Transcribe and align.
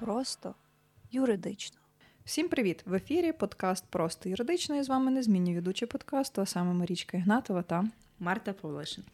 Просто 0.00 0.54
юридично. 1.10 1.78
Всім 2.24 2.48
привіт! 2.48 2.82
В 2.86 2.94
ефірі 2.94 3.32
подкаст 3.32 3.84
Просто 3.90 4.28
юридично. 4.28 4.76
І 4.76 4.82
з 4.82 4.88
вами 4.88 5.10
незмінні 5.10 5.54
ведучі 5.54 5.86
подкасту, 5.86 6.42
а 6.42 6.46
саме 6.46 6.72
Марічка 6.72 7.16
Ігнатова 7.16 7.62
та 7.62 7.84
Марта 8.20 8.52
Павлишин. 8.52 9.04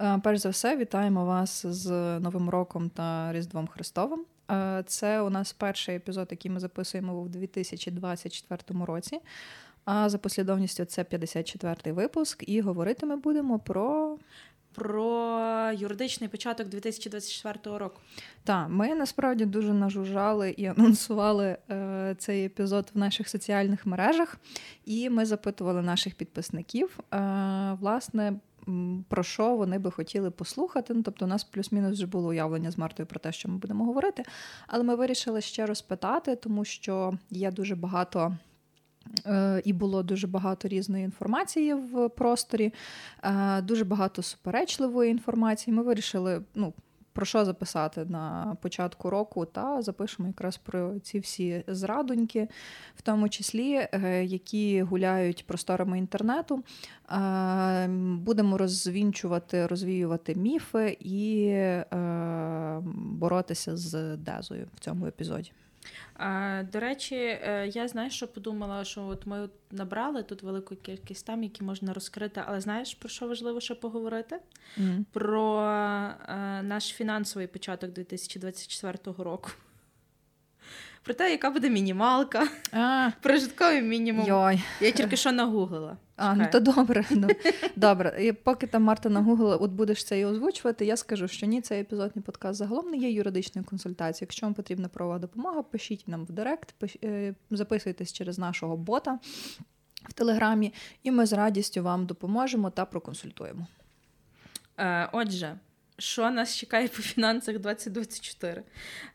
Е, 0.00 0.20
перш 0.24 0.40
за 0.40 0.48
все, 0.48 0.76
вітаємо 0.76 1.24
вас 1.24 1.66
з 1.66 1.90
Новим 2.20 2.50
роком 2.50 2.90
та 2.90 3.32
Різдвом 3.32 3.66
Христовим. 3.66 4.24
Е, 4.50 4.84
це 4.86 5.20
у 5.20 5.30
нас 5.30 5.52
перший 5.52 5.96
епізод, 5.96 6.28
який 6.30 6.50
ми 6.50 6.60
записуємо 6.60 7.20
у 7.20 7.28
2024 7.28 8.84
році. 8.84 9.20
А 9.84 10.08
за 10.08 10.18
послідовністю 10.18 10.84
це 10.84 11.02
54-й 11.02 11.92
випуск, 11.92 12.44
і 12.46 12.60
говорити 12.60 13.06
ми 13.06 13.16
будемо 13.16 13.58
про. 13.58 14.18
Про 14.80 15.72
юридичний 15.74 16.28
початок 16.28 16.68
2024 16.68 17.78
року. 17.78 18.00
Так, 18.44 18.66
ми 18.68 18.94
насправді 18.94 19.44
дуже 19.44 19.72
нажужжали 19.72 20.50
і 20.50 20.66
анонсували 20.66 21.56
е, 21.70 22.14
цей 22.18 22.44
епізод 22.44 22.90
в 22.94 22.98
наших 22.98 23.28
соціальних 23.28 23.86
мережах, 23.86 24.36
і 24.84 25.10
ми 25.10 25.26
запитували 25.26 25.82
наших 25.82 26.14
підписників, 26.14 26.98
е, 27.14 27.76
власне, 27.80 28.32
про 29.08 29.22
що 29.22 29.56
вони 29.56 29.78
би 29.78 29.90
хотіли 29.90 30.30
послухати. 30.30 30.94
Ну, 30.94 31.02
Тобто, 31.02 31.24
у 31.24 31.28
нас 31.28 31.44
плюс-мінус 31.44 31.92
вже 31.92 32.06
було 32.06 32.28
уявлення 32.28 32.70
з 32.70 32.78
Мартою 32.78 33.06
про 33.06 33.20
те, 33.20 33.32
що 33.32 33.48
ми 33.48 33.56
будемо 33.56 33.84
говорити. 33.84 34.22
Але 34.66 34.84
ми 34.84 34.94
вирішили 34.94 35.40
ще 35.40 35.66
розпитати, 35.66 36.36
тому 36.36 36.64
що 36.64 37.18
є 37.30 37.50
дуже 37.50 37.76
багато. 37.76 38.36
Е, 39.26 39.62
і 39.64 39.72
було 39.72 40.02
дуже 40.02 40.26
багато 40.26 40.68
різної 40.68 41.04
інформації 41.04 41.74
в 41.74 42.08
просторі, 42.08 42.72
е, 43.22 43.62
дуже 43.62 43.84
багато 43.84 44.22
суперечливої 44.22 45.10
інформації. 45.10 45.76
Ми 45.76 45.82
вирішили, 45.82 46.42
ну, 46.54 46.72
про 47.12 47.26
що 47.26 47.44
записати 47.44 48.04
на 48.04 48.56
початку 48.62 49.10
року, 49.10 49.44
та 49.44 49.82
запишемо 49.82 50.28
якраз 50.28 50.56
про 50.56 50.98
ці 50.98 51.18
всі 51.18 51.64
зрадоньки, 51.66 52.48
в 52.96 53.02
тому 53.02 53.28
числі, 53.28 53.88
е, 53.92 54.24
які 54.24 54.82
гуляють 54.82 55.46
просторами 55.46 55.98
інтернету. 55.98 56.64
Будемо 58.18 58.58
розвінчувати, 58.58 59.66
розвіювати 59.66 60.34
міфи 60.34 60.96
і 61.00 61.54
боротися 62.94 63.76
з 63.76 64.16
дезою 64.16 64.68
в 64.74 64.80
цьому 64.80 65.06
епізоді. 65.06 65.52
До 66.72 66.80
речі, 66.80 67.16
е, 67.16 67.70
я 67.74 67.88
знаєш, 67.88 68.14
що 68.14 68.28
подумала, 68.28 68.84
що 68.84 69.06
от 69.06 69.26
ми 69.26 69.48
набрали 69.70 70.22
тут 70.22 70.42
велику 70.42 70.76
кількість 70.76 71.26
там, 71.26 71.42
які 71.42 71.64
можна 71.64 71.92
розкрити, 71.92 72.42
але 72.46 72.60
знаєш, 72.60 72.94
про 72.94 73.08
що 73.08 73.26
важливо 73.26 73.60
ще 73.60 73.74
поговорити? 73.74 74.36
Mm. 74.78 75.04
Про 75.12 75.60
е, 75.60 76.62
наш 76.62 76.84
фінансовий 76.88 77.46
початок 77.46 77.90
2024 77.90 78.98
року. 79.18 79.50
Про 81.02 81.14
те, 81.14 81.30
яка 81.30 81.50
буде 81.50 81.70
мінімалка, 81.70 82.48
прожитковий 83.20 83.82
мінімум. 83.82 84.26
Йой. 84.26 84.62
Я 84.80 84.90
тільки 84.90 85.16
що 85.16 85.32
нагуглила. 85.32 85.96
А, 86.20 86.34
ну 86.34 86.46
то 86.52 86.60
добре. 86.60 87.04
Ну, 87.10 87.28
добре. 87.76 88.24
І 88.24 88.32
поки 88.32 88.66
там 88.66 88.82
Марта 88.82 89.08
нагуглила, 89.08 89.56
от 89.56 89.70
будеш 89.70 90.04
це 90.04 90.20
і 90.20 90.24
озвучувати, 90.24 90.86
я 90.86 90.96
скажу, 90.96 91.28
що 91.28 91.46
ні, 91.46 91.60
цей 91.60 91.80
епізодний 91.80 92.22
подкаст 92.22 92.58
загалом 92.58 92.90
не 92.90 92.96
є 92.96 93.10
юридичною 93.10 93.66
консультацією. 93.66 94.26
Якщо 94.28 94.46
вам 94.46 94.54
потрібна 94.54 94.88
правова 94.88 95.18
допомога, 95.18 95.62
пишіть 95.62 96.08
нам 96.08 96.24
в 96.24 96.32
Директ, 96.32 96.74
пиш... 96.78 96.96
Е, 97.04 97.34
записуйтесь 97.50 98.12
через 98.12 98.38
нашого 98.38 98.76
бота 98.76 99.18
в 100.08 100.12
Телеграмі, 100.12 100.72
і 101.02 101.10
ми 101.10 101.26
з 101.26 101.32
радістю 101.32 101.82
вам 101.82 102.06
допоможемо 102.06 102.70
та 102.70 102.84
проконсультуємо. 102.84 103.66
Е, 104.78 105.08
Отже. 105.12 105.58
Що 105.98 106.30
нас 106.30 106.56
чекає 106.56 106.88
по 106.88 107.02
фінансах 107.02 107.58
2024? 107.58 108.62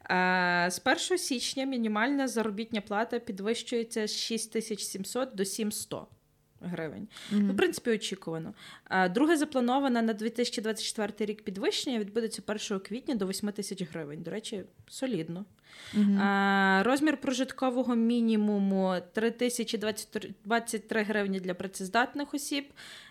Е, 0.09 0.67
з 0.71 0.81
1 1.09 1.17
січня 1.17 1.65
мінімальна 1.65 2.27
заробітня 2.27 2.81
плата 2.81 3.19
підвищується 3.19 4.07
з 4.07 4.11
6700 4.11 5.35
до 5.35 5.45
7100 5.45 6.07
гривень. 6.61 7.01
Mm-hmm. 7.01 7.39
Ну, 7.41 7.53
в 7.53 7.57
принципі, 7.57 7.91
очікувано. 7.91 8.53
А 8.83 9.09
Друге 9.09 9.37
заплановане 9.37 10.01
на 10.01 10.13
2024 10.13 11.31
рік 11.31 11.41
підвищення 11.41 11.99
відбудеться 11.99 12.41
1 12.47 12.79
квітня 12.79 13.15
до 13.15 13.27
8 13.27 13.51
тисяч 13.51 13.83
гривень. 13.83 14.21
До 14.23 14.31
речі, 14.31 14.63
солідно. 14.87 15.45
Mm-hmm. 15.97 16.19
А, 16.21 16.83
Розмір 16.85 17.17
прожиткового 17.17 17.95
мінімуму 17.95 18.95
3023 19.13 21.03
гривні 21.03 21.39
для 21.39 21.53
працездатних 21.53 22.33
осіб, 22.33 22.65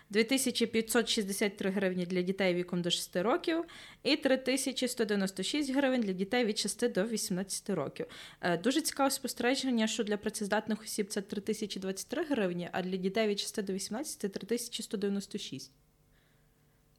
2563 0.09 1.69
гривні 1.69 2.05
для 2.05 2.21
дітей 2.21 2.53
віком 2.53 2.81
до 2.81 2.89
6 2.89 3.15
років 3.15 3.63
і 4.03 4.15
3196 4.15 5.73
гривень 5.73 6.01
для 6.01 6.13
дітей 6.13 6.45
від 6.45 6.57
6 6.57 6.91
до 6.91 7.03
18 7.03 7.69
років. 7.69 8.05
Е, 8.41 8.57
дуже 8.57 8.81
цікаве 8.81 9.11
спостереження, 9.11 9.87
що 9.87 10.03
для 10.03 10.17
працездатних 10.17 10.81
осіб 10.81 11.07
це 11.07 11.21
3023 11.21 12.23
гривні, 12.23 12.69
а 12.71 12.81
для 12.81 12.97
дітей 12.97 13.27
від 13.27 13.39
6 13.39 13.63
до 13.63 13.73
18 13.73 14.33
3196. 14.33 15.71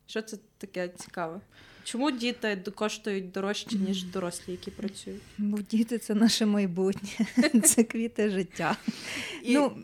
Що 0.06 0.22
це 0.22 0.36
таке 0.58 0.88
цікаве? 0.88 1.40
Чому 1.86 2.10
діти 2.10 2.62
коштують 2.74 3.30
дорожче, 3.30 3.76
ніж 3.76 4.04
дорослі, 4.04 4.52
які 4.52 4.70
працюють? 4.70 5.22
Бо 5.38 5.58
діти 5.58 5.98
це 5.98 6.14
наше 6.14 6.46
майбутнє, 6.46 7.26
це 7.64 7.84
квіти 7.84 8.30
життя. 8.30 8.76
І 9.42 9.54
ну, 9.54 9.76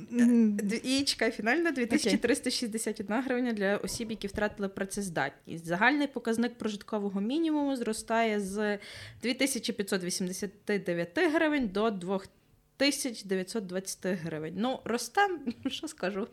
і 0.85 1.03
чекай, 1.03 1.31
фінально 1.31 1.73
2361 1.73 3.23
гривня 3.23 3.53
для 3.53 3.77
осіб, 3.77 4.11
які 4.11 4.27
втратили 4.27 4.69
працездатність. 4.69 5.67
Загальний 5.67 6.07
показник 6.07 6.59
прожиткового 6.59 7.21
мінімуму 7.21 7.77
зростає 7.77 8.41
з 8.41 8.79
2589 9.23 11.19
гривень 11.19 11.69
до 11.69 11.91
2920 11.91 14.07
гривень. 14.07 14.55
Ну, 14.57 14.81
росте, 14.85 15.29
що 15.67 15.89
скажу. 15.89 16.29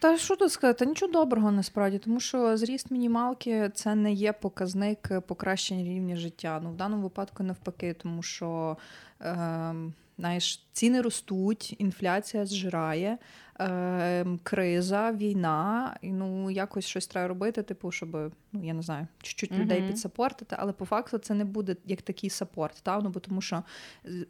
Та 0.00 0.18
що 0.18 0.36
тут 0.36 0.52
сказати? 0.52 0.86
Нічого 0.86 1.12
доброго 1.12 1.50
насправді, 1.50 1.98
тому 1.98 2.20
що 2.20 2.56
зріст 2.56 2.90
мінімалки 2.90 3.70
це 3.74 3.94
не 3.94 4.12
є 4.12 4.32
показник 4.32 5.20
покращення 5.26 5.84
рівня 5.84 6.16
життя. 6.16 6.60
Ну 6.62 6.70
в 6.70 6.76
даному 6.76 7.02
випадку 7.02 7.42
навпаки, 7.42 7.94
тому 7.94 8.22
що 8.22 8.76
е, 9.20 9.74
знаєш, 10.18 10.66
ціни 10.72 11.00
ростуть, 11.00 11.74
інфляція 11.78 12.46
зжирає, 12.46 13.18
е, 13.60 14.26
криза, 14.42 15.12
війна. 15.12 15.96
І 16.02 16.12
ну 16.12 16.50
якось 16.50 16.86
щось 16.86 17.06
треба 17.06 17.28
робити, 17.28 17.62
типу, 17.62 17.90
щоб 17.90 18.32
ну 18.52 18.64
я 18.64 18.74
не 18.74 18.82
знаю, 18.82 19.06
чуть-чуть 19.22 19.52
uh-huh. 19.52 19.58
людей 19.58 19.82
підсапортити, 19.82 20.56
але 20.58 20.72
по 20.72 20.84
факту 20.84 21.18
це 21.18 21.34
не 21.34 21.44
буде 21.44 21.76
як 21.84 22.02
такий 22.02 22.30
сапорт. 22.30 22.80
Та? 22.82 23.00
Ну, 23.00 23.10
бо 23.10 23.20
тому 23.20 23.40
що 23.40 23.62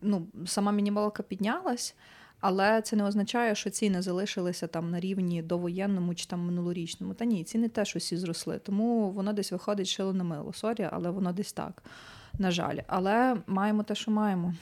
ну, 0.03 0.27
сама 0.47 0.73
мінімалка 0.73 1.23
піднялась. 1.23 1.95
Але 2.41 2.82
це 2.82 2.97
не 2.97 3.04
означає, 3.04 3.54
що 3.54 3.71
ціни 3.71 4.03
залишилися 4.03 4.66
там 4.66 4.91
на 4.91 5.00
рівні 5.00 5.43
довоєнному 5.43 6.15
чи 6.15 6.26
там 6.26 6.41
минулорічному. 6.41 7.15
Та 7.15 7.25
ні, 7.25 7.44
ціни 7.44 7.69
теж 7.69 7.97
усі 7.97 8.16
зросли. 8.16 8.59
Тому 8.59 9.10
воно 9.10 9.32
десь 9.32 9.53
виходить 9.53 9.88
шило 9.88 10.12
на 10.12 10.25
мило. 10.25 10.53
Sorry, 10.53 10.89
але 10.93 11.10
воно 11.10 11.32
десь 11.32 11.53
так. 11.53 11.82
На 12.38 12.50
жаль. 12.50 12.78
Але 12.87 13.37
маємо 13.47 13.82
те, 13.82 13.94
що 13.94 14.10
маємо. 14.10 14.54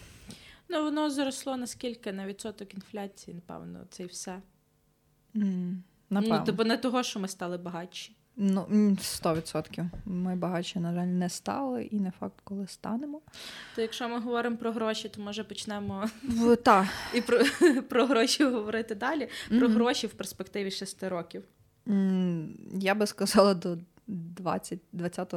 Ну, 0.69 0.83
воно 0.83 1.11
зросло 1.11 1.57
наскільки 1.57 2.13
на 2.13 2.27
відсоток 2.27 2.75
інфляції, 2.75 3.35
напевно, 3.35 3.79
це 3.91 4.03
і 4.03 4.07
все. 4.07 4.43
Mm, 5.35 5.77
напевно. 6.11 6.37
Ну, 6.39 6.43
тобто 6.47 6.65
не 6.65 6.77
того, 6.77 7.03
що 7.03 7.21
ми 7.21 7.29
стали 7.29 7.59
багатші. 7.59 8.17
Ну, 8.39 8.67
100%. 8.71 9.89
Ми 10.05 10.37
багатші, 10.37 10.79
на 10.79 10.95
жаль, 10.95 11.07
не 11.07 11.29
стали, 11.29 11.85
і 11.85 12.01
не 12.01 12.11
факт, 12.11 12.35
коли 12.45 12.67
станемо. 12.67 13.21
То 13.75 13.83
якщо 13.83 14.09
ми 14.09 14.21
говоримо 14.21 14.57
про 14.57 14.73
гроші, 14.73 15.09
то 15.09 15.23
може 15.23 15.45
почнемо 15.45 16.09
та. 16.63 16.89
і 17.15 17.21
про 17.21 17.39
про 17.89 18.07
гроші 18.07 18.45
говорити 18.45 18.95
далі. 18.95 19.29
Про 19.49 19.59
mm-hmm. 19.59 19.73
гроші 19.73 20.07
в 20.07 20.13
перспективі 20.13 20.71
6 20.71 21.03
років. 21.03 21.45
Mm, 21.87 22.49
я 22.79 22.95
би 22.95 23.07
сказала 23.07 23.55
до 23.55 23.79
20, 24.07 24.79
20, 24.93 25.35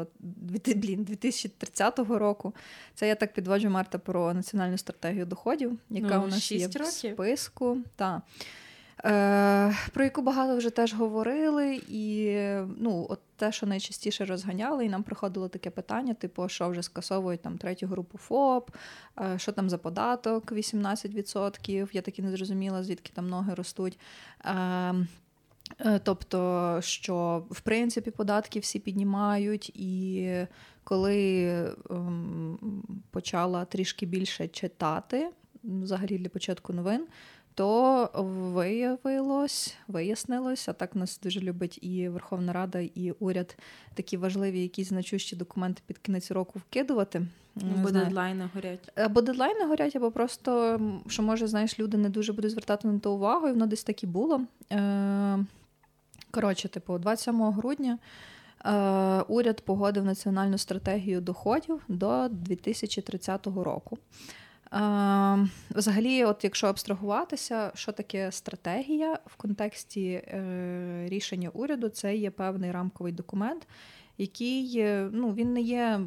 блін, 0.75 1.03
2030 1.03 1.99
року. 1.99 2.55
Це 2.95 3.07
я 3.07 3.15
так 3.15 3.33
підводжу 3.33 3.69
Марта 3.69 3.97
про 3.97 4.33
національну 4.33 4.77
стратегію 4.77 5.25
доходів, 5.25 5.79
яка 5.89 6.17
ну, 6.17 6.23
у 6.23 6.27
нас 6.27 6.51
є 6.51 6.65
років. 6.67 6.81
в 6.81 6.87
списку. 6.87 7.77
Та. 7.95 8.21
Е, 9.05 9.75
Про 9.93 10.03
яку 10.03 10.21
багато 10.21 10.57
вже 10.57 10.69
теж 10.69 10.93
говорили, 10.93 11.81
і 11.89 12.35
ну, 12.77 13.05
от 13.09 13.19
те, 13.35 13.51
що 13.51 13.67
найчастіше 13.67 14.25
розганяли, 14.25 14.85
і 14.85 14.89
нам 14.89 15.03
приходило 15.03 15.47
таке 15.47 15.69
питання: 15.69 16.13
типу, 16.13 16.49
що 16.49 16.69
вже 16.69 16.83
скасовують 16.83 17.41
там 17.41 17.57
третю 17.57 17.87
групу 17.87 18.17
ФОП, 18.17 18.69
е, 19.19 19.39
що 19.39 19.51
там 19.51 19.69
за 19.69 19.77
податок 19.77 20.51
18%. 20.51 21.89
Я 21.93 22.01
таки 22.01 22.21
не 22.21 22.31
зрозуміла, 22.31 22.83
звідки 22.83 23.11
там 23.15 23.29
ноги 23.29 23.53
ростуть. 23.53 23.99
Е, 24.45 24.95
е, 25.79 25.99
Тобто, 26.03 26.77
що 26.81 27.45
в 27.51 27.61
принципі 27.61 28.11
податки 28.11 28.59
всі 28.59 28.79
піднімають, 28.79 29.69
і 29.69 30.31
коли 30.83 31.47
ем, 31.89 32.59
почала 33.11 33.65
трішки 33.65 34.05
більше 34.05 34.47
читати, 34.47 35.29
взагалі 35.63 36.17
для 36.17 36.29
початку 36.29 36.73
новин, 36.73 37.07
то 37.59 38.09
виявилось, 38.53 39.75
вияснилось, 39.87 40.69
а 40.69 40.73
так 40.73 40.95
нас 40.95 41.19
дуже 41.23 41.39
любить 41.39 41.79
і 41.81 42.09
Верховна 42.09 42.53
Рада, 42.53 42.79
і 42.79 43.11
уряд 43.19 43.57
такі 43.93 44.17
важливі, 44.17 44.61
якісь 44.61 44.89
значущі 44.89 45.35
документи 45.35 45.81
під 45.85 45.97
кінець 45.97 46.31
року 46.31 46.59
вкидувати. 46.59 47.21
Бо 47.55 47.91
дедлайни 47.91 48.49
горять. 48.55 48.91
Або 48.95 49.21
дедлайни 49.21 49.65
горять, 49.65 49.95
або 49.95 50.11
просто 50.11 50.79
що 51.07 51.23
може, 51.23 51.47
знаєш, 51.47 51.79
люди 51.79 51.97
не 51.97 52.09
дуже 52.09 52.33
будуть 52.33 52.51
звертати 52.51 52.87
на 52.87 52.99
то 52.99 53.13
увагу, 53.13 53.47
і 53.47 53.51
воно 53.51 53.67
десь 53.67 53.83
так 53.83 54.03
і 54.03 54.07
було. 54.07 54.41
Е, 54.71 55.45
коротше, 56.31 56.67
типу, 56.67 56.97
27 56.97 57.51
грудня. 57.51 57.97
Е, 58.65 58.71
уряд 59.21 59.61
погодив 59.61 60.05
національну 60.05 60.57
стратегію 60.57 61.21
доходів 61.21 61.81
до 61.87 62.27
2030 62.31 63.47
року. 63.47 63.97
Е, 64.73 65.47
взагалі, 65.69 66.23
от 66.23 66.43
якщо 66.43 66.67
абстрагуватися, 66.67 67.71
що 67.75 67.91
таке 67.91 68.31
стратегія 68.31 69.19
в 69.25 69.35
контексті 69.35 70.09
е, 70.09 71.05
рішення 71.09 71.49
уряду, 71.53 71.89
це 71.89 72.15
є 72.15 72.31
певний 72.31 72.71
рамковий 72.71 73.13
документ, 73.13 73.67
який 74.17 74.83
ну, 75.11 75.33
він 75.33 75.53
не 75.53 75.61
є 75.61 75.99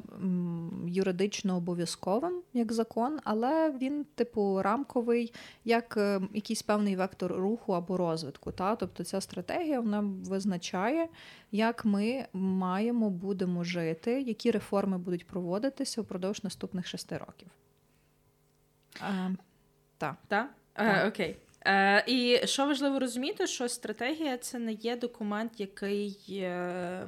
юридично 0.87 1.57
обов'язковим 1.57 2.43
як 2.53 2.73
закон, 2.73 3.19
але 3.25 3.71
він, 3.71 4.07
типу, 4.15 4.63
рамковий 4.63 5.33
як 5.65 5.95
е, 5.97 6.21
якийсь 6.35 6.63
певний 6.63 6.97
вектор 6.97 7.33
руху 7.33 7.73
або 7.73 7.97
розвитку. 7.97 8.53
Та? 8.53 8.77
Тобто 8.77 9.05
ця 9.05 9.21
стратегія 9.21 9.81
вона 9.81 10.01
визначає, 10.01 11.09
як 11.53 11.85
ми 11.85 12.27
маємо 12.33 13.11
будемо 13.11 13.65
жити, 13.65 14.21
які 14.23 14.51
реформи 14.51 14.99
будуть 14.99 15.27
проводитися 15.27 16.03
впродовж 16.03 16.45
наступних 16.45 16.87
шести 16.87 17.19
років. 17.19 17.49
Так. 19.99 20.17
Так? 20.29 20.51
Е, 20.77 21.09
окей. 21.09 21.37
Е, 21.67 22.05
І 22.07 22.41
що 22.47 22.67
важливо 22.67 22.99
розуміти, 22.99 23.47
що 23.47 23.69
стратегія 23.69 24.39
це 24.39 24.59
не 24.59 24.73
є 24.73 24.97
документ, 24.97 25.53
який. 25.61 26.19
Е, 26.31 27.07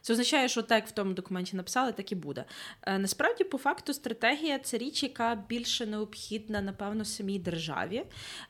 це 0.00 0.12
означає, 0.12 0.48
що 0.48 0.62
так 0.62 0.86
в 0.86 0.90
тому 0.90 1.12
документі 1.12 1.56
написали, 1.56 1.92
так 1.92 2.12
і 2.12 2.14
буде. 2.14 2.44
Е, 2.82 2.98
насправді, 2.98 3.44
по 3.44 3.58
факту, 3.58 3.94
стратегія 3.94 4.58
це 4.58 4.78
річ, 4.78 5.02
яка 5.02 5.34
більше 5.48 5.86
необхідна, 5.86 6.62
напевно, 6.62 7.04
самій 7.04 7.38
державі. 7.38 8.02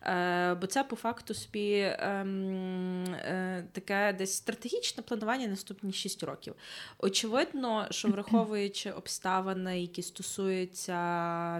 Е, 0.02 0.54
бо 0.54 0.66
це 0.66 0.84
по 0.84 0.96
факту 0.96 1.34
собі 1.34 1.94
ем, 1.98 3.04
е, 3.04 3.64
таке 3.72 4.12
десь 4.18 4.34
стратегічне 4.34 5.02
планування 5.02 5.46
наступні 5.46 5.92
6 5.92 6.22
років. 6.22 6.54
Очевидно, 6.98 7.86
що 7.90 8.08
враховуючи 8.12 8.90
обставини, 8.90 9.80
які 9.80 10.02
стосуються 10.02 10.98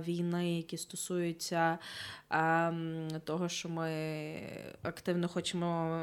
війни, 0.06 0.56
які 0.56 0.76
стосуються 0.76 1.78
ем, 2.31 3.08
того, 3.25 3.48
що 3.48 3.69
ми 3.69 3.90
активно 4.82 5.28
хочемо 5.28 6.00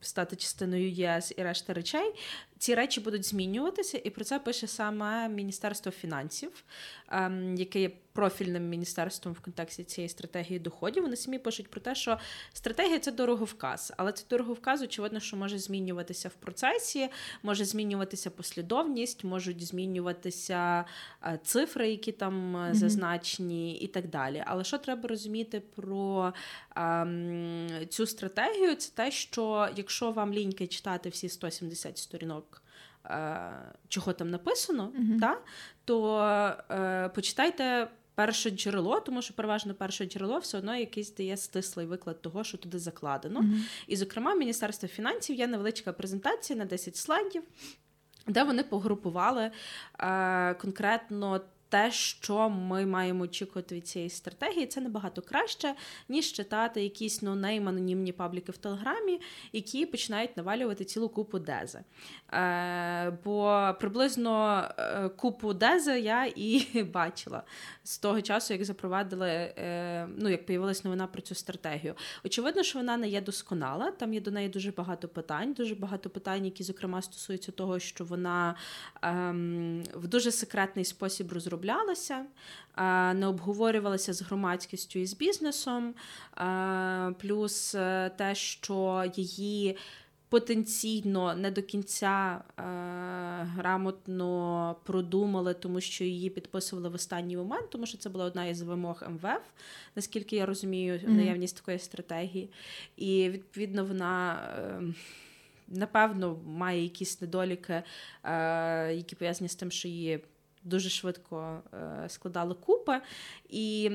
стати 0.00 0.36
частиною 0.36 0.90
ЄС 0.90 1.34
і 1.36 1.42
решта 1.42 1.72
речей, 1.72 2.14
ці 2.58 2.74
речі 2.74 3.00
будуть 3.00 3.26
змінюватися, 3.26 4.00
і 4.04 4.10
про 4.10 4.24
це 4.24 4.38
пише 4.38 4.66
саме 4.66 5.28
Міністерство 5.28 5.92
фінансів, 5.92 6.64
ем, 7.08 7.54
яке 7.56 7.90
профільним 8.18 8.68
міністерством 8.68 9.34
в 9.34 9.40
контексті 9.40 9.84
цієї 9.84 10.08
стратегії 10.08 10.58
доходів. 10.58 11.02
Вони 11.02 11.16
самі 11.16 11.38
пишуть 11.38 11.70
про 11.70 11.80
те, 11.80 11.94
що 11.94 12.18
стратегія 12.52 12.98
це 12.98 13.12
дороговказ, 13.12 13.92
але 13.96 14.12
це 14.12 14.24
дороговказ, 14.30 14.82
очевидно, 14.82 15.20
що 15.20 15.36
може 15.36 15.58
змінюватися 15.58 16.28
в 16.28 16.34
процесі, 16.34 17.08
може 17.42 17.64
змінюватися 17.64 18.30
послідовність, 18.30 19.24
можуть 19.24 19.66
змінюватися 19.66 20.84
е, 21.22 21.38
цифри, 21.44 21.90
які 21.90 22.12
там 22.12 22.56
mm-hmm. 22.56 22.74
зазначені, 22.74 23.78
і 23.78 23.86
так 23.86 24.08
далі. 24.08 24.44
Але 24.46 24.64
що 24.64 24.78
треба 24.78 25.08
розуміти 25.08 25.62
про 25.76 26.32
ем, 26.76 27.68
цю 27.88 28.06
стратегію? 28.06 28.74
Це 28.74 28.92
те, 28.94 29.10
що 29.10 29.68
якщо 29.76 30.10
вам 30.10 30.32
ліньки 30.32 30.66
читати 30.66 31.08
всі 31.08 31.28
170 31.28 31.98
сторінок. 31.98 32.62
Е, 33.06 33.52
чого 33.88 34.12
там 34.12 34.30
написано, 34.30 34.92
mm-hmm. 34.98 35.20
та, 35.20 35.38
то 35.84 36.18
е, 36.70 37.08
почитайте 37.08 37.88
перше 38.18 38.50
джерело, 38.50 39.00
тому 39.00 39.22
що 39.22 39.34
переважно 39.34 39.74
перше 39.74 40.06
джерело 40.06 40.38
все 40.38 40.58
одно 40.58 40.76
якийсь 40.76 41.14
дає 41.14 41.36
стислий 41.36 41.86
виклад 41.86 42.22
того, 42.22 42.44
що 42.44 42.58
туди 42.58 42.78
закладено. 42.78 43.40
Mm-hmm. 43.40 43.60
І, 43.86 43.96
зокрема, 43.96 44.34
Міністерство 44.34 44.88
фінансів 44.88 45.36
є 45.36 45.46
невеличка 45.46 45.92
презентація 45.92 46.58
на 46.58 46.64
10 46.64 46.96
слайдів, 46.96 47.42
де 48.26 48.42
вони 48.42 48.62
погрупували 48.62 49.50
е, 49.98 50.54
конкретно 50.54 51.40
те, 51.68 51.92
що 51.92 52.48
ми 52.48 52.86
маємо 52.86 53.24
очікувати 53.24 53.74
від 53.74 53.88
цієї 53.88 54.10
стратегії, 54.10 54.66
це 54.66 54.80
набагато 54.80 55.22
краще, 55.22 55.74
ніж 56.08 56.32
читати 56.32 56.82
якісь 56.82 57.22
нонейм 57.22 57.68
анонімні 57.68 58.12
пабліки 58.12 58.52
в 58.52 58.56
Телеграмі, 58.56 59.20
які 59.52 59.86
починають 59.86 60.36
навалювати 60.36 60.84
цілу 60.84 61.08
купу 61.08 61.38
дези. 61.38 61.80
Е, 62.32 63.10
Бо 63.24 63.68
приблизно 63.80 64.64
е, 64.78 65.08
купу 65.08 65.54
дези 65.54 66.00
я 66.00 66.32
і 66.36 66.82
бачила 66.92 67.42
з 67.84 67.98
того 67.98 68.22
часу, 68.22 68.54
як 68.54 68.64
запровадили, 68.64 69.28
е, 69.28 70.08
ну 70.16 70.28
як 70.28 70.46
появилась 70.46 70.84
новина 70.84 71.06
про 71.06 71.22
цю 71.22 71.34
стратегію. 71.34 71.94
Очевидно, 72.24 72.62
що 72.62 72.78
вона 72.78 72.96
не 72.96 73.08
є 73.08 73.20
досконала. 73.20 73.90
Там 73.90 74.14
є 74.14 74.20
до 74.20 74.30
неї 74.30 74.48
дуже 74.48 74.70
багато 74.70 75.08
питань, 75.08 75.52
дуже 75.52 75.74
багато 75.74 76.10
питань, 76.10 76.44
які, 76.44 76.62
зокрема, 76.62 77.02
стосуються 77.02 77.52
того, 77.52 77.78
що 77.78 78.04
вона 78.04 78.54
е, 79.04 79.08
в 79.94 80.08
дуже 80.08 80.30
секретний 80.30 80.84
спосіб 80.84 81.32
розробляє 81.32 81.57
розроблялася, 81.58 82.24
не 83.14 83.26
обговорювалася 83.26 84.12
з 84.12 84.22
громадськістю 84.22 84.98
і 84.98 85.06
з 85.06 85.14
бізнесом, 85.14 85.94
плюс 87.18 87.74
е, 87.74 88.10
те, 88.16 88.34
що 88.34 89.04
її 89.16 89.76
потенційно 90.28 91.34
не 91.34 91.50
до 91.50 91.62
кінця 91.62 92.40
е, 92.58 92.62
грамотно 93.54 94.76
продумали, 94.84 95.54
тому 95.54 95.80
що 95.80 96.04
її 96.04 96.30
підписували 96.30 96.88
в 96.88 96.94
останній 96.94 97.36
момент, 97.36 97.70
тому 97.70 97.86
що 97.86 97.98
це 97.98 98.08
була 98.08 98.24
одна 98.24 98.46
із 98.46 98.62
вимог 98.62 99.02
МВФ, 99.08 99.42
наскільки 99.96 100.36
я 100.36 100.46
розумію, 100.46 100.94
mm-hmm. 100.94 101.08
наявність 101.08 101.56
такої 101.56 101.78
стратегії. 101.78 102.50
І 102.96 103.28
відповідно 103.28 103.84
вона. 103.84 104.42
Е, 104.58 104.82
напевно, 105.68 106.38
має 106.46 106.82
якісь 106.82 107.20
недоліки, 107.20 107.82
е, 108.24 108.94
які 108.94 109.16
пов'язані 109.16 109.48
з 109.48 109.54
тим, 109.54 109.70
що 109.70 109.88
її 109.88 110.20
дуже 110.68 110.88
швидко 110.88 111.62
е, 111.74 112.08
складали 112.08 112.54
купи. 112.54 113.00
І 113.48 113.90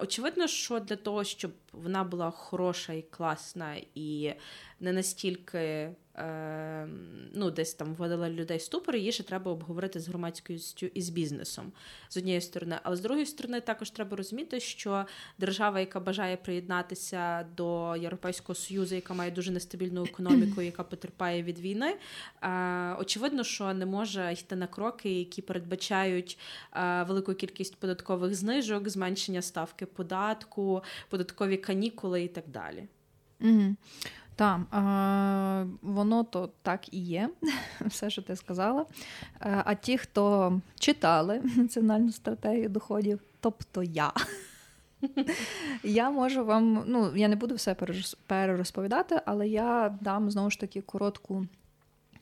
очевидно, 0.00 0.46
що 0.46 0.80
для 0.80 0.96
того, 0.96 1.24
щоб 1.24 1.50
вона 1.72 2.04
була 2.04 2.30
хороша 2.30 2.92
і 2.92 3.02
класна, 3.02 3.76
і 3.94 4.32
не 4.80 4.92
настільки 4.92 5.90
е, 6.18 6.88
ну, 7.34 7.50
десь 7.50 7.74
там 7.74 7.94
вводила 7.94 8.30
людей 8.30 8.60
ступор, 8.60 8.96
її 8.96 9.12
ще 9.12 9.22
треба 9.22 9.52
обговорити 9.52 10.00
з 10.00 10.08
громадськістю 10.08 10.86
і 10.86 11.02
з 11.02 11.08
бізнесом 11.08 11.72
з 12.08 12.16
однієї 12.16 12.40
сторони. 12.40 12.78
Але 12.82 12.96
з 12.96 13.00
другої 13.00 13.26
сторони, 13.26 13.60
також 13.60 13.90
треба 13.90 14.16
розуміти, 14.16 14.60
що 14.60 15.04
держава, 15.38 15.80
яка 15.80 16.00
бажає 16.00 16.36
приєднатися 16.36 17.46
до 17.56 17.96
Європейського 17.96 18.54
Союзу, 18.54 18.94
яка 18.94 19.14
має 19.14 19.30
дуже 19.30 19.50
нестабільну 19.50 20.04
економіку, 20.04 20.62
яка 20.62 20.82
потерпає 20.84 21.42
від 21.42 21.58
війни, 21.58 21.96
е, 22.42 22.94
очевидно, 22.94 23.44
що 23.44 23.74
не 23.74 23.86
може 23.86 24.32
йти 24.32 24.56
на 24.56 24.66
кроки, 24.66 25.18
які 25.18 25.42
передбачають 25.42 26.38
е, 26.72 27.02
велику 27.02 27.34
кількість 27.34 27.76
податкових 27.76 28.34
знижок, 28.34 28.88
зменшення 28.88 29.42
ставки 29.42 29.86
податку, 29.86 30.82
податкові 31.08 31.56
канікули 31.56 32.22
і 32.22 32.28
так 32.28 32.44
далі. 32.48 32.88
Угу. 33.40 33.76
Так, 34.38 34.60
воно 35.82 36.24
то 36.24 36.50
так 36.62 36.94
і 36.94 36.98
є, 36.98 37.30
все, 37.86 38.10
що 38.10 38.22
ти 38.22 38.36
сказала. 38.36 38.86
Е, 39.40 39.62
а 39.64 39.74
ті, 39.74 39.98
хто 39.98 40.52
читали 40.78 41.42
національну 41.56 42.12
стратегію 42.12 42.68
доходів, 42.68 43.20
тобто 43.40 43.82
я, 43.82 44.12
я 45.82 46.10
можу 46.10 46.44
вам, 46.44 46.84
ну 46.86 47.16
я 47.16 47.28
не 47.28 47.36
буду 47.36 47.54
все 47.54 47.76
перерозповідати, 48.26 49.20
але 49.26 49.48
я 49.48 49.98
дам 50.00 50.30
знову 50.30 50.50
ж 50.50 50.60
таки 50.60 50.80
коротку 50.80 51.46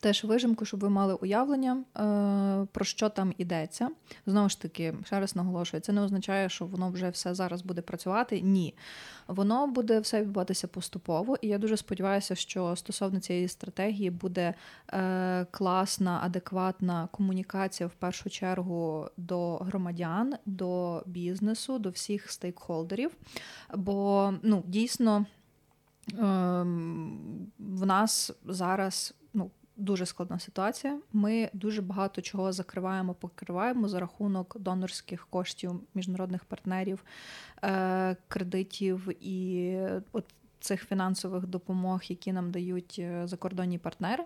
теж 0.07 0.25
вижимку, 0.25 0.65
щоб 0.65 0.81
ви 0.81 0.91
мали 0.91 1.15
уявлення, 1.15 1.77
е, 1.97 2.67
про 2.73 2.85
що 2.85 3.09
там 3.09 3.35
йдеться. 3.39 3.91
Знову 4.27 4.49
ж 4.49 4.61
таки, 4.61 4.95
ще 5.05 5.21
раз 5.21 5.37
наголошую, 5.37 5.81
це 5.81 5.93
не 5.93 6.01
означає, 6.01 6.49
що 6.49 6.67
воно 6.67 6.91
вже 6.91 7.11
все 7.11 7.35
зараз 7.35 7.63
буде 7.63 7.83
працювати. 7.83 8.41
Ні. 8.41 8.75
Воно 9.27 9.67
буде 9.67 10.01
все 10.01 10.21
відбуватися 10.21 10.69
поступово, 10.69 11.37
і 11.41 11.49
я 11.49 11.59
дуже 11.59 11.77
сподіваюся, 11.77 12.35
що 12.35 12.77
стосовно 12.77 13.21
цієї 13.21 13.49
стратегії 13.49 14.11
буде 14.11 14.55
е, 14.93 15.47
класна, 15.51 16.21
адекватна 16.23 17.09
комунікація 17.13 17.87
в 17.87 17.95
першу 17.95 18.31
чергу 18.31 19.07
до 19.17 19.57
громадян, 19.57 20.35
до 20.47 21.03
бізнесу, 21.07 21.79
до 21.79 21.91
всіх 21.91 22.31
стейкхолдерів. 22.31 23.11
Бо 23.75 24.33
ну, 24.43 24.63
дійсно 24.67 25.27
ем, 26.19 27.47
в 27.59 27.87
нас 27.87 28.33
зараз 28.45 29.15
дуже 29.77 30.07
складна 30.07 30.39
ситуація. 30.39 30.99
Ми 31.13 31.51
дуже 31.53 31.83
багато 31.83 32.23
чого 32.23 32.53
закриваємо, 32.53 33.15
покриваємо 33.15 33.89
за 33.89 34.01
рахунок 34.01 34.57
донорських 34.61 35.27
коштів 35.31 35.81
міжнародних 35.95 36.45
партнерів, 36.45 37.05
е, 37.63 38.17
кредитів 38.29 39.09
і 39.21 39.79
от 40.13 40.25
цих 40.61 40.85
фінансових 40.85 41.47
допомог, 41.47 42.03
які 42.09 42.33
нам 42.33 42.51
дають 42.51 42.97
е, 42.99 43.27
закордонні 43.27 43.79
партнери. 43.79 44.25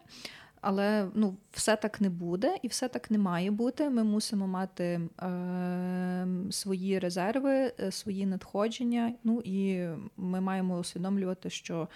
Але 0.60 1.08
ну, 1.14 1.36
все 1.52 1.76
так 1.76 2.00
не 2.00 2.10
буде 2.10 2.56
і 2.62 2.68
все 2.68 2.88
так 2.88 3.10
не 3.10 3.18
має 3.18 3.50
бути. 3.50 3.90
Ми 3.90 4.04
мусимо 4.04 4.46
мати 4.46 5.00
е, 5.22 6.26
свої 6.50 6.98
резерви, 6.98 7.72
е, 7.80 7.90
свої 7.90 8.26
надходження. 8.26 9.14
Ну 9.24 9.42
і 9.44 9.88
ми 10.16 10.40
маємо 10.40 10.78
усвідомлювати, 10.78 11.50
що 11.50 11.88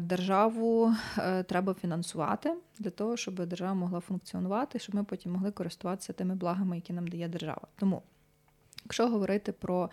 державу 0.00 0.94
е, 1.18 1.42
треба 1.42 1.74
фінансувати 1.74 2.54
для 2.78 2.90
того, 2.90 3.16
щоб 3.16 3.46
держава 3.46 3.74
могла 3.74 4.00
функціонувати, 4.00 4.78
щоб 4.78 4.94
ми 4.94 5.04
потім 5.04 5.32
могли 5.32 5.50
користуватися 5.50 6.12
тими 6.12 6.34
благами, 6.34 6.76
які 6.76 6.92
нам 6.92 7.08
дає 7.08 7.28
держава. 7.28 7.66
Тому. 7.76 8.02
Якщо 8.84 9.08
говорити 9.08 9.52
про 9.52 9.90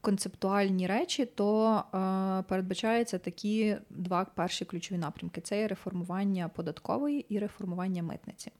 концептуальні 0.00 0.86
речі, 0.86 1.26
то 1.26 1.74
е, 1.76 2.42
передбачаються 2.48 3.18
такі 3.18 3.76
два 3.90 4.24
перші 4.24 4.64
ключові 4.64 4.98
напрямки: 4.98 5.40
це 5.40 5.60
є 5.60 5.68
реформування 5.68 6.48
податкової 6.48 7.26
і 7.28 7.38
реформування 7.38 8.02
митниці. 8.02 8.50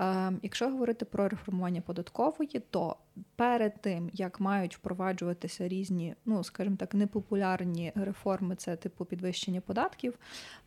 Е, 0.00 0.32
якщо 0.42 0.70
говорити 0.70 1.04
про 1.04 1.28
реформування 1.28 1.80
податкової, 1.80 2.62
то 2.70 2.96
перед 3.36 3.80
тим 3.80 4.10
як 4.12 4.40
мають 4.40 4.76
впроваджуватися 4.76 5.68
різні, 5.68 6.14
ну 6.24 6.44
скажімо 6.44 6.76
так, 6.76 6.94
непопулярні 6.94 7.92
реформи, 7.94 8.56
це 8.56 8.76
типу 8.76 9.04
підвищення 9.04 9.60
податків, 9.60 10.18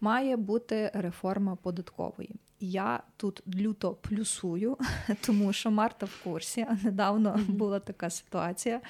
має 0.01 0.37
бути 0.37 0.91
реформа 0.93 1.55
податкової. 1.55 2.35
Я 2.59 3.03
тут 3.17 3.43
люто 3.55 3.93
плюсую, 3.93 4.77
тому 5.25 5.53
що 5.53 5.71
Марта 5.71 6.05
в 6.05 6.23
курсі. 6.23 6.65
А 6.69 6.77
недавно 6.83 7.39
була 7.47 7.79
така 7.79 8.09
ситуація. 8.09 8.81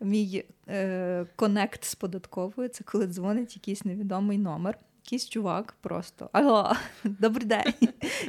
Мій 0.00 0.44
е, 0.68 1.26
конект 1.36 1.84
з 1.84 1.94
податковою 1.94 2.68
це 2.68 2.84
коли 2.84 3.06
дзвонить 3.06 3.56
якийсь 3.56 3.84
невідомий 3.84 4.38
номер. 4.38 4.78
Якийсь 5.08 5.28
чувак 5.28 5.74
просто 5.80 6.30
алло, 6.32 6.72
добрий 7.04 7.46
день, 7.46 7.72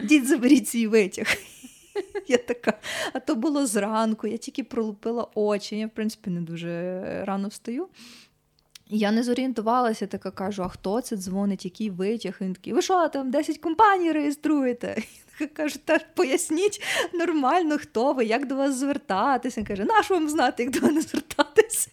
дід, 0.03 0.27
заберіть 0.27 0.67
свій 0.67 0.87
витяг. 0.87 1.27
Я 2.27 2.37
така, 2.37 2.73
а 3.13 3.19
то 3.19 3.35
було 3.35 3.65
зранку, 3.65 4.27
я 4.27 4.37
тільки 4.37 4.63
пролупила 4.63 5.27
очі. 5.35 5.77
Я, 5.77 5.87
в 5.87 5.89
принципі, 5.89 6.29
не 6.29 6.41
дуже 6.41 7.01
рано 7.25 7.47
встаю. 7.47 7.87
Я 8.87 9.11
не 9.11 9.23
зорієнтувалася, 9.23 10.07
така 10.07 10.31
кажу: 10.31 10.63
а 10.63 10.67
хто 10.67 11.01
це 11.01 11.17
дзвонить, 11.17 11.65
який 11.65 11.89
витяг? 11.89 12.37
Він 12.41 12.53
такий, 12.53 12.73
ви 12.73 12.81
що 12.81 13.07
там 13.09 13.31
10 13.31 13.57
компаній 13.57 14.11
реєструєте? 14.11 15.03
Я 15.39 15.47
кажу, 15.47 15.79
та 15.85 15.99
поясніть 16.15 16.81
нормально, 17.13 17.77
хто 17.77 18.13
ви, 18.13 18.25
як 18.25 18.47
до 18.47 18.55
вас 18.55 18.75
звертатися. 18.75 19.59
Він 19.61 19.67
каже, 19.67 19.85
наш 19.85 20.09
вам 20.09 20.29
знати, 20.29 20.63
як 20.63 20.71
до 20.71 20.81
мене 20.81 21.01
звертатися. 21.01 21.89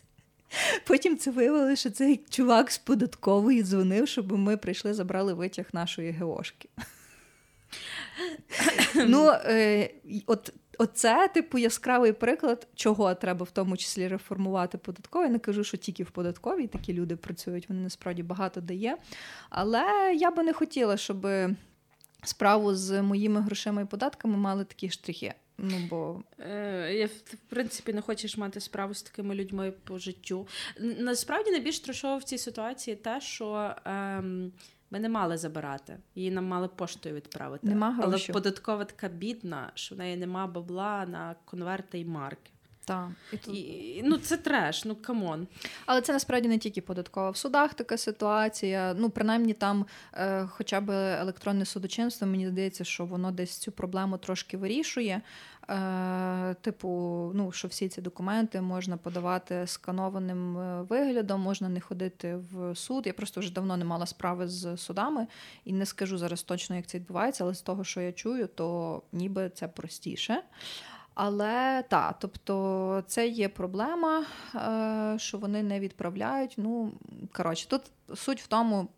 Потім 0.86 1.16
це 1.18 1.30
виявилося, 1.30 1.76
що 1.76 1.90
цей 1.90 2.20
чувак 2.30 2.70
з 2.70 2.78
податкової 2.78 3.62
дзвонив, 3.62 4.08
щоб 4.08 4.32
ми 4.32 4.56
прийшли, 4.56 4.94
забрали 4.94 5.34
витяг 5.34 5.66
нашої 5.72 6.12
ГОшки. 6.12 6.68
Ну, 8.94 9.30
е, 9.30 9.90
от 10.26 10.52
Оце, 10.78 11.28
типу, 11.28 11.58
яскравий 11.58 12.12
приклад, 12.12 12.68
чого 12.74 13.14
треба 13.14 13.44
в 13.44 13.50
тому 13.50 13.76
числі 13.76 14.08
реформувати 14.08 14.78
податково. 14.78 15.24
Я 15.24 15.30
не 15.30 15.38
кажу, 15.38 15.64
що 15.64 15.76
тільки 15.76 16.02
в 16.02 16.10
податковій 16.10 16.66
такі 16.66 16.92
люди 16.92 17.16
працюють, 17.16 17.68
вони 17.68 17.80
насправді 17.80 18.22
багато 18.22 18.60
дає. 18.60 18.96
Але 19.50 20.14
я 20.18 20.30
би 20.30 20.42
не 20.42 20.52
хотіла, 20.52 20.96
щоб 20.96 21.26
справу 22.24 22.74
з 22.74 23.02
моїми 23.02 23.40
грошима 23.40 23.82
і 23.82 23.84
податками 23.84 24.36
мали 24.36 24.64
такі 24.64 24.90
штрихи. 24.90 25.34
Ну, 25.58 25.86
бо... 25.90 26.22
Е, 26.38 26.94
я, 26.94 27.06
В 27.06 27.36
принципі, 27.48 27.92
не 27.92 28.00
хочеш 28.00 28.36
мати 28.36 28.60
справу 28.60 28.94
з 28.94 29.02
такими 29.02 29.34
людьми 29.34 29.72
по 29.84 29.98
життю. 29.98 30.46
Насправді 30.80 31.50
найбільш 31.50 31.80
трошово 31.80 32.18
в 32.18 32.22
цій 32.22 32.38
ситуації 32.38 32.96
те, 32.96 33.20
що. 33.20 33.74
Ем... 33.84 34.52
Ми 34.90 35.00
не 35.00 35.08
мали 35.08 35.36
забирати, 35.36 35.98
її 36.14 36.30
нам 36.30 36.44
мали 36.44 36.68
поштою 36.68 37.14
відправити. 37.14 37.66
Нема 37.66 37.92
гроші. 37.92 38.26
Але 38.28 38.32
податкова 38.32 38.84
така 38.84 39.08
бідна, 39.08 39.72
що 39.74 39.94
в 39.94 39.98
неї 39.98 40.16
нема 40.16 40.46
бабла 40.46 41.06
на 41.06 41.36
конверти 41.44 41.98
і 41.98 42.04
марки. 42.04 42.50
Так. 42.86 43.08
І 43.32 43.36
тут... 43.36 43.54
і, 43.54 44.02
ну 44.04 44.16
це 44.16 44.36
треш, 44.36 44.84
ну 44.84 44.96
come 44.96 45.25
on. 45.25 45.46
Але 45.86 46.00
це 46.00 46.12
насправді 46.12 46.48
не 46.48 46.58
тільки 46.58 46.80
податкова. 46.80 47.30
В 47.30 47.36
судах 47.36 47.74
така 47.74 47.98
ситуація. 47.98 48.94
Ну, 48.98 49.10
принаймні, 49.10 49.52
там, 49.52 49.86
е, 50.14 50.46
хоча 50.46 50.80
б 50.80 50.90
електронне 51.20 51.64
судочинство, 51.64 52.26
мені 52.26 52.48
здається, 52.48 52.84
що 52.84 53.04
воно 53.04 53.30
десь 53.30 53.56
цю 53.58 53.72
проблему 53.72 54.18
трошки 54.18 54.56
вирішує. 54.56 55.22
Е, 55.70 56.54
Типу, 56.60 56.88
ну, 57.34 57.52
що 57.52 57.68
всі 57.68 57.88
ці 57.88 58.00
документи 58.02 58.60
можна 58.60 58.96
подавати 58.96 59.66
сканованим 59.66 60.58
е, 60.58 60.82
виглядом, 60.82 61.40
можна 61.40 61.68
не 61.68 61.80
ходити 61.80 62.36
в 62.36 62.74
суд. 62.74 63.06
Я 63.06 63.12
просто 63.12 63.40
вже 63.40 63.52
давно 63.52 63.76
не 63.76 63.84
мала 63.84 64.06
справи 64.06 64.48
з 64.48 64.76
судами 64.76 65.26
і 65.64 65.72
не 65.72 65.86
скажу 65.86 66.18
зараз 66.18 66.42
точно, 66.42 66.76
як 66.76 66.86
це 66.86 66.98
відбувається, 66.98 67.44
але 67.44 67.54
з 67.54 67.62
того, 67.62 67.84
що 67.84 68.00
я 68.00 68.12
чую, 68.12 68.46
то 68.46 69.02
ніби 69.12 69.50
це 69.54 69.68
простіше. 69.68 70.42
Але 71.16 71.84
так, 71.88 72.16
тобто 72.18 73.04
це 73.06 73.28
є 73.28 73.48
проблема, 73.48 74.24
е, 74.54 75.18
що 75.18 75.38
вони 75.38 75.62
не 75.62 75.80
відправляють. 75.80 76.54
Ну, 76.56 76.92
коротше, 77.32 77.68
тут 77.68 77.82
суть 78.14 78.40
в 78.40 78.46
тому. 78.46 78.88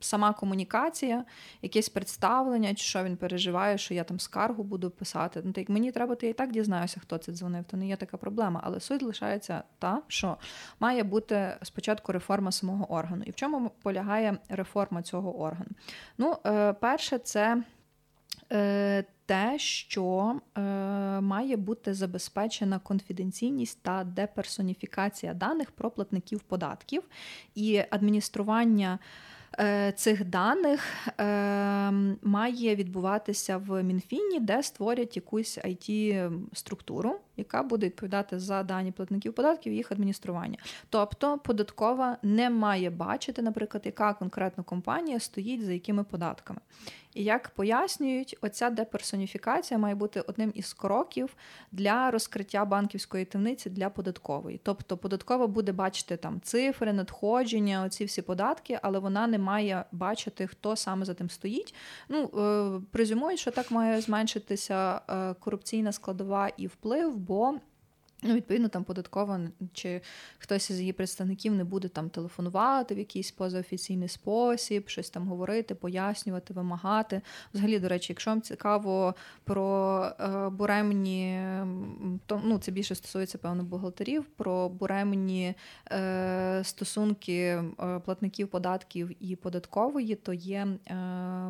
Сама 0.00 0.32
комунікація, 0.32 1.24
якесь 1.62 1.88
представлення, 1.88 2.74
чи 2.74 2.84
що 2.84 3.04
він 3.04 3.16
переживає, 3.16 3.78
що 3.78 3.94
я 3.94 4.04
там 4.04 4.20
скаргу 4.20 4.62
буду 4.62 4.90
писати. 4.90 5.42
Ну, 5.44 5.52
так 5.52 5.68
мені 5.68 5.92
треба, 5.92 6.14
то 6.14 6.26
я 6.26 6.30
і 6.30 6.32
так 6.32 6.52
дізнаюся, 6.52 7.00
хто 7.00 7.18
це 7.18 7.32
дзвонив, 7.32 7.64
то 7.64 7.76
не 7.76 7.88
є 7.88 7.96
така 7.96 8.16
проблема. 8.16 8.60
Але 8.64 8.80
суть 8.80 9.02
лишається 9.02 9.62
та, 9.78 10.02
що 10.08 10.36
має 10.80 11.02
бути 11.02 11.56
спочатку 11.62 12.12
реформа 12.12 12.52
самого 12.52 12.92
органу. 12.92 13.22
І 13.26 13.30
в 13.30 13.34
чому 13.34 13.70
полягає 13.82 14.38
реформа 14.48 15.02
цього 15.02 15.40
органу? 15.40 15.70
Ну, 16.18 16.36
е, 16.46 16.72
перше, 16.72 17.18
це 17.18 17.62
е, 18.52 19.04
те, 19.28 19.58
що 19.58 20.34
е, 20.56 20.60
має 21.20 21.56
бути 21.56 21.94
забезпечена 21.94 22.78
конфіденційність 22.78 23.82
та 23.82 24.04
деперсоніфікація 24.04 25.34
даних 25.34 25.70
про 25.70 25.90
платників 25.90 26.40
податків 26.40 27.02
і 27.54 27.82
адміністрування. 27.90 28.98
Е, 29.60 29.92
цих 29.92 30.24
даних 30.24 31.08
е, 31.20 31.24
має 32.22 32.76
відбуватися 32.76 33.56
в 33.58 33.82
Мінфіні, 33.82 34.40
де 34.40 34.62
створять 34.62 35.16
якусь 35.16 35.58
it 35.58 36.30
структуру 36.52 37.20
яка 37.38 37.62
буде 37.62 37.86
відповідати 37.86 38.38
за 38.38 38.62
дані 38.62 38.92
платників 38.92 39.32
податків 39.32 39.72
і 39.72 39.76
їх 39.76 39.92
адміністрування. 39.92 40.58
Тобто 40.88 41.38
податкова 41.38 42.16
не 42.22 42.50
має 42.50 42.90
бачити, 42.90 43.42
наприклад, 43.42 43.82
яка 43.86 44.14
конкретна 44.14 44.64
компанія 44.64 45.20
стоїть 45.20 45.64
за 45.64 45.72
якими 45.72 46.04
податками. 46.04 46.60
І 47.14 47.24
як 47.24 47.48
пояснюють, 47.48 48.36
оця 48.40 48.70
деперсоніфікація 48.70 49.78
має 49.78 49.94
бути 49.94 50.20
одним 50.20 50.52
із 50.54 50.72
кроків 50.72 51.36
для 51.72 52.10
розкриття 52.10 52.64
банківської 52.64 53.24
таємниці 53.24 53.70
для 53.70 53.90
податкової. 53.90 54.60
Тобто 54.62 54.96
податкова 54.96 55.46
буде 55.46 55.72
бачити 55.72 56.16
там 56.16 56.40
цифри, 56.40 56.92
надходження, 56.92 57.84
оці 57.84 58.04
всі 58.04 58.22
податки, 58.22 58.78
але 58.82 58.98
вона 58.98 59.26
не 59.26 59.38
має 59.38 59.84
бачити, 59.92 60.46
хто 60.46 60.76
саме 60.76 61.04
за 61.04 61.14
тим 61.14 61.30
стоїть. 61.30 61.74
Ну, 62.08 62.24
е, 62.24 62.80
презюмують, 62.90 63.40
що 63.40 63.50
так 63.50 63.70
має 63.70 64.00
зменшитися 64.00 65.00
е, 65.10 65.34
корупційна 65.34 65.92
складова 65.92 66.48
і 66.56 66.66
вплив 66.66 67.16
бо 67.28 67.60
Ну, 68.22 68.34
відповідно, 68.34 68.68
там 68.68 68.84
податкова 68.84 69.40
чи 69.72 70.00
хтось 70.38 70.70
із 70.70 70.80
її 70.80 70.92
представників 70.92 71.54
не 71.54 71.64
буде 71.64 71.88
там 71.88 72.10
телефонувати 72.10 72.94
в 72.94 72.98
якийсь 72.98 73.30
позаофіційний 73.30 74.08
спосіб, 74.08 74.88
щось 74.88 75.10
там 75.10 75.28
говорити, 75.28 75.74
пояснювати, 75.74 76.54
вимагати. 76.54 77.20
Взагалі, 77.54 77.78
до 77.78 77.88
речі, 77.88 78.12
якщо 78.12 78.30
вам 78.30 78.42
цікаво 78.42 79.14
про 79.44 80.02
е, 80.20 80.48
буремні, 80.48 81.40
то 82.26 82.42
ну 82.44 82.58
це 82.58 82.72
більше 82.72 82.94
стосується 82.94 83.38
певно 83.38 83.64
бухгалтерів, 83.64 84.24
про 84.24 84.68
буремні 84.68 85.54
е, 85.92 86.60
стосунки 86.64 87.34
е, 87.34 87.64
платників 88.04 88.48
податків 88.48 89.10
і 89.20 89.36
податкової, 89.36 90.14
то 90.14 90.32
є 90.32 90.66
е, 90.86 90.94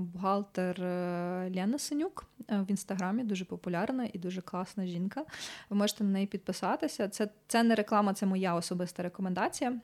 бухгалтер 0.01 0.83
е, 0.83 1.53
Лена 1.57 1.79
Синюк 1.79 2.27
е, 2.51 2.61
в 2.69 2.71
інстаграмі, 2.71 3.25
дуже 3.25 3.45
популярна 3.45 4.09
і 4.13 4.19
дуже 4.19 4.41
класна 4.41 4.87
жінка. 4.87 5.25
Ви 5.71 5.77
можете 5.77 6.05
на 6.05 6.11
неї 6.11 6.27
підписати 6.27 6.58
підписатися. 6.59 7.09
Це 7.09 7.29
це 7.47 7.63
не 7.63 7.75
реклама, 7.75 8.15
це 8.15 8.27
моя 8.27 8.55
особиста 8.55 9.03
рекомендація. 9.03 9.81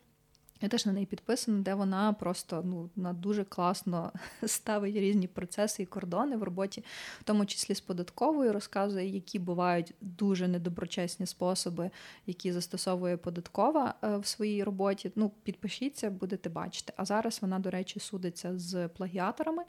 Я 0.61 0.69
теж 0.69 0.87
на 0.87 0.93
неї 0.93 1.07
підписана, 1.07 1.63
де 1.63 1.75
вона 1.75 2.13
просто 2.13 2.63
ну 2.65 2.91
вона 2.97 3.13
дуже 3.13 3.45
класно 3.45 4.13
ставить 4.47 4.97
різні 4.97 5.27
процеси 5.27 5.83
і 5.83 5.87
кордони 5.87 6.37
в 6.37 6.43
роботі, 6.43 6.85
в 7.21 7.23
тому 7.23 7.47
числі 7.47 7.75
з 7.75 7.81
податковою, 7.81 8.53
розказує, 8.53 9.09
які 9.09 9.39
бувають 9.39 9.95
дуже 10.01 10.49
недоброчесні 10.49 11.27
способи, 11.27 11.91
які 12.27 12.53
застосовує 12.53 13.17
податкова 13.17 13.95
е, 14.03 14.17
в 14.17 14.27
своїй 14.27 14.65
роботі. 14.65 15.13
Ну, 15.17 15.31
підпишіться, 15.43 16.11
будете 16.11 16.49
бачити. 16.49 16.93
А 16.97 17.05
зараз 17.05 17.39
вона, 17.43 17.59
до 17.59 17.71
речі, 17.71 18.01
судиться 18.01 18.59
з 18.59 18.89
плагіаторами. 18.89 19.63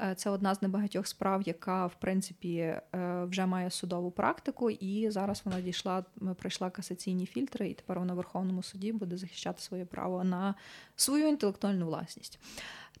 Е, 0.00 0.14
це 0.14 0.30
одна 0.30 0.54
з 0.54 0.62
небагатьох 0.62 1.06
справ, 1.06 1.42
яка 1.46 1.86
в 1.86 1.94
принципі 1.94 2.56
е, 2.56 2.80
вже 3.24 3.46
має 3.46 3.70
судову 3.70 4.10
практику, 4.10 4.70
і 4.70 5.10
зараз 5.10 5.42
вона 5.44 5.60
дійшла, 5.60 6.04
пройшла 6.36 6.70
касаційні 6.70 7.26
фільтри, 7.26 7.68
і 7.68 7.74
тепер 7.74 7.98
вона 7.98 8.12
в 8.12 8.16
Верховному 8.16 8.62
суді 8.62 8.92
буде 8.92 9.16
захищати 9.16 9.62
своє 9.62 9.84
право 9.84 10.24
на 10.30 10.54
свою 10.96 11.28
інтелектуальну 11.28 11.86
власність. 11.86 12.38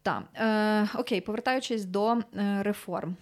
Так, 0.02 0.22
е, 0.34 0.88
окей, 0.94 1.20
повертаючись 1.20 1.84
до 1.84 2.12
е, 2.12 2.22
реформ. 2.62 3.16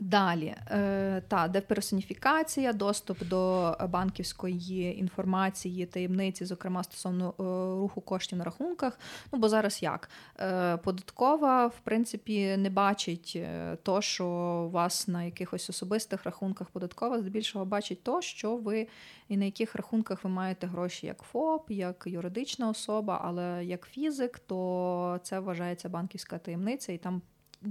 Далі, 0.00 0.54
е, 0.70 1.22
та 1.28 1.48
деперсоніфікація, 1.48 2.72
доступ 2.72 3.24
до 3.24 3.76
банківської 3.88 4.98
інформації, 4.98 5.86
таємниці, 5.86 6.44
зокрема 6.44 6.82
стосовно 6.82 7.28
е, 7.28 7.42
руху 7.80 8.00
коштів 8.00 8.38
на 8.38 8.44
рахунках. 8.44 9.00
Ну 9.32 9.38
бо 9.38 9.48
зараз 9.48 9.82
як 9.82 10.10
е, 10.40 10.76
податкова, 10.76 11.66
в 11.66 11.80
принципі, 11.80 12.56
не 12.56 12.70
бачить 12.70 13.38
то, 13.82 14.00
що 14.00 14.26
у 14.68 14.70
вас 14.70 15.08
на 15.08 15.22
якихось 15.24 15.70
особистих 15.70 16.24
рахунках 16.24 16.70
податкова, 16.70 17.20
здебільшого 17.20 17.64
бачить 17.64 18.02
то, 18.02 18.20
що 18.20 18.56
ви 18.56 18.88
і 19.28 19.36
на 19.36 19.44
яких 19.44 19.74
рахунках 19.74 20.24
ви 20.24 20.30
маєте 20.30 20.66
гроші 20.66 21.06
як 21.06 21.22
ФОП, 21.22 21.70
як 21.70 22.04
юридична 22.06 22.68
особа, 22.68 23.20
але 23.24 23.64
як 23.64 23.86
фізик, 23.86 24.38
то 24.38 25.20
це 25.22 25.40
вважається 25.40 25.88
банківська 25.88 26.38
таємниця, 26.38 26.92
і 26.92 26.98
там 26.98 27.22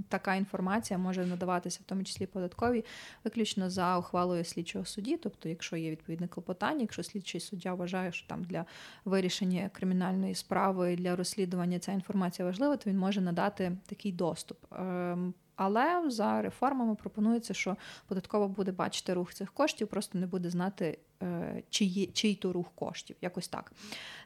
така 0.10 0.36
інформація 0.36 1.00
може 1.00 1.26
надаватися, 1.26 1.80
в 1.82 1.86
тому 1.86 2.04
числі 2.04 2.26
податковій, 2.26 2.86
виключно 3.24 3.70
за 3.70 3.98
ухвалою 3.98 4.44
слідчого 4.44 4.86
судді. 4.86 5.18
Тобто, 5.18 5.50
якщо 5.50 5.76
є 5.76 5.92
відповідне 5.92 6.28
клопотання, 6.28 6.82
якщо 6.82 7.04
слідчий 7.04 7.42
суддя 7.42 7.74
вважає, 7.74 8.12
що 8.12 8.28
там 8.28 8.44
для 8.44 8.66
вирішення 9.06 9.70
кримінальної 9.74 10.36
справи 10.36 10.96
для 10.96 11.16
розслідування 11.16 11.80
ця 11.80 11.92
інформація 11.92 12.46
важлива, 12.46 12.78
то 12.78 12.90
він 12.90 12.98
може 12.98 13.22
надати 13.22 13.78
такий 13.88 14.12
доступ. 14.12 14.58
Ем, 14.72 15.34
але 15.56 16.10
за 16.10 16.42
реформами 16.42 16.96
пропонується, 16.96 17.54
що 17.54 17.78
податково 18.08 18.48
буде 18.48 18.72
бачити 18.72 19.14
рух 19.14 19.34
цих 19.34 19.54
коштів, 19.54 19.88
просто 19.88 20.18
не 20.18 20.28
буде 20.28 20.50
знати, 20.50 21.00
е, 21.24 21.64
чиї, 21.70 22.08
чий 22.08 22.36
то 22.36 22.54
рух 22.54 22.72
коштів. 22.76 23.16
Якось 23.22 23.48
так. 23.48 23.72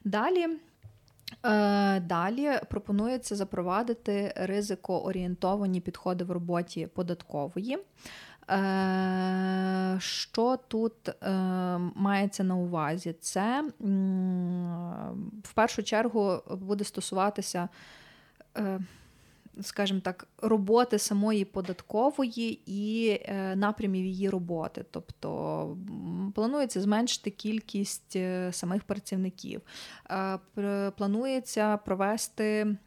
Далі. 0.03 0.47
Е, 1.45 1.99
далі 1.99 2.59
пропонується 2.69 3.35
запровадити 3.35 4.33
ризикоорієнтовані 4.35 5.81
підходи 5.81 6.23
в 6.23 6.31
роботі 6.31 6.87
податкової. 6.87 7.77
Е, 8.49 9.97
що 9.99 10.57
тут 10.67 11.09
е, 11.09 11.31
мається 11.95 12.43
на 12.43 12.55
увазі? 12.55 13.15
Це 13.19 13.63
в 15.43 15.53
першу 15.53 15.83
чергу 15.83 16.39
буде 16.49 16.83
стосуватися 16.83 17.69
скажімо 19.61 19.99
так, 19.99 20.27
роботи 20.37 20.99
самої 20.99 21.45
податкової 21.45 22.61
і 22.65 23.09
е, 23.09 23.55
напрямів 23.55 24.05
її 24.05 24.29
роботи. 24.29 24.85
Тобто 24.91 25.77
планується 26.35 26.81
зменшити 26.81 27.29
кількість 27.29 28.15
е, 28.15 28.49
самих 28.53 28.83
працівників, 28.83 29.61
е, 30.57 30.91
планується 30.97 31.77
провести 31.77 32.77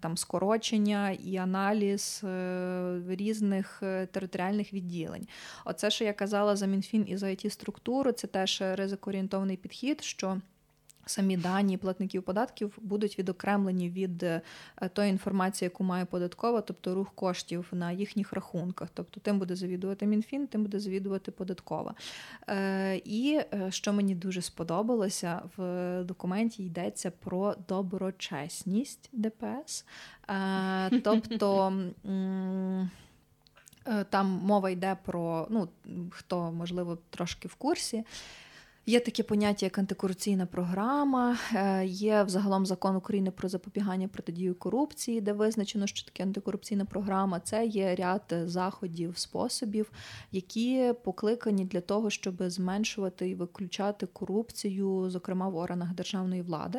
там 0.00 0.16
скорочення 0.16 1.10
і 1.10 1.36
аналіз 1.36 2.24
різних 3.08 3.82
територіальних 4.12 4.72
відділень. 4.72 5.26
Оце, 5.64 5.90
що 5.90 6.04
я 6.04 6.12
казала 6.12 6.56
за 6.56 6.66
МінФін 6.66 7.04
і 7.08 7.16
за 7.16 7.26
it 7.26 7.50
структуру, 7.50 8.12
це 8.12 8.26
теж 8.26 8.62
ризикоорієнтований 8.74 9.56
підхід. 9.56 10.04
що 10.04 10.40
Самі 11.06 11.36
дані 11.36 11.76
платників 11.76 12.22
податків 12.22 12.78
будуть 12.80 13.18
відокремлені 13.18 13.90
від 13.90 14.22
е, 14.22 14.40
тої 14.92 15.10
інформації, 15.10 15.66
яку 15.66 15.84
має 15.84 16.04
податкова, 16.04 16.60
тобто 16.60 16.94
рух 16.94 17.12
коштів 17.14 17.68
на 17.72 17.92
їхніх 17.92 18.32
рахунках. 18.32 18.88
Тобто 18.94 19.20
тим 19.20 19.38
буде 19.38 19.56
завідувати 19.56 20.06
МінФін, 20.06 20.46
тим 20.46 20.62
буде 20.62 20.80
завідувати 20.80 21.30
податкова. 21.30 21.94
Е, 22.48 22.96
і 22.96 23.40
е, 23.54 23.70
що 23.70 23.92
мені 23.92 24.14
дуже 24.14 24.42
сподобалося, 24.42 25.42
в 25.56 26.04
документі 26.04 26.64
йдеться 26.64 27.10
про 27.10 27.54
доброчесність 27.68 29.10
ДПС. 29.12 29.84
Тобто. 31.04 31.72
Там 34.10 34.26
мова 34.26 34.70
йде 34.70 34.96
про 35.04 35.46
ну 35.50 35.68
хто 36.10 36.52
можливо 36.52 36.98
трошки 37.10 37.48
в 37.48 37.54
курсі. 37.54 38.04
Є 38.86 39.00
таке 39.00 39.22
поняття, 39.22 39.66
як 39.66 39.78
антикорупційна 39.78 40.46
програма, 40.46 41.38
е, 41.54 41.86
є 41.86 42.22
взагалом 42.22 42.66
закон 42.66 42.96
України 42.96 43.30
про 43.30 43.48
запобігання 43.48 44.08
протидію 44.08 44.54
корупції, 44.54 45.20
де 45.20 45.32
визначено, 45.32 45.86
що 45.86 46.06
таке 46.06 46.22
антикорупційна 46.22 46.84
програма. 46.84 47.40
Це 47.40 47.66
є 47.66 47.94
ряд 47.94 48.34
заходів, 48.44 49.18
способів, 49.18 49.90
які 50.32 50.92
покликані 51.04 51.64
для 51.64 51.80
того, 51.80 52.10
щоб 52.10 52.34
зменшувати 52.38 53.28
і 53.28 53.34
виключати 53.34 54.06
корупцію, 54.06 55.10
зокрема 55.10 55.48
в 55.48 55.56
органах 55.56 55.94
державної 55.94 56.42
влади. 56.42 56.78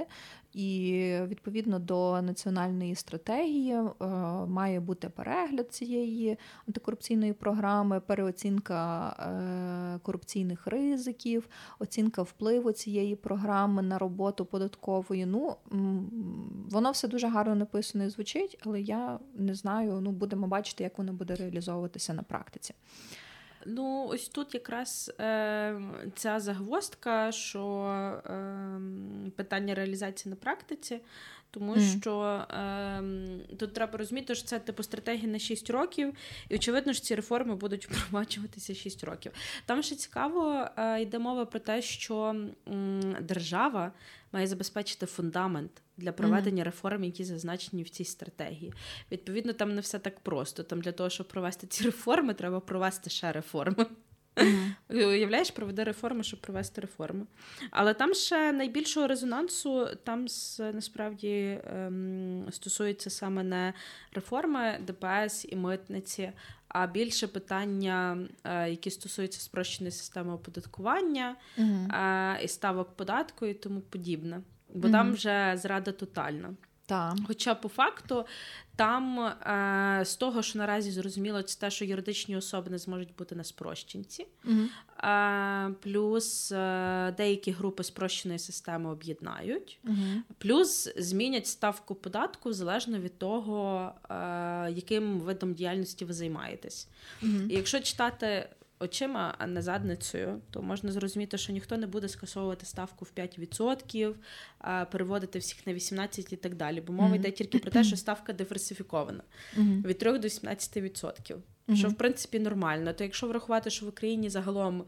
І 0.54 1.18
відповідно 1.28 1.80
до 1.80 2.22
національної 2.22 2.96
стратегії 2.96 3.74
е, 3.74 4.06
має 4.48 4.80
бути 4.80 5.10
перегляд 5.10 5.74
цієї 5.74 6.38
антикорупційної 6.68 7.34
програми, 7.34 8.00
переоцінка 8.00 9.10
е, 9.10 10.00
корупційних 10.00 10.68
ризиків, 10.68 11.48
оцінка 11.80 12.22
впливу 12.22 12.72
цієї 12.72 13.16
програми 13.16 13.82
на 13.82 13.98
роботу 13.98 14.46
податкової. 14.46 15.26
Ну 15.26 15.56
воно 16.70 16.92
все 16.92 17.08
дуже 17.08 17.28
гарно 17.28 17.56
написано 17.56 18.04
і 18.04 18.10
звучить, 18.10 18.58
але 18.66 18.82
я 18.82 19.20
не 19.36 19.56
знаю. 19.56 20.00
Ну 20.02 20.12
будемо 20.12 20.48
бачити, 20.48 20.84
як 20.84 20.98
воно 20.98 21.14
буде 21.14 21.36
реалізовуватися 21.36 22.14
на 22.14 22.24
практиці. 22.24 22.74
Ну, 23.66 24.08
ось 24.08 24.28
тут 24.28 24.54
якраз 24.54 25.12
е, 25.20 25.82
ця 26.16 26.40
загвоздка, 26.40 27.32
що 27.32 27.88
е, 28.26 28.80
питання 29.36 29.76
реалізації 29.76 30.30
на 30.30 30.36
практиці, 30.36 31.02
тому 31.54 31.76
mm. 31.76 32.00
що 32.00 32.46
е, 32.52 33.56
тут 33.56 33.74
треба 33.74 33.98
розуміти, 33.98 34.36
що 34.36 34.48
це 34.48 34.60
типу 34.60 34.84
стратегія 34.84 35.28
на 35.28 35.40
6 35.40 35.70
років, 35.70 36.14
і 36.50 36.56
очевидно, 36.56 36.94
що 36.94 37.06
ці 37.06 37.16
реформи 37.16 37.56
будуть 37.56 37.86
впроваджуватися 37.92 38.76
6 38.76 39.04
років. 39.04 39.32
Там 39.66 39.84
ще 39.84 39.96
цікаво 39.96 40.68
е, 40.78 41.02
йде 41.02 41.20
мова 41.20 41.46
про 41.46 41.60
те, 41.60 41.82
що 41.82 42.36
м, 42.68 43.16
держава 43.22 43.92
має 44.32 44.48
забезпечити 44.48 45.06
фундамент 45.06 45.72
для 45.98 46.12
проведення 46.12 46.62
mm-hmm. 46.62 46.66
реформ, 46.66 47.04
які 47.04 47.24
зазначені 47.24 47.84
в 47.84 47.90
цій 47.90 48.06
стратегії. 48.06 48.74
Відповідно, 49.12 49.54
там 49.54 49.76
не 49.76 49.82
все 49.82 50.00
так 50.00 50.20
просто. 50.20 50.64
Там 50.64 50.82
для 50.82 50.92
того, 50.92 51.10
щоб 51.10 51.28
провести 51.28 51.68
ці 51.68 51.84
реформи, 51.86 52.34
треба 52.34 52.60
провести 52.60 53.10
ще 53.10 53.32
реформи. 53.32 53.86
Mm-hmm. 54.36 55.08
Уявляєш, 55.08 55.52
проведе 55.52 55.84
реформи, 55.84 56.24
щоб 56.24 56.42
провести 56.42 56.82
реформи. 56.82 57.26
Але 57.72 57.94
там 57.94 58.14
ще 58.14 58.52
найбільшого 58.52 59.08
резонансу 59.08 59.88
там 60.04 60.26
насправді 60.60 61.62
ем, 61.66 62.46
стосується 62.52 63.10
саме 63.10 63.44
не 63.44 63.74
реформи 64.14 64.80
ДПС 64.82 65.46
і 65.50 65.56
митниці, 65.56 66.32
а 66.68 66.88
більше 66.88 67.28
питання, 67.28 68.18
е, 68.44 68.70
які 68.70 68.92
стосуються 68.92 69.40
спрощеної 69.40 69.92
системи 69.92 70.34
оподаткування 70.34 71.36
mm-hmm. 71.58 72.44
і 72.44 72.48
ставок 72.48 72.96
податку 72.96 73.46
і 73.46 73.54
тому 73.54 73.82
подібне. 73.82 74.42
Бо 74.74 74.88
mm-hmm. 74.88 74.92
там 74.92 75.14
вже 75.14 75.54
зрада 75.58 75.92
тотальна. 75.92 76.54
Так. 76.86 77.16
Хоча 77.28 77.56
по 77.56 77.70
факту 77.70 78.26
там 78.76 79.20
е, 79.20 80.06
з 80.06 80.16
того, 80.16 80.42
що 80.42 80.60
наразі 80.60 80.92
зрозуміло, 80.92 81.42
це 81.42 81.60
те, 81.60 81.72
що 81.72 81.86
юридичні 81.86 82.38
особи 82.38 82.72
не 82.72 82.78
зможуть 82.78 83.16
бути 83.18 83.36
на 83.36 83.44
спрощенці, 83.44 84.28
mm 84.46 84.68
е, 85.04 85.74
плюс 85.82 86.52
е, 86.52 87.14
деякі 87.18 87.52
групи 87.52 87.84
спрощеної 87.84 88.40
системи 88.40 88.90
об'єднають, 88.90 89.80
mm 89.86 90.22
плюс 90.38 90.94
змінять 90.98 91.48
ставку 91.48 91.96
податку 91.96 92.54
залежно 92.54 93.00
від 93.00 93.18
того, 93.20 93.92
е, 94.10 94.16
яким 94.72 95.20
видом 95.20 95.54
діяльності 95.54 96.06
ви 96.06 96.14
займаєтесь. 96.14 96.88
І 97.22 97.54
якщо 97.56 97.80
читати 97.80 98.50
очима, 98.84 99.36
а 99.38 99.48
не 99.48 99.62
задницею, 99.62 100.42
то 100.52 100.62
можна 100.62 100.92
зрозуміти, 100.92 101.38
що 101.38 101.54
ніхто 101.54 101.78
не 101.78 101.88
буде 101.88 102.10
скасовувати 102.10 102.66
ставку 102.66 103.06
в 103.06 103.12
5%, 103.20 104.14
переводити 104.92 105.40
всіх 105.40 105.68
на 105.68 105.74
18% 105.74 106.34
і 106.34 106.36
так 106.36 106.56
далі. 106.56 106.82
Бо 106.82 106.94
мова 106.94 107.10
mm-hmm. 107.10 107.16
йде 107.16 107.32
тільки 107.32 107.60
про 107.60 107.72
те, 107.72 107.84
що 107.84 107.98
ставка 107.98 108.34
диверсифікована 108.34 109.24
mm-hmm. 109.58 109.86
від 109.86 109.98
3 109.98 110.20
до 110.20 110.28
17%. 110.28 111.36
Mm-hmm. 111.68 111.76
Що 111.76 111.88
в 111.88 111.94
принципі 111.94 112.40
нормально. 112.40 112.94
То 112.94 113.04
якщо 113.04 113.28
врахувати, 113.28 113.70
що 113.70 113.86
в 113.86 113.90
Україні 113.90 114.30
загалом 114.30 114.84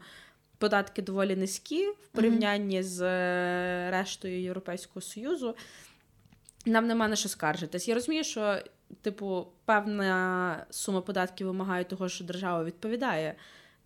податки 0.58 1.02
доволі 1.02 1.36
низькі 1.36 1.86
в 1.86 2.08
порівнянні 2.12 2.78
mm-hmm. 2.78 2.82
з 2.82 3.02
е, 3.02 3.90
рештою 3.90 4.42
Європейського 4.42 5.00
Союзу. 5.00 5.54
Нам 6.66 6.86
нема 6.86 7.08
на 7.08 7.16
що 7.16 7.28
скаржитись. 7.28 7.88
Я 7.88 7.94
розумію, 7.94 8.24
що, 8.24 8.58
типу, 9.02 9.46
певна 9.64 10.66
сума 10.70 11.00
податків 11.00 11.46
вимагає 11.46 11.84
того, 11.84 12.08
що 12.08 12.24
держава 12.24 12.64
відповідає 12.64 13.34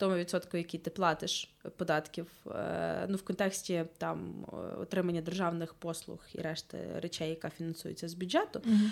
тому 0.01 0.17
відсотку, 0.17 0.57
який 0.57 0.81
ти 0.81 0.91
платиш 0.91 1.51
податків, 1.77 2.27
е, 2.47 3.07
ну 3.09 3.17
в 3.17 3.23
контексті 3.23 3.85
там 3.99 4.47
отримання 4.81 5.21
державних 5.21 5.75
послуг 5.75 6.19
і 6.35 6.41
решти 6.41 6.79
речей, 7.03 7.31
яка 7.31 7.51
фінансується 7.51 8.09
з 8.09 8.15
бюджету. 8.15 8.59
Mm-hmm. 8.59 8.91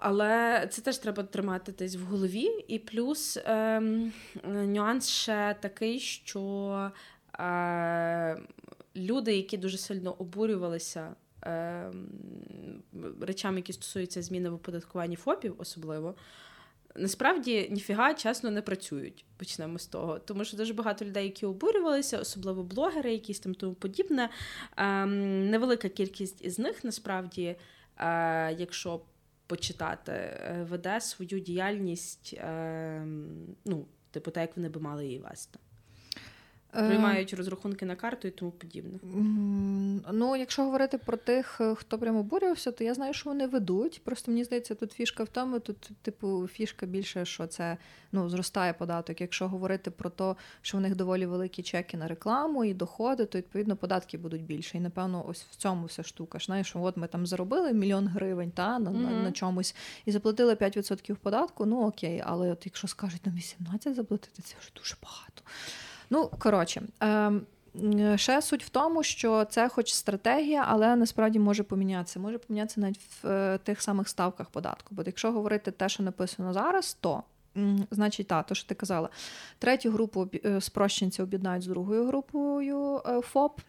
Але 0.00 0.66
це 0.70 0.82
теж 0.82 0.98
треба 0.98 1.22
тримати 1.22 1.72
десь 1.72 1.96
в 1.96 2.02
голові. 2.02 2.64
І 2.68 2.78
плюс 2.78 3.36
е, 3.36 3.80
нюанс 4.46 5.08
ще 5.08 5.56
такий, 5.60 6.00
що 6.00 6.90
е, 7.38 8.36
люди, 8.96 9.36
які 9.36 9.56
дуже 9.56 9.78
сильно 9.78 10.14
обурювалися 10.18 11.14
е, 11.44 11.90
речами, 13.20 13.56
які 13.56 13.72
стосуються 13.72 14.22
зміни 14.22 14.50
в 14.50 14.54
оподаткуванні 14.54 15.16
ФОПів, 15.16 15.54
особливо. 15.58 16.14
Насправді 16.96 17.68
ніфіга 17.70 18.14
чесно 18.14 18.50
не 18.50 18.62
працюють, 18.62 19.24
почнемо 19.36 19.78
з 19.78 19.86
того. 19.86 20.18
Тому 20.18 20.44
що 20.44 20.56
дуже 20.56 20.74
багато 20.74 21.04
людей, 21.04 21.24
які 21.24 21.46
обурювалися, 21.46 22.18
особливо 22.18 22.62
блогери, 22.62 23.12
якісь 23.12 23.40
там 23.40 23.54
тому 23.54 23.74
подібне. 23.74 24.30
Ем, 24.76 25.50
невелика 25.50 25.88
кількість 25.88 26.44
із 26.44 26.58
них 26.58 26.84
насправді, 26.84 27.56
е, 27.96 28.52
якщо 28.52 29.00
почитати, 29.46 30.12
е, 30.12 30.66
веде 30.70 31.00
свою 31.00 31.40
діяльність, 31.40 32.34
е, 32.38 33.06
ну, 33.64 33.86
типу, 34.10 34.30
так 34.30 34.40
як 34.40 34.56
вони 34.56 34.68
би 34.68 34.80
мали 34.80 35.06
її 35.06 35.18
вести. 35.18 35.58
Е, 36.76 36.86
Приймають 36.86 37.34
розрахунки 37.34 37.86
на 37.86 37.96
карту 37.96 38.28
і 38.28 38.30
тому 38.30 38.50
подібне. 38.50 38.98
Ну, 40.12 40.36
якщо 40.36 40.64
говорити 40.64 40.98
про 40.98 41.16
тих, 41.16 41.60
хто 41.76 41.98
прямо 41.98 42.20
обурювався, 42.20 42.72
то 42.72 42.84
я 42.84 42.94
знаю, 42.94 43.14
що 43.14 43.30
вони 43.30 43.46
ведуть. 43.46 44.00
Просто 44.04 44.30
мені 44.30 44.44
здається, 44.44 44.74
тут 44.74 44.92
фішка 44.92 45.24
в 45.24 45.28
тому, 45.28 45.60
тут, 45.60 45.90
типу, 46.02 46.48
фішка 46.52 46.86
більше, 46.86 47.24
що 47.24 47.46
це 47.46 47.76
ну, 48.12 48.28
зростає 48.28 48.72
податок. 48.72 49.20
Якщо 49.20 49.48
говорити 49.48 49.90
про 49.90 50.10
те, 50.10 50.34
що 50.62 50.78
в 50.78 50.80
них 50.80 50.96
доволі 50.96 51.26
великі 51.26 51.62
чеки 51.62 51.96
на 51.96 52.08
рекламу 52.08 52.64
і 52.64 52.74
доходи, 52.74 53.26
то 53.26 53.38
відповідно 53.38 53.76
податки 53.76 54.18
будуть 54.18 54.42
більше. 54.42 54.78
І 54.78 54.80
напевно, 54.80 55.24
ось 55.28 55.42
в 55.50 55.56
цьому 55.56 55.86
вся 55.86 56.02
штука. 56.02 56.38
Знаєш, 56.38 56.66
що 56.66 56.82
от 56.82 56.96
ми 56.96 57.06
там 57.06 57.26
заробили 57.26 57.72
мільйон 57.72 58.08
гривень 58.08 58.50
та, 58.50 58.78
на, 58.78 58.90
mm-hmm. 58.90 59.10
на, 59.10 59.22
на 59.22 59.32
чомусь 59.32 59.74
і 60.04 60.12
заплатили 60.12 60.54
5% 60.54 61.14
податку. 61.14 61.66
Ну 61.66 61.86
окей, 61.86 62.22
але 62.26 62.52
от 62.52 62.66
якщо 62.66 62.88
скажуть 62.88 63.26
на 63.26 63.32
18 63.32 63.94
заплатити, 63.94 64.42
це 64.42 64.54
вже 64.60 64.70
дуже 64.76 64.96
багато. 65.02 65.42
Ну, 66.10 66.30
коротше. 66.38 66.82
Е, 67.02 67.32
Ще 68.16 68.42
суть 68.42 68.64
в 68.64 68.68
тому, 68.68 69.02
що 69.02 69.44
це 69.44 69.68
хоч 69.68 69.92
стратегія, 69.94 70.64
але 70.68 70.96
насправді 70.96 71.38
може 71.38 71.62
помінятися. 71.62 72.20
Може 72.20 72.38
помінятися 72.38 72.80
навіть 72.80 73.00
в 73.22 73.28
е, 73.28 73.58
тих 73.58 73.82
самих 73.82 74.08
ставках 74.08 74.50
податку. 74.50 74.94
Бо 74.94 75.02
якщо 75.06 75.32
говорити 75.32 75.70
те, 75.70 75.88
що 75.88 76.02
написано 76.02 76.52
зараз, 76.52 76.96
то 77.00 77.22
значить 77.90 78.26
та, 78.26 78.42
то 78.42 78.54
що 78.54 78.68
ти 78.68 78.74
казала, 78.74 79.08
третю 79.58 79.90
групу 79.90 80.28
е, 80.44 80.60
спрощенців 80.60 81.24
об'єднають 81.24 81.62
з 81.62 81.66
другою 81.66 82.06
групою 82.06 83.02
е, 83.06 83.20
ФОП. 83.20 83.60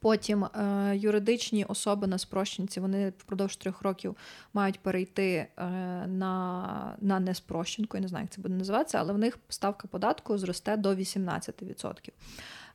Потім 0.00 0.44
е, 0.44 0.92
юридичні 0.96 1.64
особи 1.64 2.06
на 2.06 2.18
спрощенці 2.18 2.80
вони 2.80 3.12
впродовж 3.18 3.56
трьох 3.56 3.82
років 3.82 4.16
мають 4.54 4.80
перейти 4.80 5.32
е, 5.32 5.66
на 6.06 6.96
на 7.00 7.20
неспрощенку, 7.20 7.96
я 7.96 8.00
не 8.00 8.08
знаю, 8.08 8.24
як 8.24 8.30
це 8.30 8.40
буде 8.40 8.54
називатися, 8.54 8.98
але 8.98 9.12
в 9.12 9.18
них 9.18 9.38
ставка 9.48 9.88
податку 9.88 10.38
зросте 10.38 10.76
до 10.76 10.94
18%. 10.94 12.10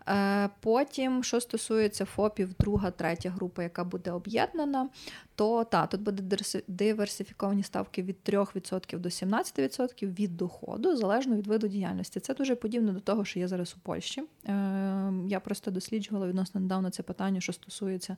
Е, 0.09 0.49
потім, 0.59 1.23
що 1.23 1.41
стосується 1.41 2.05
ФОПів, 2.05 2.53
друга, 2.59 2.91
третя 2.91 3.29
група, 3.29 3.63
яка 3.63 3.83
буде 3.83 4.11
об'єднана, 4.11 4.89
то 5.35 5.63
та, 5.63 5.87
тут 5.87 6.01
буде 6.01 6.37
диверсифіковані 6.67 7.63
ставки 7.63 8.03
від 8.03 8.15
3% 8.25 8.99
до 8.99 9.09
17% 9.09 10.13
від 10.13 10.37
доходу, 10.37 10.95
залежно 10.95 11.35
від 11.35 11.47
виду 11.47 11.67
діяльності. 11.67 12.19
Це 12.19 12.33
дуже 12.33 12.55
подібно 12.55 12.91
до 12.91 12.99
того, 12.99 13.25
що 13.25 13.39
є 13.39 13.47
зараз 13.47 13.75
у 13.77 13.79
Польщі. 13.79 14.21
Е, 14.21 15.13
я 15.27 15.39
просто 15.39 15.71
досліджувала 15.71 16.27
відносно 16.27 16.61
недавно 16.61 16.89
це 16.89 17.03
питання, 17.03 17.41
що 17.41 17.53
стосується 17.53 18.17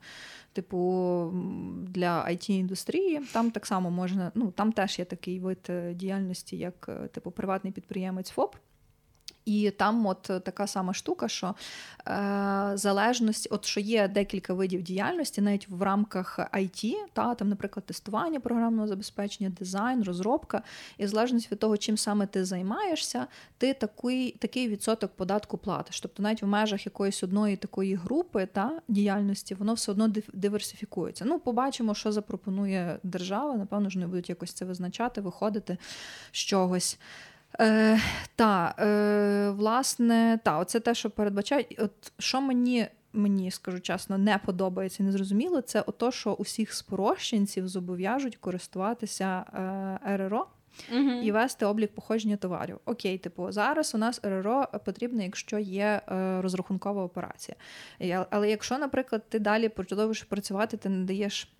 типу 0.54 1.32
для 1.88 2.26
it 2.26 2.52
індустрії 2.52 3.22
Там 3.34 3.52
так 3.52 3.66
само 3.66 3.92
можна, 3.92 4.32
ну 4.36 4.52
там 4.52 4.72
теж 4.72 5.00
є 5.00 5.06
такий 5.06 5.40
вид 5.40 5.68
е, 5.70 5.94
діяльності, 5.94 6.58
як 6.58 6.90
типу 7.12 7.32
приватний 7.32 7.74
підприємець 7.74 8.30
ФОП. 8.30 8.56
І 9.46 9.72
там 9.72 10.06
от 10.06 10.22
така 10.22 10.68
сама 10.68 10.94
штука, 10.94 11.28
що 11.28 11.56
е, 12.08 12.72
залежність, 12.74 13.48
от 13.52 13.66
що 13.66 13.80
є 13.80 14.08
декілька 14.08 14.54
видів 14.54 14.82
діяльності, 14.82 15.42
навіть 15.42 15.70
в 15.70 15.82
рамках 15.82 16.40
IT, 16.40 16.96
та 17.14 17.36
там, 17.36 17.50
наприклад, 17.50 17.86
тестування 17.86 18.40
програмного 18.40 18.88
забезпечення, 18.88 19.50
дизайн, 19.50 20.04
розробка, 20.04 20.62
і 20.98 21.06
в 21.06 21.08
залежності 21.08 21.50
від 21.52 21.60
того, 21.60 21.78
чим 21.78 21.98
саме 21.98 22.28
ти 22.28 22.46
займаєшся, 22.46 23.28
ти 23.58 23.74
такий 23.74 24.32
такий 24.32 24.68
відсоток 24.68 25.12
податку 25.16 25.58
платиш. 25.58 26.02
Тобто, 26.02 26.24
навіть 26.24 26.44
в 26.44 26.48
межах 26.48 26.86
якоїсь 26.86 27.24
одної 27.24 27.58
такої 27.58 27.96
групи 27.96 28.48
та 28.54 28.82
діяльності 28.88 29.56
воно 29.56 29.74
все 29.74 29.92
одно 29.92 30.14
диверсифікується. 30.34 31.26
Ну, 31.26 31.40
побачимо, 31.40 31.96
що 31.96 32.12
запропонує 32.12 33.00
держава. 33.04 33.56
Напевно, 33.56 33.90
ж 33.90 34.00
не 34.00 34.08
будуть 34.08 34.30
якось 34.30 34.54
це 34.54 34.66
визначати, 34.66 35.22
виходити 35.22 35.78
з 36.32 36.38
чогось. 36.38 37.00
Е, 37.60 38.00
Та, 38.36 38.76
е, 38.80 39.50
власне, 39.50 40.40
та, 40.44 40.60
оце 40.60 40.80
те, 40.80 40.94
що 40.94 41.10
передбачають. 41.10 41.76
От 41.80 42.14
що 42.20 42.42
мені, 42.42 42.88
мені 43.14 43.52
скажу 43.52 43.80
чесно, 43.80 44.18
не 44.18 44.38
подобається 44.38 45.04
і 45.04 45.06
не 45.06 45.12
зрозуміло, 45.12 45.62
це 45.62 45.82
ото, 45.82 46.12
що 46.12 46.34
усіх 46.34 46.74
спрощенців 46.74 47.68
зобов'яжуть 47.68 48.36
користуватися 48.36 49.46
е, 50.06 50.18
РРО. 50.18 50.48
uh 50.94 51.22
І 51.22 51.32
вести 51.32 51.66
облік 51.66 51.96
походження 51.96 52.38
товарів. 52.38 52.80
Окей, 52.86 53.18
типу, 53.18 53.52
зараз 53.52 53.96
у 53.96 53.98
нас 53.98 54.20
РРО 54.24 54.68
потрібно, 54.86 55.24
якщо 55.24 55.60
є 55.60 56.02
е, 56.12 56.42
розрахункова 56.42 57.04
операція. 57.04 57.56
Але 58.30 58.50
якщо, 58.50 58.78
наприклад, 58.78 59.30
ти 59.30 59.40
далі 59.40 59.70
продовжуєш 59.70 60.24
працювати, 60.24 60.78
ти 60.78 60.90
не 60.90 61.06
даєш, 61.06 61.54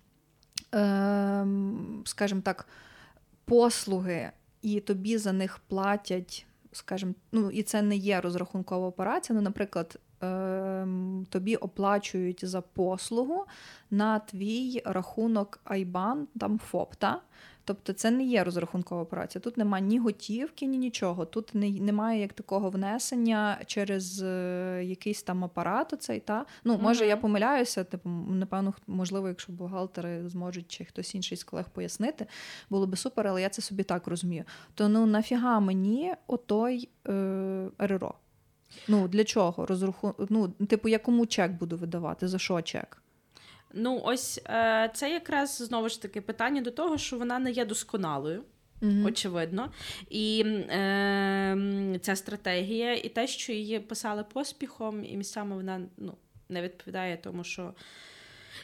е, 0.74 1.46
скажімо 2.04 2.40
так, 2.44 2.68
послуги 3.44 4.30
і 4.66 4.80
тобі 4.80 5.18
за 5.18 5.32
них 5.32 5.58
платять, 5.58 6.46
скажімо, 6.72 7.14
ну 7.32 7.50
і 7.50 7.62
це 7.62 7.82
не 7.82 7.96
є 7.96 8.20
розрахункова 8.20 8.88
операція. 8.88 9.36
Ну, 9.36 9.42
наприклад, 9.42 9.98
е, 10.22 10.86
тобі 11.28 11.56
оплачують 11.56 12.44
за 12.44 12.60
послугу 12.60 13.44
на 13.90 14.18
твій 14.18 14.82
рахунок 14.84 15.60
IBAN, 15.64 16.24
там 16.40 16.58
ФОП. 16.58 16.94
Та? 16.94 17.20
Тобто 17.66 17.92
це 17.92 18.10
не 18.10 18.24
є 18.24 18.44
розрахункова 18.44 19.02
операція. 19.02 19.42
Тут 19.42 19.56
немає 19.56 19.84
ні 19.84 19.98
готівки, 19.98 20.66
ні 20.66 20.78
нічого. 20.78 21.24
Тут 21.24 21.54
не, 21.54 21.70
немає 21.70 22.20
як 22.20 22.32
такого 22.32 22.70
внесення 22.70 23.58
через 23.66 24.22
е, 24.22 24.82
якийсь 24.84 25.22
там 25.22 25.44
апарат. 25.44 25.92
Оцей, 25.92 26.20
та? 26.20 26.46
Ну, 26.64 26.78
може, 26.78 27.04
uh-huh. 27.04 27.08
я 27.08 27.16
помиляюся, 27.16 27.84
типу, 27.84 28.08
напевно, 28.08 28.74
можливо, 28.86 29.28
якщо 29.28 29.52
бухгалтери 29.52 30.28
зможуть 30.28 30.68
чи 30.68 30.84
хтось 30.84 31.14
інший 31.14 31.38
з 31.38 31.44
колег 31.44 31.70
пояснити, 31.72 32.26
було 32.70 32.86
би 32.86 32.96
супер, 32.96 33.28
але 33.28 33.42
я 33.42 33.48
це 33.48 33.62
собі 33.62 33.82
так 33.82 34.06
розумію. 34.06 34.44
То 34.74 34.88
ну 34.88 35.06
нафіга 35.06 35.60
мені 35.60 36.14
отой 36.26 36.88
е, 37.08 37.68
РРО? 37.78 38.14
Ну, 38.88 39.08
для 39.08 39.24
чого? 39.24 39.66
Розраху... 39.66 40.14
Ну, 40.28 40.48
типу, 40.48 40.88
я 40.88 40.98
кому 40.98 41.26
чек 41.26 41.52
буду 41.52 41.76
видавати? 41.76 42.28
За 42.28 42.38
що 42.38 42.62
чек? 42.62 43.02
Ну, 43.76 44.00
ось 44.04 44.40
е, 44.46 44.90
це 44.94 45.10
якраз 45.10 45.56
знову 45.56 45.88
ж 45.88 46.02
таки 46.02 46.20
питання 46.20 46.60
до 46.60 46.70
того, 46.70 46.98
що 46.98 47.18
вона 47.18 47.38
не 47.38 47.50
є 47.50 47.64
досконалою. 47.64 48.42
Mm-hmm. 48.82 49.06
Очевидно. 49.06 49.72
І 50.10 50.44
е, 50.46 51.98
ця 52.02 52.16
стратегія, 52.16 52.94
і 52.94 53.08
те, 53.08 53.26
що 53.26 53.52
її 53.52 53.80
писали 53.80 54.24
поспіхом, 54.32 55.04
і 55.04 55.16
місцями 55.16 55.56
вона 55.56 55.80
ну, 55.96 56.14
не 56.48 56.62
відповідає 56.62 57.16
тому, 57.16 57.44
що 57.44 57.74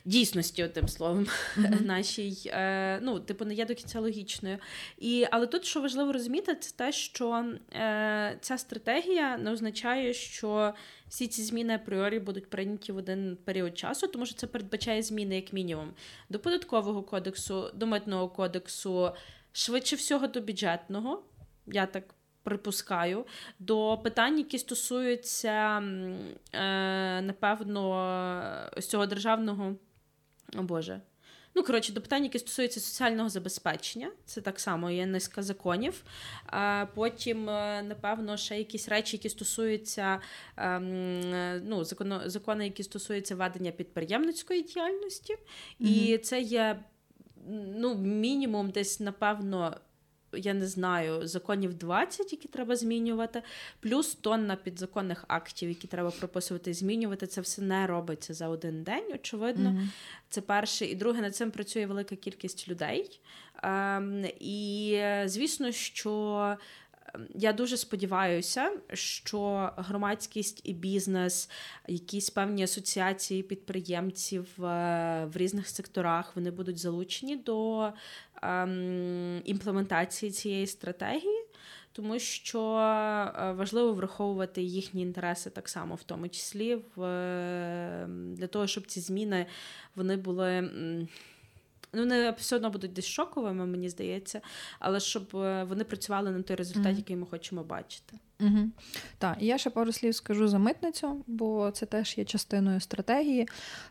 дійсності, 0.05 0.69
тим 0.69 0.89
словом, 0.89 1.27
mm-hmm. 1.57 1.83
нашій, 1.87 2.43
е, 2.47 2.99
ну, 3.03 3.21
типу, 3.21 3.45
не 3.45 3.55
є 3.55 3.65
до 3.65 3.75
кінця 3.75 4.01
логічною. 4.01 4.59
І, 4.99 5.27
Але 5.31 5.47
тут, 5.47 5.65
що 5.65 5.81
важливо 5.81 6.13
розуміти, 6.13 6.55
це 6.55 6.77
те, 6.77 6.93
що 6.93 7.45
е, 7.75 8.39
ця 8.41 8.59
стратегія 8.59 9.39
не 9.39 9.51
означає, 9.51 10.13
що 10.15 10.75
всі 11.09 11.27
ці 11.29 11.43
зміни 11.43 11.75
апріорі 11.75 12.19
будуть 12.19 12.51
прийняті 12.51 12.93
в 12.93 12.97
один 12.97 13.39
період 13.45 13.79
часу, 13.79 14.07
тому 14.07 14.27
що 14.27 14.35
це 14.35 14.47
передбачає 14.47 15.03
зміни, 15.03 15.37
як 15.37 15.53
мінімум, 15.53 15.95
до 16.29 16.39
податкового 16.39 17.03
кодексу, 17.03 17.71
до 17.75 17.87
митного 17.87 18.29
кодексу, 18.29 19.11
швидше 19.53 19.97
всього 19.97 20.27
до 20.27 20.41
бюджетного. 20.41 21.23
Я 21.67 21.87
так 21.87 22.15
припускаю, 22.43 23.27
до 23.59 24.01
питань, 24.03 24.39
які 24.39 24.59
стосуються, 24.59 25.83
е, 26.53 27.21
напевно, 27.21 28.71
ось 28.77 28.89
цього 28.89 29.07
державного, 29.07 29.75
о 30.59 30.63
Боже, 30.63 31.01
Ну, 31.55 31.63
коротше, 31.63 31.93
до 31.93 32.01
питань, 32.01 32.25
які 32.25 32.39
стосуються 32.39 32.81
соціального 32.81 33.29
забезпечення, 33.29 34.11
це 34.25 34.41
так 34.41 34.61
само 34.61 34.91
є 34.91 35.07
низка 35.07 35.43
законів. 35.43 36.05
Потім, 36.95 37.49
е, 37.49 37.83
напевно, 37.83 38.37
ще 38.37 38.59
якісь 38.59 38.89
речі, 38.89 39.17
які 39.17 39.29
стосуються 39.29 40.21
ну, 41.63 41.85
закони, 42.25 42.65
які 42.65 42.83
стосуються 42.83 43.35
ведення 43.37 43.71
підприємницької 43.71 44.63
діяльності. 44.63 45.35
Mm-hmm. 45.35 45.87
І 45.87 46.19
це 46.19 46.41
є 46.41 46.85
ну, 47.77 47.95
мінімум 47.95 48.71
десь, 48.71 49.01
напевно 49.01 49.77
я 50.35 50.55
не 50.55 50.67
знаю, 50.67 51.27
законів 51.27 51.75
20, 51.75 52.33
які 52.33 52.49
треба 52.49 52.77
змінювати, 52.77 53.43
плюс 53.81 54.15
тонна 54.15 54.57
підзаконних 54.57 55.25
актів, 55.29 55.69
які 55.69 55.87
треба 55.87 56.11
прописувати 56.11 56.71
і 56.71 56.75
змінювати. 56.75 57.27
Це 57.27 57.41
все 57.41 57.63
не 57.63 57.87
робиться 57.87 58.35
за 58.35 58.49
один 58.49 58.83
день, 58.83 59.05
очевидно. 59.15 59.71
Mm-hmm. 59.71 59.89
Це 60.29 60.41
перше. 60.41 60.87
І 60.87 60.95
друге, 60.95 61.21
над 61.21 61.37
цим 61.37 61.51
працює 61.51 61.87
велика 61.87 62.17
кількість 62.17 62.69
людей. 62.69 63.21
Ем, 63.63 64.25
І 64.41 65.01
звісно, 65.25 65.73
що. 65.73 66.57
Ем, 67.15 67.27
я 67.35 67.53
дуже 67.53 67.77
сподіваюся, 67.77 68.71
що 68.93 69.71
громадськість 69.77 70.61
і 70.65 70.75
бізнес, 70.75 71.51
якісь 71.89 72.31
певні 72.31 72.63
асоціації 72.63 73.43
підприємців 73.43 74.65
е, 74.65 75.25
в 75.33 75.37
різних 75.37 75.69
секторах 75.69 76.37
вони 76.37 76.51
будуть 76.51 76.79
залучені 76.79 77.37
до 77.37 77.93
імплементації 79.45 80.33
цієї 80.33 80.67
стратегії, 80.67 81.45
тому 81.93 82.19
що 82.19 82.61
е, 82.61 83.53
важливо 83.53 83.93
враховувати 83.93 84.63
їхні 84.63 85.03
інтереси 85.03 85.51
так 85.51 85.69
само, 85.69 85.95
в 85.95 86.03
тому 86.03 86.29
числі 86.29 86.79
в, 86.97 87.05
ем, 87.05 88.35
для 88.35 88.47
того, 88.47 88.67
щоб 88.67 88.87
ці 88.87 89.01
зміни 89.01 89.47
вони 89.95 90.17
були. 90.17 90.71
Ну, 91.95 92.03
вони 92.03 92.31
все 92.31 92.57
одно 92.57 92.71
будуть 92.71 92.93
десь 92.93 93.07
шоковими, 93.07 93.67
мені 93.67 93.89
здається, 93.89 94.41
але 94.79 95.01
щоб 95.01 95.37
е, 95.37 95.65
вони 95.65 95.85
працювали 95.85 96.31
на 96.31 96.43
той 96.43 96.57
результат, 96.57 96.87
mm-hmm. 96.87 96.97
який 96.97 97.17
ми 97.17 97.27
хочемо 97.27 97.65
бачити. 97.65 98.19
Угу. 98.43 98.69
Так, 99.19 99.37
і 99.41 99.47
я 99.47 99.59
ще 99.59 99.71
пару 99.71 99.93
слів 99.93 100.15
скажу 100.15 100.49
за 100.49 100.59
митницю, 100.59 101.25
бо 101.27 101.71
це 101.71 101.87
теж 101.87 102.19
є 102.19 102.25
частиною 102.25 102.81
стратегії. 102.81 103.49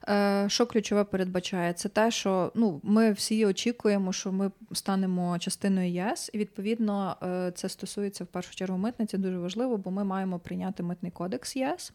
Е, 0.09 0.45
Що 0.49 0.65
ключове 0.65 1.03
передбачає? 1.03 1.73
Це 1.73 1.89
те, 1.89 2.11
що 2.11 2.51
ну, 2.55 2.81
ми 2.83 3.11
всі 3.11 3.45
очікуємо, 3.45 4.13
що 4.13 4.31
ми 4.31 4.51
станемо 4.71 5.39
частиною 5.39 5.91
ЄС, 5.91 6.29
і 6.33 6.37
відповідно 6.37 7.17
е, 7.23 7.51
це 7.55 7.69
стосується 7.69 8.23
в 8.23 8.27
першу 8.27 8.55
чергу 8.55 8.77
митниці. 8.77 9.17
Дуже 9.17 9.37
важливо, 9.37 9.77
бо 9.77 9.91
ми 9.91 10.03
маємо 10.03 10.39
прийняти 10.39 10.83
митний 10.83 11.11
кодекс 11.11 11.55
ЄС, 11.55 11.93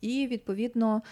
і 0.00 0.26
відповідно. 0.26 1.02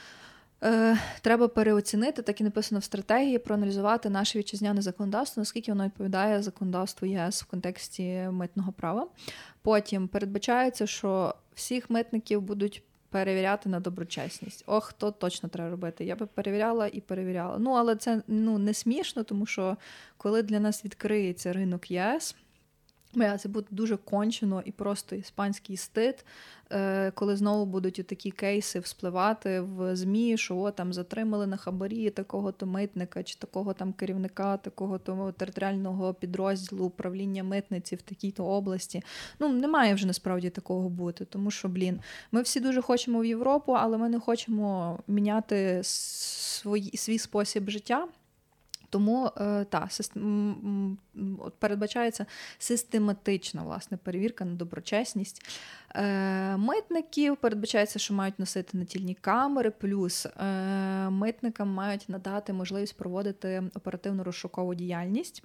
Е, 0.64 0.99
треба 1.20 1.49
переоцінити, 1.49 2.23
так 2.23 2.40
і 2.40 2.44
написано 2.44 2.79
в 2.79 2.85
стратегії, 2.85 3.38
проаналізувати 3.38 4.11
наше 4.11 4.38
вітчизняне 4.38 4.83
законодавство, 4.83 5.40
наскільки 5.40 5.73
воно 5.73 5.85
відповідає 5.85 6.42
законодавству 6.42 7.09
ЄС 7.09 7.42
в 7.42 7.46
контексті 7.46 8.29
митного 8.31 8.73
права. 8.73 9.07
Потім 9.62 10.09
передбачається, 10.09 10.87
що 10.87 11.35
всіх 11.55 11.90
митників 11.90 12.42
будуть 12.42 12.83
перевіряти 13.11 13.68
на 13.68 13.81
доброчесність. 13.81 14.64
Ох, 14.66 14.92
то 14.92 15.11
точно 15.11 15.49
треба 15.49 15.70
робити. 15.70 16.05
Я 16.05 16.16
би 16.16 16.27
перевіряла 16.27 16.87
і 16.87 17.01
перевіряла. 17.01 17.59
Ну, 17.59 17.70
але 17.70 17.96
це 17.96 18.23
ну, 18.27 18.59
не 18.59 18.75
смішно, 18.75 19.25
тому 19.25 19.46
що 19.46 19.77
коли 20.16 20.42
для 20.42 20.61
нас 20.61 20.85
відкриється 20.85 21.53
ринок 21.53 21.90
ЄС. 21.90 22.37
Бля, 23.14 23.38
це 23.38 23.49
буде 23.49 23.66
дуже 23.70 23.96
кончено 23.96 24.62
і 24.64 24.73
просто 24.73 25.16
іспанський 25.16 25.77
стид, 25.77 26.25
е, 26.73 27.11
коли 27.11 27.37
знову 27.37 27.66
будуть 27.66 28.07
такі 28.07 28.31
кейси 28.31 28.81
вспливати 28.81 29.61
в 29.61 29.96
ЗМІ, 29.96 30.37
що 30.37 30.57
о, 30.57 30.70
там 30.70 30.92
затримали 30.92 31.46
на 31.46 31.57
хабарі 31.57 32.11
такого-то 32.11 32.66
митника, 32.66 33.23
чи 33.23 33.38
такого 33.38 33.73
там 33.73 33.92
керівника, 33.92 34.57
такого-то 34.57 35.35
територіального 35.38 36.14
підрозділу 36.14 36.85
управління 36.85 37.44
митниці 37.44 37.96
в 37.96 38.03
такій-то 38.03 38.44
області. 38.44 39.03
Ну, 39.38 39.49
немає 39.49 39.94
вже 39.94 40.07
насправді 40.07 40.51
такого 40.51 40.88
бути, 40.88 41.25
тому 41.25 41.51
що, 41.51 41.68
блін, 41.68 42.01
ми 42.33 42.42
всі 42.42 42.61
дуже 42.61 42.83
хочемо 42.83 43.20
в 43.20 43.25
Європу, 43.25 43.73
але 43.73 43.99
ми 43.99 44.09
не 44.09 44.20
хочемо 44.20 44.99
міняти 45.09 45.81
свій, 45.83 46.96
свій 46.96 47.18
спосіб 47.18 47.70
життя. 47.70 48.09
Тому 48.90 49.31
е, 49.37 49.64
та, 49.64 49.88
передбачається 51.59 52.26
систематична 52.59 53.62
власне 53.62 53.96
перевірка 53.96 54.44
на 54.44 54.55
доброчесність. 54.55 55.46
Е, 55.94 56.57
митників 56.57 57.37
передбачається, 57.37 57.98
що 57.98 58.14
мають 58.14 58.38
носити 58.38 58.79
натільні 58.79 59.14
камери, 59.14 59.70
плюс 59.70 60.26
е, 60.26 60.31
митникам 61.11 61.68
мають 61.68 62.09
надати 62.09 62.53
можливість 62.53 62.96
проводити 62.96 63.62
оперативну 63.74 64.24
розшукову 64.24 64.74
діяльність. 64.74 65.44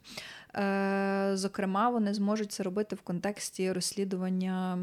Зокрема, 1.34 1.90
вони 1.90 2.14
зможуть 2.14 2.52
це 2.52 2.64
робити 2.64 2.96
в 2.96 3.02
контексті 3.02 3.72
розслідування 3.72 4.80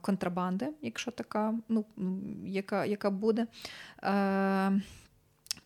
контрабанди, 0.00 0.68
якщо 0.82 1.10
така, 1.10 1.54
ну 1.68 1.84
яка, 2.44 2.84
яка 2.84 3.10
буде. 3.10 3.46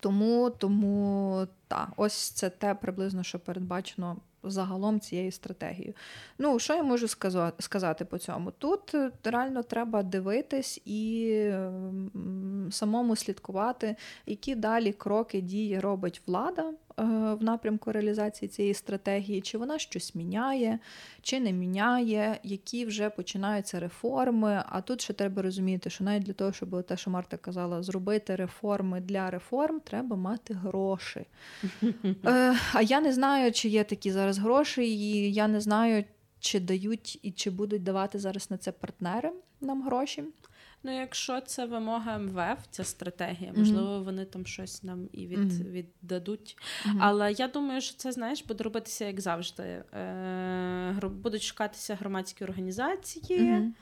Тому 0.05 0.49
тому 0.49 1.47
та, 1.67 1.87
ось 1.97 2.29
це 2.29 2.49
те 2.49 2.75
приблизно, 2.75 3.23
що 3.23 3.39
передбачено 3.39 4.17
загалом 4.43 4.99
цією 4.99 5.31
стратегією. 5.31 5.93
Ну, 6.37 6.59
що 6.59 6.75
я 6.75 6.83
можу 6.83 7.07
сказати 7.59 8.05
по 8.05 8.17
цьому? 8.17 8.51
Тут 8.51 8.95
е, 8.95 9.11
реально 9.23 9.63
треба 9.63 10.03
дивитись 10.03 10.81
і 10.85 11.51
самому 12.71 13.15
слідкувати, 13.15 13.95
які 14.25 14.55
далі 14.55 14.93
кроки 14.93 15.41
дії 15.41 15.79
робить 15.79 16.21
влада. 16.27 16.73
Е, 16.99 17.03
в 17.33 17.43
напрямку 17.43 17.91
реалізації 17.91 18.49
цієї 18.49 18.73
стратегії, 18.73 19.41
чи 19.41 19.57
вона 19.57 19.79
щось 19.79 20.15
міняє, 20.15 20.79
чи 21.21 21.39
не 21.39 21.53
міняє, 21.53 22.39
які 22.43 22.85
вже 22.85 23.09
починаються 23.09 23.79
реформи. 23.79 24.63
А 24.69 24.81
тут 24.81 25.01
ще 25.01 25.13
треба 25.13 25.41
розуміти, 25.41 25.89
що 25.89 26.03
навіть 26.03 26.23
для 26.23 26.33
того, 26.33 26.53
щоб 26.53 26.83
те, 26.83 26.97
що 26.97 27.11
Марта 27.11 27.37
казала, 27.37 27.83
зробити 27.83 28.35
реформи 28.35 29.01
для 29.01 29.29
реформ, 29.29 29.79
треба 29.79 30.15
мати 30.15 30.53
гроші. 30.53 31.25
Е, 32.25 32.55
а 32.73 32.81
я 32.81 33.01
не 33.01 33.13
знаю, 33.13 33.51
чи 33.51 33.69
є 33.69 33.83
такі 33.83 34.11
зараз 34.11 34.37
гроші, 34.37 34.81
і 34.81 35.33
я 35.33 35.47
не 35.47 35.61
знаю, 35.61 36.03
чи 36.39 36.59
дають 36.59 37.19
і 37.21 37.31
чи 37.31 37.49
будуть 37.49 37.83
давати 37.83 38.19
зараз 38.19 38.51
на 38.51 38.57
це 38.57 38.71
партнери 38.71 39.31
нам 39.61 39.83
гроші. 39.83 40.23
Ну, 40.85 40.95
якщо 40.95 41.41
це 41.41 41.65
вимога 41.65 42.17
МВФ, 42.17 42.65
ця 42.69 42.83
стратегія, 42.83 43.53
можливо, 43.55 43.87
mm-hmm. 43.87 44.03
вони 44.03 44.25
там 44.25 44.45
щось 44.45 44.83
нам 44.83 45.09
і 45.11 45.27
від, 45.27 45.39
mm-hmm. 45.39 45.71
віддадуть. 45.71 46.57
Mm-hmm. 46.85 46.97
Але 46.99 47.31
я 47.31 47.47
думаю, 47.47 47.81
що 47.81 47.97
це 47.97 48.11
знаєш, 48.11 48.43
буде 48.43 48.63
робитися 48.63 49.05
як 49.05 49.21
завжди. 49.21 49.63
Е, 49.63 51.01
Будуть 51.03 51.43
шукатися 51.43 51.95
громадські 51.95 52.43
організації. 52.43 53.73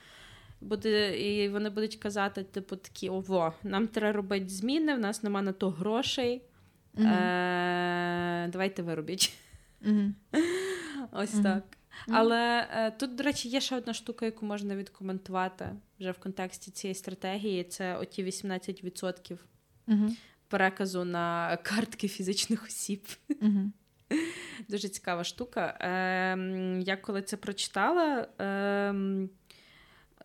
Буде, 0.60 1.20
І 1.20 1.48
вони 1.48 1.70
будуть 1.70 1.96
казати, 1.96 2.42
типу, 2.42 2.76
такі: 2.76 3.08
ово, 3.08 3.52
нам 3.62 3.88
треба 3.88 4.12
робити 4.12 4.48
зміни, 4.48 4.94
в 4.94 4.98
нас 4.98 5.22
нема 5.22 5.42
на 5.42 5.52
то 5.52 5.70
грошей. 5.70 6.42
Е, 6.98 8.48
Давайте 8.48 8.82
виробіть. 8.82 9.32
Ось 11.12 11.30
так. 11.42 11.62
Але 12.08 12.68
е, 12.70 12.90
тут, 12.90 13.14
до 13.14 13.22
речі, 13.22 13.48
є 13.48 13.60
ще 13.60 13.76
одна 13.76 13.94
штука, 13.94 14.26
яку 14.26 14.46
можна 14.46 14.76
відкоментувати 14.76 15.68
вже 16.00 16.10
в 16.10 16.18
контексті 16.18 16.70
цієї 16.70 16.94
стратегії. 16.94 17.64
Це 17.64 17.96
оті 17.96 18.24
18% 18.24 19.38
mm 19.88 20.16
переказу 20.48 21.04
на 21.04 21.56
картки 21.56 22.08
фізичних 22.08 22.64
осіб. 22.64 23.06
mm 23.28 23.70
Дуже 24.68 24.88
цікава 24.88 25.24
штука. 25.24 25.78
Е, 25.80 26.82
Я 26.84 26.96
коли 26.96 27.22
це 27.22 27.36
прочитала. 27.36 28.28
Е, 28.40 29.28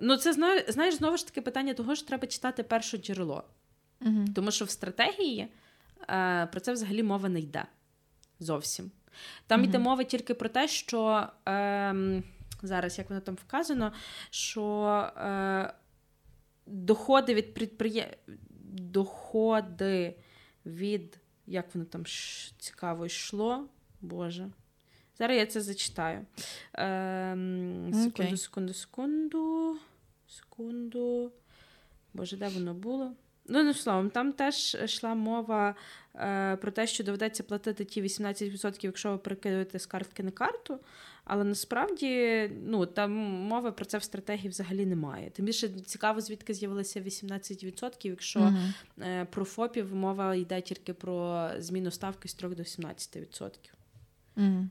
Ну, 0.02 0.18
це 0.18 0.34
знаєш, 0.68 0.96
знову 0.96 1.18
ж 1.18 1.28
таки 1.28 1.42
питання 1.42 1.74
того, 1.74 1.96
що 1.96 2.08
треба 2.08 2.28
читати 2.28 2.64
перше 2.64 2.98
джерело. 2.98 3.44
Тому 4.36 4.52
що 4.52 4.66
в 4.66 4.70
стратегії 4.70 5.48
е, 6.10 6.46
про 6.52 6.60
це 6.60 6.74
взагалі 6.74 7.04
мова 7.04 7.30
не 7.30 7.40
йде 7.40 7.66
зовсім. 8.40 8.92
Там 9.48 9.64
йде 9.64 9.80
мова 9.80 10.04
тільки 10.04 10.34
про 10.34 10.50
те, 10.50 10.68
що 10.68 11.28
е, 11.48 12.22
зараз, 12.62 12.98
як 12.98 13.10
воно 13.10 13.22
там 13.22 13.36
вказано, 13.36 13.94
що 14.30 14.86
е, 15.18 15.74
доходи 16.66 17.34
від 17.34 17.54
підприємств, 17.54 18.18
доходи 18.72 20.16
від, 20.66 21.20
як 21.48 21.76
воно 21.76 21.86
там 21.86 22.04
цікаво 22.58 23.06
йшло, 23.06 23.68
Боже. 24.02 24.50
Зараз 25.18 25.38
я 25.38 25.46
це 25.46 25.62
зачитаю. 25.62 26.26
Е, 26.76 27.32
секунду, 27.94 28.34
okay. 28.34 28.38
секунду, 28.38 28.74
секунду. 28.74 29.78
Секунду. 30.28 31.32
Боже, 32.14 32.38
де 32.38 32.48
воно 32.48 32.74
було? 32.74 33.14
Ну, 33.50 33.64
ну 33.64 33.74
словом, 33.74 34.10
там 34.10 34.34
теж 34.34 34.78
йшла 34.84 35.16
мова 35.16 35.76
е, 36.16 36.56
про 36.56 36.72
те, 36.72 36.88
що 36.88 37.04
доведеться 37.04 37.44
платити 37.44 37.86
ті 37.86 38.02
18%, 38.04 38.80
якщо 38.82 39.12
ви 39.12 39.18
перекидуєте 39.18 39.80
з 39.80 39.86
картки 39.86 40.24
на 40.24 40.32
карту. 40.32 40.80
Але 41.24 41.44
насправді 41.44 42.52
ну, 42.66 42.86
там 42.86 43.12
мови 43.22 43.72
про 43.72 43.86
це 43.86 43.98
в 43.98 44.04
стратегії 44.04 44.50
взагалі 44.50 44.86
немає. 44.86 45.30
Тим 45.30 45.46
більше 45.46 45.70
цікаво, 45.70 46.22
звідки 46.22 46.54
з'явилося 46.54 47.02
18%, 47.02 48.08
якщо 48.08 48.40
uh 48.40 48.74
е, 49.02 49.26
про 49.26 49.46
ФОПів 49.46 49.96
мова 49.96 50.36
йде 50.36 50.62
тільки 50.62 50.94
про 50.94 51.50
зміну 51.58 51.92
ставки 51.92 52.28
з 52.28 52.34
3 52.34 52.50
до 52.50 52.64
17%. 52.64 53.52
Угу. 54.38 54.68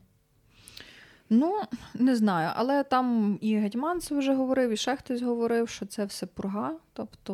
Ну, 1.29 1.61
не 1.93 2.15
знаю, 2.15 2.51
але 2.55 2.83
там 2.83 3.37
і 3.41 3.57
Гетьманцев 3.57 4.17
вже 4.17 4.33
говорив, 4.35 4.69
і 4.69 4.77
ще 4.77 4.95
хтось 4.95 5.21
говорив, 5.21 5.69
що 5.69 5.85
це 5.85 6.05
все 6.05 6.25
пурга. 6.25 6.73
Тобто, 6.93 7.33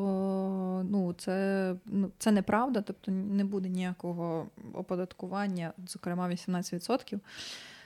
ну, 0.89 1.13
це 1.17 1.75
ну, 1.85 2.11
це 2.17 2.31
неправда, 2.31 2.81
тобто 2.81 3.11
не 3.11 3.45
буде 3.45 3.69
ніякого 3.69 4.47
оподаткування, 4.73 5.73
зокрема 5.87 6.29
18%, 6.29 7.19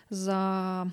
за 0.09 0.87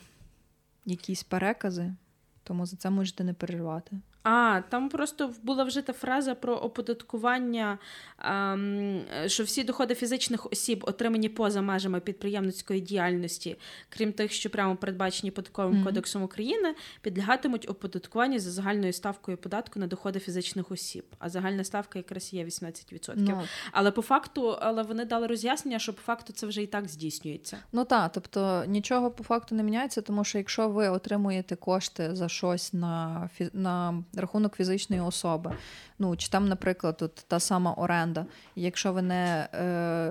якісь 0.85 1.22
перекази, 1.22 1.94
тому 2.42 2.66
за 2.66 2.76
це 2.76 2.90
можете 2.90 3.24
не 3.24 3.35
переживати. 3.35 3.96
А, 4.29 4.61
там 4.69 4.89
просто 4.89 5.35
була 5.43 5.65
вжита 5.65 5.93
фраза 5.93 6.35
про 6.35 6.55
оподаткування, 6.55 7.79
ем, 8.19 9.01
що 9.27 9.45
всі 9.45 9.65
доходи 9.65 9.95
фізичних 9.95 10.47
осіб, 10.53 10.85
отримані 10.87 11.29
поза 11.29 11.62
межами 11.62 12.01
підприємницької 12.01 12.81
діяльності, 12.81 13.57
крім 13.89 14.12
тих, 14.12 14.33
що 14.33 14.51
прямо 14.51 14.77
передбачені 14.77 15.31
податковим 15.31 15.75
mm-hmm. 15.75 15.85
кодексом 15.85 16.23
України, 16.23 16.75
підлягатимуть 17.01 17.71
оподаткуванню 17.71 18.39
за 18.39 18.51
загальною 18.51 18.93
ставкою 18.93 19.37
податку 19.37 19.81
на 19.81 19.87
доходи 19.87 20.19
фізичних 20.19 20.71
осіб. 20.71 21.05
А 21.19 21.29
загальна 21.29 21.65
ставка 21.65 21.99
якраз 21.99 22.33
є 22.33 22.45
18%. 22.45 23.01
No. 23.01 23.15
Ну. 23.17 23.43
Але 23.73 23.91
по 23.91 24.03
факту, 24.03 24.57
але 24.61 24.83
вони 24.83 25.05
дали 25.05 25.27
роз'яснення, 25.27 25.79
що 25.79 25.93
по 25.93 26.03
факту 26.03 26.33
це 26.33 26.47
вже 26.47 26.62
і 26.62 26.67
так 26.67 26.89
здійснюється. 26.89 27.59
Ну 27.73 27.85
так, 27.85 28.12
тобто 28.15 28.65
нічого 28.67 29.11
по 29.11 29.25
факту 29.25 29.55
не 29.55 29.62
міняється, 29.62 30.03
тому 30.03 30.25
що 30.25 30.39
якщо 30.39 30.69
ви 30.69 30.89
отримуєте 30.89 31.57
кошти 31.57 32.15
за 32.15 32.29
щось 32.29 32.73
на 32.73 33.31
на 33.53 34.05
рахунок 34.16 34.57
фізичної 34.57 35.02
особи. 35.02 35.52
Ну, 35.98 36.16
Чи 36.16 36.29
там, 36.29 36.48
наприклад, 36.48 36.98
от 37.00 37.14
та 37.14 37.40
сама 37.40 37.72
оренда. 37.72 38.26
Якщо 38.57 38.92
ви 38.92 39.02
не 39.02 39.48
е, 39.55 40.11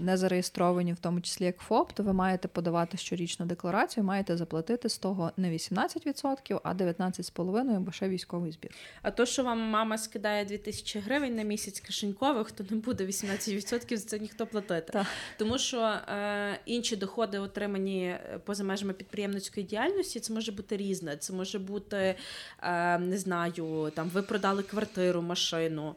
не 0.00 0.16
зареєстровані, 0.16 0.92
в 0.92 0.98
тому 0.98 1.20
числі 1.20 1.44
як 1.44 1.58
ФОП, 1.58 1.92
то 1.92 2.02
ви 2.02 2.12
маєте 2.12 2.48
подавати 2.48 2.96
щорічну 2.96 3.46
декларацію, 3.46 4.04
маєте 4.04 4.36
заплатити 4.36 4.88
з 4.88 4.98
того 4.98 5.32
не 5.36 5.50
18%, 5.50 6.60
а 6.62 6.74
19,5% 6.74 7.76
або 7.76 7.92
ще 7.92 8.08
військовий 8.08 8.52
збір. 8.52 8.70
А 9.02 9.10
то, 9.10 9.26
що 9.26 9.44
вам 9.44 9.60
мама 9.60 9.98
скидає 9.98 10.44
2000 10.44 11.00
гривень 11.00 11.36
на 11.36 11.42
місяць 11.42 11.80
кишенькових, 11.80 12.50
то 12.50 12.64
не 12.70 12.76
буде 12.76 13.06
18% 13.06 13.96
за 13.96 14.06
це 14.06 14.18
ніхто 14.18 14.46
платити. 14.46 14.92
Так. 14.92 15.06
Тому 15.38 15.58
що 15.58 15.80
е, 15.80 16.60
інші 16.66 16.96
доходи, 16.96 17.38
отримані 17.38 18.16
поза 18.44 18.64
межами 18.64 18.92
підприємницької 18.92 19.66
діяльності, 19.66 20.20
це 20.20 20.32
може 20.32 20.52
бути 20.52 20.76
різне. 20.76 21.16
Це 21.16 21.32
може 21.32 21.58
бути, 21.58 22.14
е, 22.62 22.98
не 23.18 23.22
знаю, 23.22 23.92
там 23.94 24.08
ви 24.08 24.22
продали 24.22 24.62
квартиру 24.62 25.22
машину, 25.22 25.94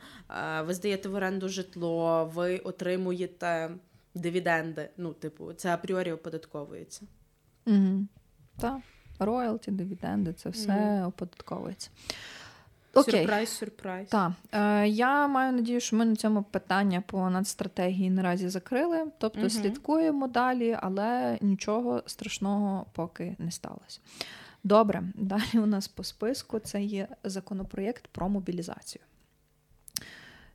ви 0.65 0.73
здаєте 0.73 1.09
в 1.09 1.13
оренду 1.13 1.49
житло, 1.49 2.31
ви 2.33 2.57
отримуєте 2.57 3.69
дивіденди. 4.15 4.89
Ну, 4.97 5.13
типу, 5.13 5.53
це 5.53 5.73
апріорі 5.73 6.11
оподатковується. 6.11 7.01
Угу. 7.67 8.05
Так, 8.57 8.79
роялті, 9.19 9.71
дивіденди, 9.71 10.33
це 10.33 10.49
все 10.49 10.71
mm. 10.71 11.07
оподатковується. 11.07 11.89
Окей. 12.93 13.25
Сюрприз, 13.25 13.49
сюрприз. 13.49 14.09
Так. 14.09 14.31
Е, 14.51 14.87
Я 14.87 15.27
маю 15.27 15.53
надію, 15.53 15.79
що 15.79 15.95
ми 15.95 16.05
на 16.05 16.15
цьому 16.15 16.43
питання 16.43 17.03
по 17.07 17.29
надстратегії 17.29 18.09
наразі 18.09 18.49
закрили. 18.49 19.05
Тобто 19.17 19.39
угу. 19.39 19.49
слідкуємо 19.49 20.27
далі, 20.27 20.77
але 20.81 21.37
нічого 21.41 22.03
страшного 22.05 22.85
поки 22.93 23.35
не 23.39 23.51
сталося. 23.51 23.99
Добре, 24.63 25.03
далі 25.15 25.41
у 25.53 25.65
нас 25.65 25.87
по 25.87 26.03
списку 26.03 26.59
це 26.59 26.83
є 26.83 27.07
законопроєкт 27.23 28.07
про 28.07 28.29
мобілізацію. 28.29 29.01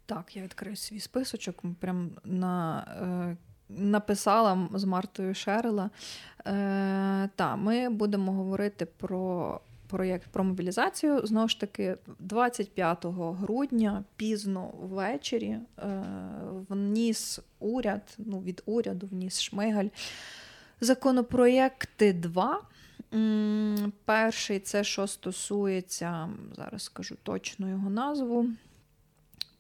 Так, 0.07 0.37
я 0.37 0.43
відкрию 0.43 0.77
свій 0.77 1.01
списочок, 1.01 1.63
прям 1.81 2.11
на. 2.25 2.85
Е, 3.31 3.37
Написала 3.69 4.69
з 4.75 4.85
Мартою 4.85 5.35
Шерела. 5.35 5.91
Е, 6.47 7.29
Та, 7.37 7.57
ми 7.57 7.89
будемо 7.89 8.33
говорити 8.33 8.87
про 8.87 9.61
проєкт 9.87 10.27
про 10.31 10.45
мобілізацію. 10.45 11.27
Знову 11.27 11.49
ж 11.49 11.61
таки, 11.61 11.97
25 12.19 13.07
грудня, 13.33 14.05
пізно 14.17 14.71
ввечері, 14.81 15.49
е, 15.49 16.05
вніс 16.69 17.41
уряд, 17.59 18.15
ну, 18.19 18.41
від 18.41 18.63
уряду 18.67 19.07
вніс 19.07 19.41
Шмигаль. 19.41 19.89
Законопроєкти 20.81 22.13
2. 22.13 22.61
Перший 24.05 24.61
це 24.61 24.85
що 24.85 25.07
стосується, 25.07 26.29
зараз 26.57 26.83
скажу 26.83 27.17
точно 27.23 27.69
його 27.69 27.91
назву. 27.91 28.47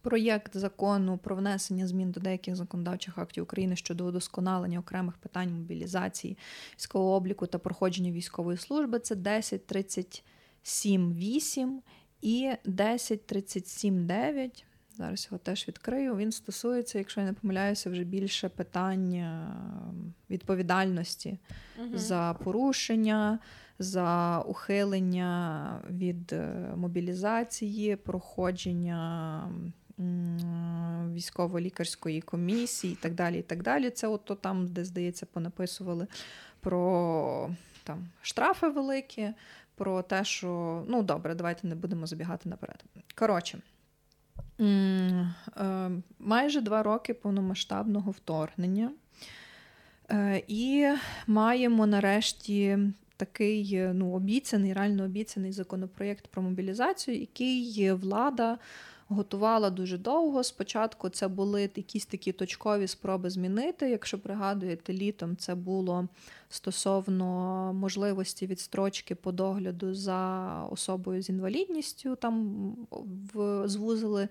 Проєкт 0.02 0.56
закону 0.56 1.18
про 1.18 1.36
внесення 1.36 1.86
змін 1.86 2.10
до 2.10 2.20
деяких 2.20 2.56
законодавчих 2.56 3.18
актів 3.18 3.44
України 3.44 3.76
щодо 3.76 4.04
удосконалення 4.04 4.78
окремих 4.78 5.16
питань 5.16 5.52
мобілізації, 5.52 6.38
військового 6.74 7.14
обліку 7.14 7.46
та 7.46 7.58
проходження 7.58 8.10
військової 8.10 8.58
служби 8.58 8.98
це 8.98 9.14
10.37.8 9.14 11.78
і 12.22 12.52
10.37.9. 12.64 14.64
Зараз 14.96 15.28
його 15.30 15.38
теж 15.38 15.68
відкрию. 15.68 16.16
Він 16.16 16.32
стосується, 16.32 16.98
якщо 16.98 17.20
я 17.20 17.26
не 17.26 17.32
помиляюся, 17.32 17.90
вже 17.90 18.04
більше 18.04 18.48
питання 18.48 19.56
відповідальності 20.30 21.38
угу. 21.78 21.88
за 21.98 22.36
порушення, 22.44 23.38
за 23.78 24.40
ухилення 24.40 25.80
від 25.90 26.32
е, 26.32 26.72
мобілізації, 26.76 27.96
проходження 27.96 29.42
військово-лікарської 31.12 32.20
комісії 32.20 32.92
і 32.92 32.96
так 32.96 33.14
далі. 33.14 33.38
і 33.38 33.42
так 33.42 33.62
далі. 33.62 33.90
Це 33.90 34.08
от 34.08 34.38
там, 34.40 34.66
де, 34.66 34.84
здається, 34.84 35.26
понаписували 35.26 36.06
про 36.60 37.50
там 37.84 38.08
штрафи 38.22 38.68
великі, 38.68 39.32
про 39.74 40.02
те, 40.02 40.24
що 40.24 40.84
ну 40.88 41.02
добре, 41.02 41.34
давайте 41.34 41.66
не 41.66 41.74
будемо 41.74 42.06
забігати 42.06 42.48
наперед. 42.48 42.84
Коротше. 43.14 43.58
Е, 44.60 45.90
майже 46.18 46.60
два 46.60 46.82
роки 46.82 47.14
повномасштабного 47.14 48.10
вторгнення. 48.10 48.90
Е, 50.10 50.42
і 50.48 50.88
маємо 51.26 51.86
нарешті 51.86 52.78
такий 53.16 53.78
ну, 53.94 54.12
обіцяний, 54.12 54.72
реально 54.72 55.04
обіцяний 55.04 55.52
законопроєкт 55.52 56.26
про 56.26 56.42
мобілізацію, 56.42 57.20
який 57.20 57.92
влада 57.92 58.58
готувала 59.08 59.70
дуже 59.70 59.98
довго. 59.98 60.44
Спочатку 60.44 61.08
це 61.08 61.28
були 61.28 61.70
якісь 61.76 62.06
такі 62.06 62.32
точкові 62.32 62.86
спроби 62.86 63.30
змінити. 63.30 63.90
Якщо 63.90 64.18
пригадуєте, 64.18 64.92
літом 64.92 65.36
це 65.36 65.54
було 65.54 66.08
стосовно 66.48 67.72
можливості 67.74 68.46
відстрочки 68.46 69.14
по 69.14 69.32
догляду 69.32 69.94
за 69.94 70.62
особою 70.70 71.22
з 71.22 71.28
інвалідністю, 71.28 72.16
там 72.16 72.76
звузили. 73.64 74.28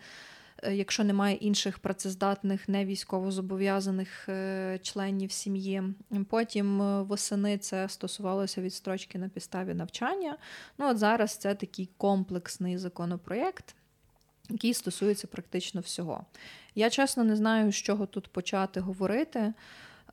Е, 0.64 0.76
якщо 0.76 1.04
немає 1.04 1.36
інших 1.36 1.80
працездатних 1.80 2.70
не 2.70 2.86
військовозобов'язаних 2.86 4.30
е, 4.30 4.80
членів 4.82 5.32
сім'ї. 5.32 5.84
Потім 6.30 6.82
е, 6.82 7.02
восени 7.02 7.58
це 7.58 7.90
стосувалося 7.90 8.62
відстрочки 8.62 9.20
на 9.20 9.30
підставі 9.30 9.74
навчання. 9.74 10.38
Ну 10.78 10.90
от 10.90 10.98
зараз 10.98 11.38
це 11.38 11.56
такий 11.56 11.90
комплексний 11.98 12.78
законопроєкт 12.78 13.76
який 14.50 14.74
стосується 14.74 15.28
практично 15.28 15.82
всього. 15.82 16.26
Я 16.76 16.90
чесно 16.90 17.24
не 17.24 17.36
знаю, 17.36 17.72
з 17.72 17.76
чого 17.76 18.06
тут 18.06 18.28
почати 18.28 18.80
говорити. 18.80 19.54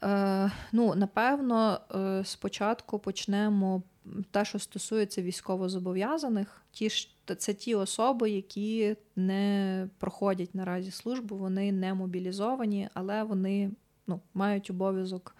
Е, 0.03 0.51
Ну, 0.73 0.95
напевно, 0.95 1.81
е, 1.95 2.25
спочатку 2.25 2.99
почнемо 2.99 3.83
те, 4.31 4.45
що 4.45 4.59
стосується 4.59 5.23
військовозобов'язаних. 5.23 6.63
Ті 6.71 6.91
ж 6.91 7.09
це 7.39 7.55
ті 7.55 7.75
особи, 7.75 8.31
які 8.31 8.97
не 9.17 9.89
проходять 9.99 10.55
наразі 10.55 10.91
службу, 10.91 11.37
вони 11.37 11.73
не 11.73 11.95
мобілізовані, 11.95 12.89
але 12.95 13.23
вони 13.23 13.71
ну, 14.07 14.21
мають 14.35 14.71
обов'язок 14.71 15.37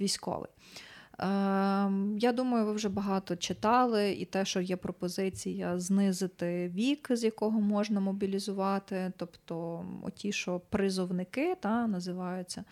військовий. 0.00 0.50
Ем, 1.18 2.18
я 2.18 2.32
думаю, 2.32 2.66
ви 2.66 2.72
вже 2.72 2.88
багато 2.88 3.36
читали, 3.36 4.12
і 4.12 4.24
те, 4.24 4.44
що 4.44 4.60
є 4.60 4.76
пропозиція 4.76 5.78
знизити 5.78 6.68
вік, 6.68 7.08
з 7.10 7.24
якого 7.24 7.60
можна 7.60 8.00
мобілізувати, 8.00 9.12
тобто 9.16 9.84
ті, 10.14 10.32
що 10.32 10.60
призовники 10.70 11.56
та, 11.60 11.86
називаються. 11.86 12.64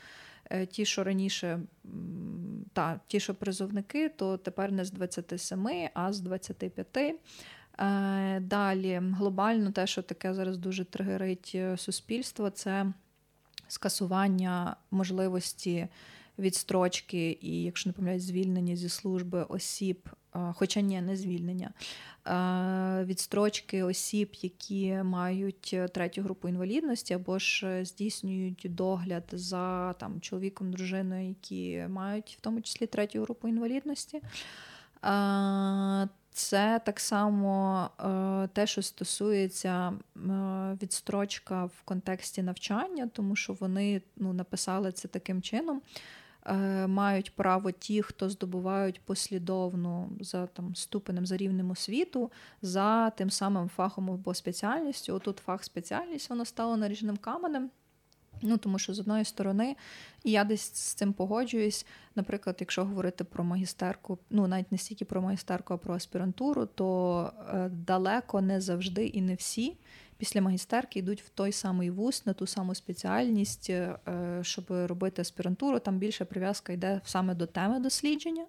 Е, 0.50 0.66
ті, 0.66 0.84
що 0.84 1.04
раніше, 1.04 1.60
та, 2.72 3.00
ті, 3.06 3.20
що 3.20 3.34
призовники, 3.34 4.08
то 4.08 4.36
тепер 4.36 4.72
не 4.72 4.84
з 4.84 4.90
27, 4.90 5.68
а 5.94 6.12
з 6.12 6.20
25. 6.20 6.96
Е, 6.96 8.40
далі, 8.40 9.02
глобально, 9.02 9.72
те, 9.72 9.86
що 9.86 10.02
таке 10.02 10.34
зараз 10.34 10.58
дуже 10.58 10.84
тригерить 10.84 11.52
е, 11.54 11.76
суспільство, 11.76 12.50
це 12.50 12.86
скасування 13.68 14.76
можливості 14.90 15.88
відстрочки 16.38 17.38
і, 17.40 17.62
якщо 17.62 17.88
не 17.88 17.92
помиляюсь, 17.92 18.22
звільнення 18.22 18.76
зі 18.76 18.88
служби 18.88 19.42
осіб, 19.42 20.08
хоча 20.54 20.80
ні, 20.80 21.00
не 21.00 21.16
звільнення, 21.16 21.70
відстрочки 23.04 23.82
осіб, 23.82 24.30
які 24.42 24.94
мають 24.94 25.70
е, 25.72 25.88
третю 25.88 26.22
групу 26.22 26.48
інвалідності, 26.48 27.14
або 27.14 27.38
ж 27.38 27.84
здійснюють 27.84 28.66
догляд 28.70 29.24
за 29.32 29.92
там 29.92 30.20
чоловіком, 30.20 30.72
дружиною, 30.72 31.28
які 31.28 31.84
мають 31.88 32.36
в 32.38 32.40
тому 32.40 32.60
числі 32.60 32.86
третю 32.86 33.22
групу 33.22 33.48
інвалідності. 33.48 34.22
Це 36.34 36.80
так 36.84 37.00
само 37.00 37.90
е, 38.00 38.48
те, 38.52 38.66
що 38.66 38.82
стосується 38.82 39.92
е, 39.92 40.20
відстрочка 40.82 41.64
в 41.64 41.82
контексті 41.84 42.42
навчання, 42.42 43.10
тому 43.12 43.36
що 43.36 43.52
вони 43.52 44.02
ну, 44.16 44.32
написали 44.32 44.92
це 44.92 45.08
таким 45.08 45.42
чином. 45.42 45.82
Е, 46.46 46.86
мають 46.86 47.36
право 47.36 47.70
ті, 47.70 48.02
хто 48.02 48.30
здобувають 48.30 49.00
послідовно 49.00 50.10
за 50.20 50.46
там 50.46 50.74
ступенем 50.74 51.26
за 51.26 51.36
рівнем 51.36 51.70
освіту, 51.70 52.30
за 52.62 53.10
тим 53.10 53.30
самим 53.30 53.68
фахом 53.68 54.10
або 54.10 54.34
спеціальністю. 54.34 55.14
Отут 55.14 55.38
фах 55.38 55.64
спеціальність 55.64 56.30
воно 56.30 56.44
стало 56.44 56.76
наріжним 56.76 57.16
каменем. 57.16 57.70
Ну, 58.42 58.56
тому 58.56 58.78
що 58.78 58.94
з 58.94 59.00
одної 59.00 59.24
сторони, 59.24 59.76
і 60.24 60.30
я 60.30 60.44
десь 60.44 60.60
з 60.60 60.94
цим 60.94 61.12
погоджуюсь. 61.12 61.86
Наприклад, 62.14 62.56
якщо 62.60 62.84
говорити 62.84 63.24
про 63.24 63.44
магістерку, 63.44 64.18
ну 64.30 64.46
навіть 64.46 64.72
не 64.72 64.78
стільки 64.78 65.04
про 65.04 65.22
магістерку, 65.22 65.74
а 65.74 65.76
про 65.76 65.94
аспірантуру, 65.94 66.66
то 66.66 67.32
е, 67.54 67.68
далеко 67.68 68.40
не 68.40 68.60
завжди 68.60 69.06
і 69.06 69.22
не 69.22 69.34
всі 69.34 69.76
після 70.22 70.40
магістерки 70.40 70.98
йдуть 70.98 71.22
в 71.22 71.28
той 71.28 71.52
самий 71.52 71.90
вуз, 71.90 72.22
на 72.26 72.32
ту 72.32 72.46
саму 72.46 72.74
спеціальність, 72.74 73.70
е, 73.70 73.98
щоб 74.42 74.64
робити 74.68 75.22
аспірантуру. 75.22 75.78
Там 75.78 75.98
більше 75.98 76.24
прив'язка 76.24 76.72
йде 76.72 77.00
саме 77.04 77.34
до 77.34 77.46
теми 77.46 77.80
дослідження. 77.80 78.46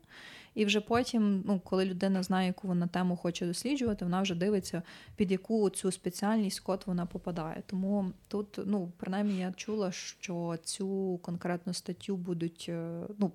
І 0.55 0.65
вже 0.65 0.81
потім, 0.81 1.43
ну, 1.47 1.59
коли 1.59 1.85
людина 1.85 2.23
знає, 2.23 2.47
яку 2.47 2.67
вона 2.67 2.87
тему 2.87 3.15
хоче 3.15 3.45
досліджувати, 3.45 4.05
вона 4.05 4.21
вже 4.21 4.35
дивиться, 4.35 4.81
під 5.15 5.31
яку 5.31 5.69
цю 5.69 5.91
спеціальність 5.91 6.59
код 6.59 6.83
вона 6.85 7.05
попадає. 7.05 7.63
Тому 7.65 8.11
тут, 8.27 8.59
ну, 8.65 8.91
принаймні, 8.97 9.39
я 9.39 9.51
чула, 9.51 9.91
що 9.91 10.57
цю 10.63 11.19
конкретну 11.23 11.73
статтю 11.73 12.15
будуть, 12.15 12.65
е, 12.69 13.01
ну 13.19 13.31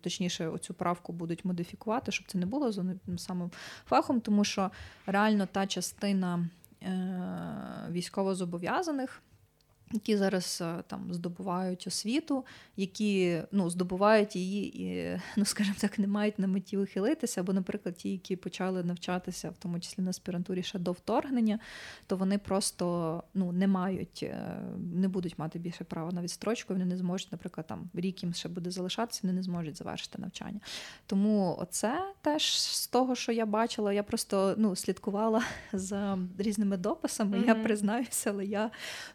точніше, 0.00 0.48
оцю 0.48 0.74
правку 0.74 1.12
будуть 1.12 1.44
модифікувати, 1.44 2.12
щоб 2.12 2.26
це 2.26 2.38
не 2.38 2.46
було 2.46 2.72
за 2.72 2.84
самим 3.16 3.50
фахом, 3.86 4.20
тому 4.20 4.44
що 4.44 4.70
реально 5.06 5.48
та 5.52 5.66
частина 5.66 6.48
військовозобов'язаних 7.90 9.22
які 9.92 10.16
зараз 10.16 10.58
е, 10.62 10.82
там 10.86 11.14
здобувають 11.14 11.86
освіту, 11.86 12.44
які 12.76 13.42
ну, 13.52 13.70
здобувають 13.70 14.36
її 14.36 14.82
і, 14.82 15.20
ну 15.36 15.44
скажімо 15.44 15.76
так, 15.80 15.98
не 15.98 16.06
мають 16.06 16.38
на 16.38 16.46
меті 16.46 16.78
ухилитися. 16.78 17.40
Або, 17.40 17.52
наприклад, 17.52 17.96
ті, 17.96 18.10
які 18.10 18.36
почали 18.36 18.84
навчатися, 18.84 19.50
в 19.50 19.56
тому 19.58 19.80
числі 19.80 20.02
на 20.02 20.10
аспірантурі 20.10 20.62
ще 20.62 20.78
до 20.78 20.92
вторгнення, 20.92 21.58
то 22.06 22.16
вони 22.16 22.38
просто 22.38 23.22
ну, 23.34 23.52
не 23.52 23.66
мають, 23.66 24.20
е, 24.22 24.58
не 24.94 25.08
будуть 25.08 25.38
мати 25.38 25.58
більше 25.58 25.84
права 25.84 26.12
на 26.12 26.22
відстрочку. 26.22 26.72
Вони 26.72 26.84
не 26.84 26.96
зможуть, 26.96 27.32
наприклад, 27.32 27.66
там 27.66 27.90
рік 27.94 28.22
їм 28.22 28.34
ще 28.34 28.48
буде 28.48 28.70
залишатися, 28.70 29.20
вони 29.22 29.32
не 29.34 29.42
зможуть 29.42 29.76
завершити 29.76 30.18
навчання. 30.22 30.60
Тому 31.06 31.56
оце 31.58 32.12
теж 32.20 32.60
з 32.60 32.86
того, 32.86 33.14
що 33.14 33.32
я 33.32 33.46
бачила, 33.46 33.92
я 33.92 34.02
просто 34.02 34.54
ну, 34.58 34.76
слідкувала 34.76 35.42
за 35.72 36.18
різними 36.38 36.76
дописами. 36.76 37.38
Mm-hmm. 37.38 37.46
Я 37.46 37.54
признаюся, 37.54 38.30
але 38.30 38.44
я 38.44 38.70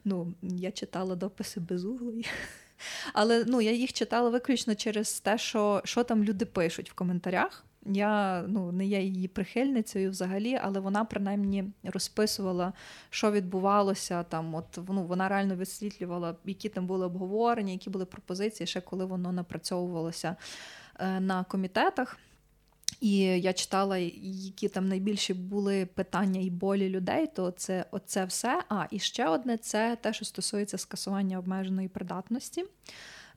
ну 0.05 0.33
я 0.41 0.66
читала 0.71 1.15
дописи 1.15 1.59
безуглої. 1.59 2.25
Але 3.13 3.45
ну, 3.47 3.61
я 3.61 3.71
їх 3.71 3.93
читала 3.93 4.29
виключно 4.29 4.75
через 4.75 5.19
те, 5.19 5.37
що 5.37 5.81
що 5.85 6.03
там 6.03 6.23
люди 6.23 6.45
пишуть 6.45 6.91
в 6.91 6.93
коментарях. 6.93 7.63
Я 7.85 8.43
ну, 8.47 8.71
не 8.71 8.85
є 8.85 9.01
її 9.01 9.27
прихильницею 9.27 10.09
взагалі, 10.09 10.59
але 10.63 10.79
вона 10.79 11.05
принаймні 11.05 11.65
розписувала, 11.83 12.73
що 13.09 13.31
відбувалося 13.31 14.23
там. 14.23 14.55
От 14.55 14.79
ну, 14.89 15.03
Вона 15.03 15.29
реально 15.29 15.55
висвітлювала, 15.55 16.35
які 16.45 16.69
там 16.69 16.87
були 16.87 17.05
обговорення, 17.05 17.71
які 17.71 17.89
були 17.89 18.05
пропозиції, 18.05 18.67
ще 18.67 18.81
коли 18.81 19.05
воно 19.05 19.31
напрацьовувалося 19.31 20.35
е, 20.99 21.19
на 21.19 21.43
комітетах. 21.43 22.17
І 22.99 23.17
я 23.19 23.53
читала, 23.53 23.97
які 23.97 24.69
там 24.69 24.87
найбільші 24.87 25.33
були 25.33 25.85
питання 25.85 26.41
і 26.41 26.49
болі 26.49 26.89
людей, 26.89 27.27
то 27.35 27.51
це 27.51 27.85
оце 27.91 28.25
все. 28.25 28.63
А 28.69 28.85
і 28.91 28.99
ще 28.99 29.27
одне 29.27 29.57
це 29.57 29.97
те, 30.01 30.13
що 30.13 30.25
стосується 30.25 30.77
скасування 30.77 31.39
обмеженої 31.39 31.87
придатності. 31.87 32.65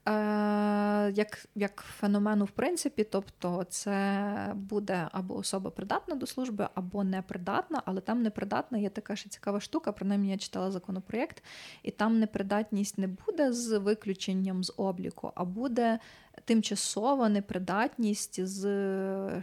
Е, 0.08 1.12
як 1.14 1.46
як 1.54 1.84
феномену, 1.98 2.44
в 2.44 2.50
принципі, 2.50 3.04
тобто 3.04 3.64
це 3.68 4.52
буде 4.54 5.08
або 5.12 5.36
особа 5.36 5.70
придатна 5.70 6.14
до 6.14 6.26
служби, 6.26 6.68
або 6.74 7.04
непридатна, 7.04 7.82
але 7.84 8.00
там 8.00 8.22
непридатна 8.22 8.78
є 8.78 8.90
така 8.90 9.16
ще 9.16 9.28
цікава 9.28 9.61
штука. 9.61 9.92
Принаймні 9.92 10.30
я 10.30 10.38
читала 10.38 10.70
законопроєкт, 10.70 11.42
і 11.82 11.90
там 11.90 12.18
непридатність 12.18 12.98
не 12.98 13.06
буде 13.06 13.52
з 13.52 13.78
виключенням 13.78 14.64
з 14.64 14.72
обліку, 14.76 15.32
а 15.34 15.44
буде 15.44 15.98
тимчасова 16.45 17.28
непридатність 17.28 18.47
з 18.47 18.62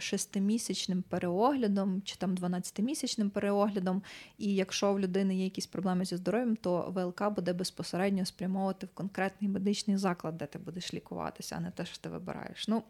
шестимісячним 0.00 1.02
переоглядом 1.02 2.02
чи 2.04 2.16
там 2.16 2.34
12-місячним 2.34 3.30
переоглядом. 3.30 4.02
І 4.38 4.54
якщо 4.54 4.92
в 4.92 5.00
людини 5.00 5.36
є 5.36 5.44
якісь 5.44 5.66
проблеми 5.66 6.04
зі 6.04 6.16
здоров'ям, 6.16 6.56
то 6.56 6.92
ВЛК 6.94 7.34
буде 7.34 7.52
безпосередньо 7.52 8.24
спрямовувати 8.24 8.86
в 8.86 8.94
конкретний 8.94 9.50
медичний 9.50 9.96
заклад, 9.96 10.36
де 10.36 10.46
ти 10.46 10.58
будеш 10.58 10.94
лікуватися, 10.94 11.54
а 11.58 11.60
не 11.60 11.70
те, 11.70 11.84
що 11.84 11.98
ти 11.98 12.08
вибираєш. 12.08 12.68
Ну 12.68 12.82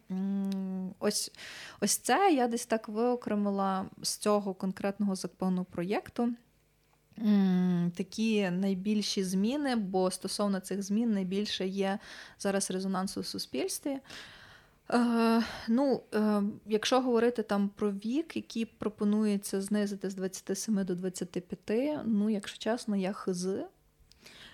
ось 0.98 1.32
ось 1.80 1.98
це 1.98 2.32
я 2.34 2.48
десь 2.48 2.66
так 2.66 2.88
виокремила 2.88 3.86
з 4.02 4.16
цього 4.16 4.54
конкретного 4.54 5.14
законопроєкту. 5.14 6.28
Такі 7.96 8.50
найбільші 8.50 9.24
зміни, 9.24 9.76
бо 9.76 10.10
стосовно 10.10 10.60
цих 10.60 10.82
змін 10.82 11.12
найбільше 11.12 11.66
є 11.66 11.98
зараз 12.38 12.70
резонансу 12.70 13.20
в 13.20 13.26
суспільстві. 13.26 13.98
Е, 14.92 15.42
ну, 15.68 16.02
е, 16.14 16.42
Якщо 16.66 17.00
говорити 17.00 17.42
там 17.42 17.68
про 17.68 17.90
вік, 17.92 18.36
який 18.36 18.64
пропонується 18.64 19.60
знизити 19.60 20.10
з 20.10 20.14
27 20.14 20.84
до 20.84 20.94
25, 20.94 22.00
ну, 22.04 22.30
якщо 22.30 22.58
чесно, 22.58 22.96
я 22.96 23.12
хз. 23.12 23.46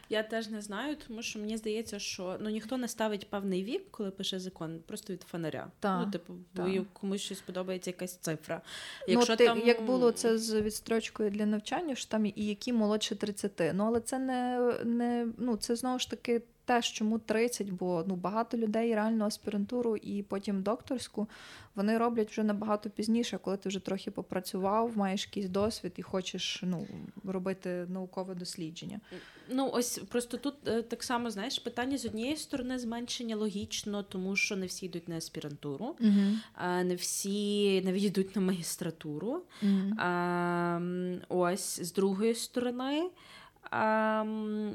Я 0.08 0.22
теж 0.22 0.48
не 0.48 0.60
знаю, 0.60 0.96
тому 1.08 1.22
що 1.22 1.38
мені 1.38 1.56
здається, 1.56 1.98
що 1.98 2.36
ну 2.40 2.50
ніхто 2.50 2.76
не 2.76 2.88
ставить 2.88 3.30
певний 3.30 3.64
вік, 3.64 3.90
коли 3.90 4.10
пише 4.10 4.38
закон, 4.38 4.80
просто 4.86 5.12
від 5.12 5.22
фонаря. 5.22 5.70
Та, 5.80 6.04
ну, 6.04 6.10
типу, 6.10 6.34
бо 6.54 6.84
комусь 6.92 7.20
щось 7.20 7.40
подобається 7.40 7.90
якась 7.90 8.16
цифра. 8.16 8.62
Ну, 9.08 9.14
Якщо 9.14 9.32
ну, 9.32 9.36
ти, 9.36 9.44
там... 9.46 9.60
Як 9.60 9.84
було 9.84 10.12
це 10.12 10.38
з 10.38 10.60
відстрочкою 10.60 11.30
для 11.30 11.46
навчання, 11.46 11.94
що 11.94 12.10
там 12.10 12.26
і 12.26 12.32
які 12.36 12.72
молодше 12.72 13.16
30. 13.16 13.62
Ну 13.74 13.84
але 13.84 14.00
це 14.00 14.18
не, 14.18 14.58
не 14.84 15.28
ну 15.38 15.56
це 15.56 15.76
знову 15.76 15.98
ж 15.98 16.10
таки 16.10 16.42
теж 16.64 16.92
чому 16.92 17.18
30, 17.18 17.70
бо 17.70 18.04
ну 18.06 18.16
багато 18.16 18.56
людей 18.56 18.94
реально 18.94 19.24
аспірантуру 19.24 19.96
і 19.96 20.22
потім 20.22 20.62
докторську 20.62 21.28
вони 21.74 21.98
роблять 21.98 22.30
вже 22.30 22.42
набагато 22.42 22.90
пізніше, 22.90 23.38
коли 23.38 23.56
ти 23.56 23.68
вже 23.68 23.80
трохи 23.80 24.10
попрацював, 24.10 24.96
маєш 24.96 25.26
якийсь 25.26 25.48
досвід 25.48 25.92
і 25.96 26.02
хочеш 26.02 26.62
ну, 26.66 26.86
робити 27.24 27.86
наукове 27.88 28.34
дослідження. 28.34 29.00
Ну 29.48 29.70
ось 29.72 29.98
просто 29.98 30.36
тут 30.36 30.54
е, 30.68 30.82
так 30.82 31.02
само 31.02 31.30
знаєш 31.30 31.58
питання 31.58 31.98
з 31.98 32.04
однієї 32.06 32.36
сторони 32.36 32.78
зменшення 32.78 33.36
логічно, 33.36 34.02
тому 34.02 34.36
що 34.36 34.56
не 34.56 34.66
всі 34.66 34.86
йдуть 34.86 35.08
на 35.08 35.16
аспірантуру, 35.16 35.96
а 36.54 36.82
не 36.82 36.94
всі 36.94 37.80
навіть 37.82 38.04
йдуть 38.04 38.36
на 38.36 38.42
магістратуру. 38.42 39.42
uh 39.62 39.92
А, 39.98 40.80
Ось 41.28 41.80
з 41.82 41.92
другої 41.92 42.34
сторони. 42.34 43.10
А, 43.70 44.24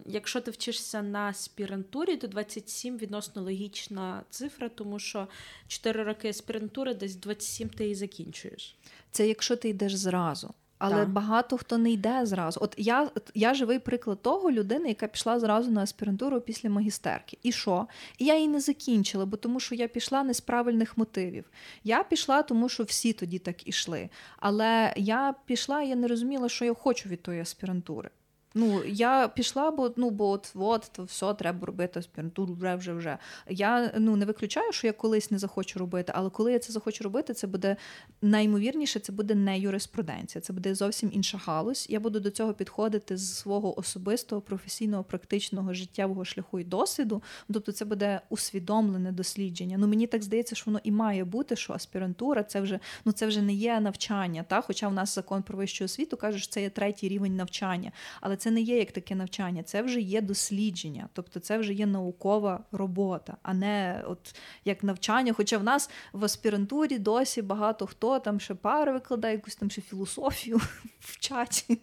Якщо 0.06 0.42
ти 0.42 0.52
вчишся 0.52 1.02
на 1.02 1.20
аспірантурі, 1.20 2.18
то 2.18 2.28
27 2.28 2.98
відносно 2.98 3.42
логічна 3.42 4.24
цифра, 4.30 4.70
тому 4.70 5.00
що 5.00 5.28
4 5.68 6.04
роки 6.04 6.30
аспірантури, 6.30 6.94
десь 6.94 7.16
27 7.16 7.70
ти 7.70 7.90
і 7.90 7.96
закінчуєш. 7.96 8.76
Це 9.12 9.28
якщо 9.28 9.56
ти 9.56 9.70
йдеш 9.70 9.96
зразу. 9.96 10.54
Але 10.80 10.96
так. 10.96 11.10
багато 11.10 11.58
хто 11.58 11.78
не 11.78 11.92
йде 11.92 12.26
зразу. 12.26 12.60
От 12.64 12.74
я 12.78 13.10
я 13.34 13.54
живий 13.54 13.80
приклад 13.80 14.22
того 14.22 14.52
людини, 14.52 14.90
яка 14.90 15.08
пішла 15.08 15.40
зразу 15.40 15.72
на 15.72 15.84
аспірантуру 15.84 16.42
після 16.42 16.70
магістерки. 16.70 17.38
І 17.44 17.52
що? 17.52 17.88
І 18.18 18.26
я 18.26 18.36
її 18.36 18.48
не 18.48 18.60
закінчила, 18.60 19.26
бо 19.26 19.38
тому 19.38 19.60
що 19.60 19.76
я 19.76 19.88
пішла 19.88 20.24
не 20.24 20.34
з 20.34 20.42
правильних 20.42 20.98
мотивів. 20.98 21.52
Я 21.84 22.04
пішла, 22.04 22.44
тому 22.44 22.70
що 22.70 22.84
всі 22.84 23.14
тоді 23.14 23.40
так 23.40 23.68
ішли. 23.68 24.10
Але 24.38 24.94
я 24.98 25.36
пішла, 25.46 25.82
і 25.82 25.90
я 25.90 25.96
не 25.96 26.08
розуміла, 26.08 26.50
що 26.50 26.66
я 26.66 26.74
хочу 26.74 27.10
від 27.10 27.22
тої 27.22 27.42
аспірантури. 27.42 28.10
Ну, 28.54 28.84
я 28.84 29.28
пішла, 29.28 29.72
бо 29.72 29.92
ну, 29.96 30.10
бо 30.10 30.30
от, 30.30 30.52
от 30.56 30.92
то 30.96 31.04
все 31.04 31.34
треба 31.34 31.66
робити 31.66 32.00
аспірантуру 32.00 32.54
вже 32.54 32.76
вже 32.76 32.94
вже. 32.94 33.18
Я 33.50 33.94
ну 33.98 34.16
не 34.16 34.26
виключаю, 34.26 34.72
що 34.72 34.88
я 34.88 34.94
колись 34.94 35.32
не 35.32 35.38
захочу 35.38 35.80
робити, 35.80 36.14
але 36.16 36.30
коли 36.30 36.52
я 36.52 36.60
це 36.60 36.74
захочу 36.74 37.04
робити, 37.04 37.34
це 37.34 37.48
буде 37.48 37.76
наймовірніше, 38.22 39.00
це 39.00 39.12
буде 39.12 39.36
не 39.36 39.60
юриспруденція, 39.60 40.42
це 40.42 40.54
буде 40.54 40.76
зовсім 40.76 41.10
інша 41.14 41.38
галузь. 41.38 41.88
Я 41.90 42.00
буду 42.00 42.20
до 42.20 42.30
цього 42.32 42.54
підходити 42.54 43.18
з 43.18 43.38
свого 43.38 43.80
особистого, 43.80 44.42
професійного, 44.42 45.04
практичного 45.04 45.74
життєвого 45.74 46.26
шляху 46.26 46.60
і 46.60 46.64
досвіду. 46.64 47.24
Тобто, 47.54 47.72
це 47.72 47.86
буде 47.86 48.22
усвідомлене 48.30 49.12
дослідження. 49.12 49.78
Ну 49.78 49.88
мені 49.88 50.08
так 50.08 50.24
здається, 50.24 50.56
що 50.56 50.66
воно 50.66 50.80
і 50.84 50.92
має 50.92 51.26
бути, 51.26 51.56
що 51.56 51.74
аспірантура 51.74 52.44
це 52.44 52.62
вже 52.62 52.80
ну 53.06 53.12
це 53.12 53.28
вже 53.28 53.42
не 53.42 53.54
є 53.54 53.80
навчання. 53.80 54.44
Та? 54.48 54.62
Хоча 54.62 54.88
в 54.88 54.94
нас 54.94 55.16
закон 55.16 55.44
про 55.44 55.58
вищу 55.58 55.86
освіту 55.86 56.18
каже, 56.18 56.40
що 56.40 56.48
це 56.52 56.62
є 56.62 56.70
третій 56.70 57.10
рівень 57.10 57.36
навчання. 57.36 57.92
Але 58.22 58.36
це 58.40 58.52
не 58.52 58.62
є 58.62 58.78
як 58.78 58.92
таке 58.92 59.16
навчання, 59.16 59.64
це 59.64 59.82
вже 59.82 60.02
є 60.02 60.22
дослідження, 60.22 61.10
тобто 61.14 61.40
це 61.40 61.58
вже 61.58 61.74
є 61.74 61.86
наукова 61.86 62.64
робота, 62.72 63.38
а 63.44 63.54
не 63.54 64.04
от 64.08 64.36
як 64.66 64.84
навчання. 64.84 65.34
Хоча 65.34 65.58
в 65.58 65.64
нас 65.64 65.90
в 66.14 66.26
аспірантурі 66.26 67.00
досі 67.00 67.42
багато 67.42 67.88
хто 67.88 68.20
там 68.20 68.40
ще 68.40 68.56
пари 68.56 68.94
викладає, 68.94 69.36
якусь 69.36 69.56
там 69.56 69.70
ще 69.70 69.82
філософію 69.82 70.58
в 71.00 71.20
чаті. 71.20 71.80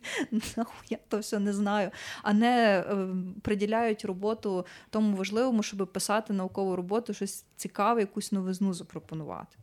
Я 0.91 0.99
то 1.09 1.19
все 1.19 1.39
не 1.39 1.53
знаю, 1.53 1.91
а 2.23 2.33
не 2.33 2.79
е, 2.79 3.09
приділяють 3.43 4.05
роботу 4.05 4.67
тому 4.91 5.17
важливому, 5.17 5.63
щоб 5.63 5.93
писати 5.93 6.33
наукову 6.33 6.77
роботу, 6.77 7.15
щось 7.15 7.45
цікаве, 7.57 8.01
якусь 8.01 8.33
новизну 8.33 8.75
запропонувати. 8.75 9.57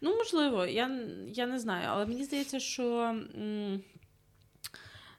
Ну, 0.00 0.16
можливо, 0.16 0.66
я 0.66 1.00
я 1.28 1.46
не 1.46 1.58
знаю, 1.58 1.88
але 1.90 2.06
мені 2.06 2.24
здається, 2.24 2.60
що. 2.60 2.84
М- 3.00 3.80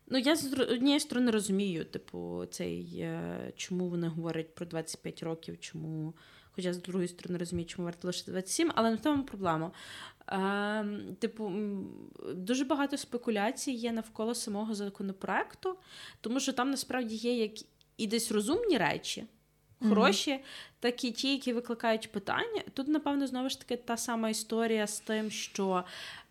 Ну, 0.09 0.17
я 0.17 0.35
з 0.35 0.53
однієї 0.53 0.99
сторони 0.99 1.31
розумію, 1.31 1.85
типу, 1.85 2.45
цей, 2.51 2.99
е, 2.99 3.53
чому 3.55 3.89
вони 3.89 4.07
говорять 4.07 4.55
про 4.55 4.65
25 4.65 5.23
років, 5.23 5.59
чому. 5.59 6.13
Хоча 6.51 6.73
з 6.73 6.77
другої 6.77 7.07
сторони 7.07 7.39
розумію, 7.39 7.65
чому 7.65 7.85
варто 7.85 8.07
лише 8.07 8.31
27, 8.31 8.71
але 8.75 8.89
не 8.89 8.95
в 8.95 9.01
тому 9.01 9.23
проблема. 9.23 9.71
Е, 10.29 10.85
Типу, 11.19 11.51
дуже 12.35 12.65
багато 12.65 12.97
спекуляцій 12.97 13.71
є 13.71 13.91
навколо 13.91 14.35
самого 14.35 14.75
законопроекту, 14.75 15.75
тому 16.21 16.39
що 16.39 16.53
там 16.53 16.71
насправді 16.71 17.15
є 17.15 17.37
як 17.37 17.51
і 17.97 18.07
десь 18.07 18.31
розумні 18.31 18.77
речі, 18.77 19.23
хороші, 19.89 20.31
mm-hmm. 20.31 20.79
так 20.79 21.03
і 21.03 21.11
ті, 21.11 21.31
які 21.31 21.53
викликають 21.53 22.11
питання. 22.11 22.61
Тут, 22.73 22.87
напевно, 22.87 23.27
знову 23.27 23.49
ж 23.49 23.59
таки 23.59 23.75
та 23.75 23.97
сама 23.97 24.29
історія 24.29 24.87
з 24.87 24.99
тим, 24.99 25.31
що 25.31 25.83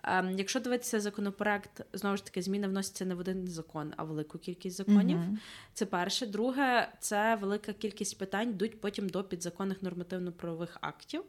Ем, 0.07 0.39
якщо 0.39 0.61
дивитися 0.61 1.01
законопроект, 1.01 1.85
знову 1.93 2.17
ж 2.17 2.25
таки, 2.25 2.43
зміни 2.43 2.69
вносяться 2.69 3.05
не 3.05 3.15
в 3.15 3.19
один 3.19 3.49
закон, 3.49 3.93
а 3.97 4.05
велику 4.05 4.39
кількість 4.39 4.77
законів. 4.77 5.19
Mm-hmm. 5.19 5.37
Це 5.75 5.87
перше. 5.87 6.27
Друге, 6.27 6.89
це 7.01 7.37
велика 7.41 7.73
кількість 7.73 8.19
питань 8.19 8.51
йдуть 8.51 8.81
потім 8.81 9.09
до 9.09 9.25
підзаконних 9.25 9.83
нормативно-правових 9.83 10.79
актів, 10.81 11.23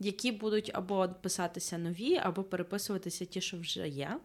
які 0.00 0.32
будуть 0.32 0.70
або 0.74 1.08
писатися 1.22 1.78
нові, 1.78 2.16
або 2.16 2.42
переписуватися 2.42 3.24
ті, 3.24 3.40
що 3.40 3.58
вже 3.58 3.88
є. 3.88 4.16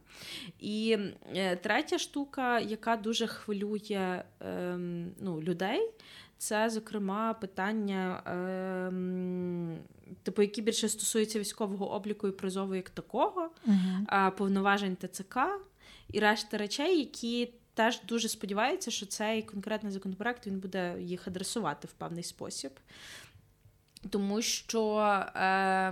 І 0.60 0.98
е, 1.36 1.56
третя 1.56 1.98
штука, 1.98 2.60
яка 2.60 2.98
дуже 2.98 3.28
хвилює 3.28 4.24
е, 4.41 4.78
ну, 5.20 5.41
людей. 5.41 5.91
Це, 6.46 6.70
зокрема, 6.70 7.34
питання, 7.34 8.24
е, 8.28 8.91
типу, 10.24 10.41
які 10.41 10.62
більше 10.62 10.89
стосуються 10.89 11.39
військового 11.39 11.91
обліку 11.91 12.28
і 12.28 12.32
призову 12.32 12.76
як 12.76 12.89
такого, 12.89 13.50
uh-huh. 13.68 14.32
повноважень 14.32 14.96
ТЦК 14.96 15.38
і 16.14 16.20
решти 16.20 16.58
речей, 16.58 17.00
які 17.00 17.54
теж 17.74 18.02
дуже 18.08 18.30
сподіваються, 18.30 18.91
що 18.91 19.06
цей 19.06 19.41
конкретний 19.41 19.91
законопроект 19.91 20.48
він 20.48 20.60
буде 20.60 20.96
їх 21.00 21.28
адресувати 21.28 21.88
в 21.88 21.91
певний 21.91 22.24
спосіб. 22.24 22.72
Тому 24.10 24.41
що 24.41 24.98
е, 25.36 25.91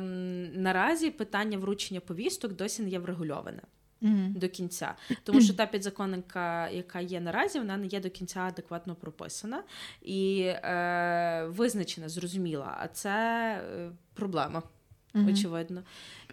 наразі 0.55 1.11
питання 1.11 1.57
вручення 1.57 1.99
повісток 1.99 2.53
досі 2.53 2.83
не 2.83 2.89
є 2.89 2.99
врегульоване 2.99 3.61
mm-hmm. 4.03 4.37
до 4.37 4.49
кінця. 4.49 4.95
Тому 5.23 5.41
що 5.41 5.53
та 5.53 5.65
підзаконника, 5.65 6.69
яка 6.69 6.99
є 6.99 7.21
наразі, 7.21 7.59
вона 7.59 7.77
не 7.77 7.87
є 7.87 7.99
до 7.99 8.09
кінця 8.09 8.39
адекватно 8.39 8.95
прописана 8.95 9.63
і 10.01 10.41
е, 10.41 11.45
визначена, 11.49 12.09
зрозуміла. 12.09 12.77
А 12.79 12.87
це 12.87 13.11
е, 13.11 13.91
проблема, 14.13 14.63
mm-hmm. 15.13 15.31
очевидно. 15.31 15.83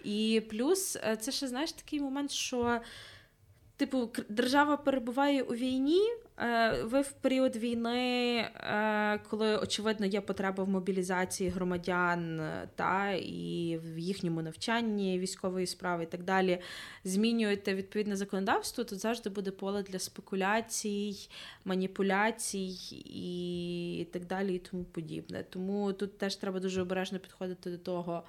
І 0.05 0.43
плюс 0.51 0.97
е, 0.97 1.17
це 1.17 1.33
ще 1.33 1.49
знаєш 1.49 1.73
такий 1.73 2.01
момент, 2.01 2.31
що. 2.31 2.81
Типу, 3.77 4.11
держава 4.29 4.77
перебуває 4.77 5.43
у 5.43 5.55
війні. 5.55 6.01
Е, 6.41 6.83
ви 6.83 7.01
в 7.01 7.13
період 7.13 7.57
війни, 7.57 8.37
е, 8.39 9.19
коли 9.31 9.57
очевидно 9.57 10.07
є 10.07 10.21
потреба 10.21 10.65
в 10.65 10.69
мобілізації 10.69 11.51
громадян 11.51 12.43
та 12.75 13.11
і 13.11 13.81
в 13.85 13.99
їхньому 13.99 14.43
навчанні 14.43 15.19
військової 15.19 15.67
справи 15.67 16.03
і 16.03 16.07
так 16.07 16.25
далі, 16.25 16.59
змінюєте 17.05 17.75
відповідне 17.75 18.17
законодавство, 18.17 18.85
то 18.85 18.97
завжди 18.97 19.31
буде 19.31 19.51
поле 19.51 19.83
для 19.83 19.99
спекуляцій, 19.99 21.29
маніпуляцій 21.65 22.77
і 23.05 24.07
так 24.13 24.27
далі, 24.27 24.55
і 24.55 24.59
тому 24.59 24.85
подібне. 24.85 25.45
Тому 25.51 25.93
тут 25.93 26.19
теж 26.19 26.37
треба 26.37 26.61
дуже 26.61 26.83
обережно 26.83 27.19
підходити 27.19 27.71
до 27.71 27.79
того 27.79 28.23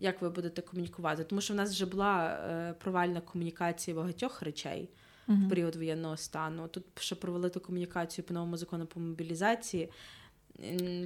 як 0.00 0.22
ви 0.22 0.30
будете 0.30 0.62
комунікувати. 0.62 1.24
Тому 1.24 1.40
що 1.40 1.54
в 1.54 1.56
нас 1.56 1.70
вже 1.70 1.86
була 1.86 2.26
е, 2.26 2.74
провальна 2.78 3.20
комунікація 3.20 3.96
багатьох 3.96 4.42
речей 4.42 4.88
uh 5.28 5.46
в 5.46 5.48
період 5.48 5.76
воєнного 5.76 6.16
стану. 6.16 6.68
Тут 6.68 6.84
ще 6.96 7.14
провели 7.14 7.50
ту 7.50 7.60
комунікацію 7.60 8.24
по 8.24 8.34
новому 8.34 8.56
закону 8.56 8.86
по 8.86 9.00
мобілізації. 9.00 9.88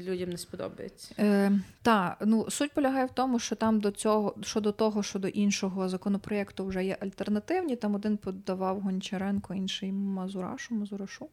Людям 0.04 0.30
не 0.30 0.38
сподобається. 0.38 1.14
Е, 1.18 1.52
Та 1.82 2.16
ну 2.20 2.50
суть 2.50 2.72
полягає 2.72 3.06
в 3.06 3.10
тому, 3.10 3.38
що 3.38 3.56
там 3.56 3.80
до 3.80 3.90
цього, 3.90 4.34
щодо 4.42 4.72
того, 4.72 5.02
що 5.02 5.18
до 5.18 5.28
іншого 5.28 5.88
законопроєкту 5.88 6.66
вже 6.66 6.84
є 6.84 6.96
альтернативні. 7.00 7.76
Там 7.76 7.94
один 7.94 8.16
подавав 8.16 8.80
Гончаренко, 8.80 9.54
інший 9.54 9.92
Мазурашу, 9.92 10.74
Мазурашу. 10.74 11.28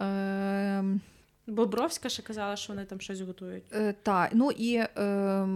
Е, 0.00 0.84
Бобровська 1.50 2.08
ще 2.08 2.22
казала, 2.22 2.56
що 2.56 2.72
вони 2.72 2.84
там 2.84 3.00
щось 3.00 3.20
готують. 3.20 3.64
Е, 3.72 3.94
Так, 4.02 4.30
ну 4.32 4.50
і 4.50 4.74
е, 4.74 5.46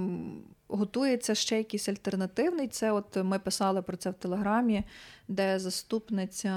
готується 0.68 1.34
ще 1.34 1.58
якийсь 1.58 1.88
альтернативний. 1.88 2.68
Це 2.68 2.92
от 2.92 3.16
ми 3.16 3.38
писали 3.38 3.82
про 3.82 3.96
це 3.96 4.10
в 4.10 4.14
Телеграмі, 4.14 4.84
де 5.28 5.58
заступниця 5.58 6.52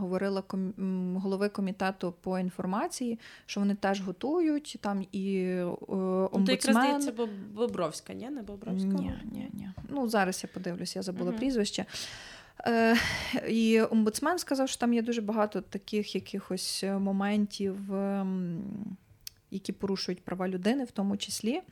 говорила 0.00 0.42
ком... 0.42 0.74
голови 1.22 1.48
комітету 1.48 2.14
по 2.20 2.38
інформації, 2.38 3.18
що 3.46 3.60
вони 3.60 3.74
теж 3.74 4.00
готують 4.00 4.78
там 4.80 5.06
і 5.12 5.38
е, 5.38 5.64
омбудсмен... 5.88 6.30
Ну, 6.32 6.44
то 6.46 6.52
якраз 6.52 6.76
здається, 6.76 7.12
Бобровська, 7.54 8.12
ні? 8.12 8.30
Не 8.30 8.42
Бобровська? 8.42 8.88
Ні, 8.88 9.14
ні, 9.32 9.50
ні. 9.52 9.68
Ну, 9.88 10.08
зараз 10.08 10.44
я 10.44 10.50
подивлюся, 10.54 10.98
я 10.98 11.02
забула 11.02 11.30
uh 11.30 11.36
прізвище. 11.36 11.86
Е, 12.66 12.96
І 13.48 13.80
омбудсмен 13.80 14.38
сказав, 14.38 14.68
що 14.68 14.80
там 14.80 14.94
є 14.94 15.02
дуже 15.02 15.20
багато 15.20 15.60
таких 15.60 16.14
якихось 16.14 16.84
моментів, 16.98 17.94
ем, 17.94 18.62
які 19.50 19.72
порушують 19.72 20.24
права 20.24 20.48
людини, 20.48 20.84
в 20.84 20.90
тому 20.90 21.16
числі. 21.16 21.62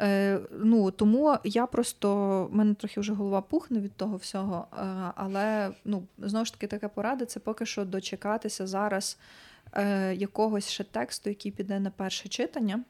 Е, 0.00 0.40
ну 0.50 0.90
Тому 0.90 1.36
я 1.44 1.66
просто 1.66 2.08
в 2.52 2.54
мене 2.54 2.74
трохи 2.74 3.00
вже 3.00 3.12
голова 3.12 3.40
пухне 3.40 3.80
від 3.80 3.92
того 3.92 4.16
всього. 4.16 4.66
Е, 4.72 4.76
але 5.16 5.70
ну, 5.84 6.06
знову 6.18 6.44
ж 6.44 6.52
таки 6.52 6.66
така 6.66 6.88
порада 6.88 7.24
це 7.24 7.40
поки 7.40 7.66
що 7.66 7.84
дочекатися 7.84 8.66
зараз 8.66 9.18
е, 9.72 10.14
якогось 10.14 10.68
ще 10.68 10.84
тексту, 10.84 11.30
який 11.30 11.52
піде 11.52 11.80
на 11.80 11.90
перше 11.90 12.28
читання. 12.28 12.84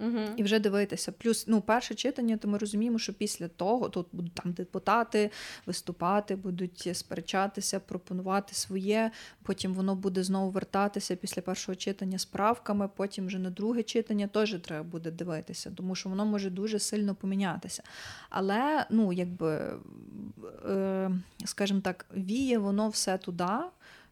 Угу. 0.00 0.18
І 0.36 0.42
вже 0.42 0.58
дивитися. 0.58 1.12
Плюс 1.12 1.44
ну, 1.46 1.60
перше 1.60 1.94
читання, 1.94 2.36
то 2.36 2.48
ми 2.48 2.58
розуміємо, 2.58 2.98
що 2.98 3.12
після 3.12 3.48
того 3.48 3.88
тут 3.88 4.06
будуть 4.12 4.34
там 4.34 4.52
депутати 4.52 5.30
виступати, 5.66 6.36
будуть 6.36 6.90
сперечатися, 6.92 7.80
пропонувати 7.80 8.54
своє. 8.54 9.10
Потім 9.42 9.74
воно 9.74 9.94
буде 9.94 10.22
знову 10.22 10.50
вертатися 10.50 11.16
після 11.16 11.42
першого 11.42 11.76
читання 11.76 12.18
з 12.18 12.24
правками. 12.24 12.88
Потім 12.96 13.26
вже 13.26 13.38
на 13.38 13.50
друге 13.50 13.82
читання 13.82 14.26
теж 14.26 14.56
треба 14.60 14.82
буде 14.82 15.10
дивитися, 15.10 15.72
тому 15.76 15.94
що 15.94 16.08
воно 16.08 16.26
може 16.26 16.50
дуже 16.50 16.78
сильно 16.78 17.14
помінятися. 17.14 17.82
Але, 18.30 18.86
ну, 18.90 19.12
якби, 19.12 19.78
е, 20.68 21.10
скажімо 21.44 21.80
так, 21.80 22.06
віє 22.16 22.58
воно 22.58 22.88
все 22.88 23.18
туди, 23.18 23.44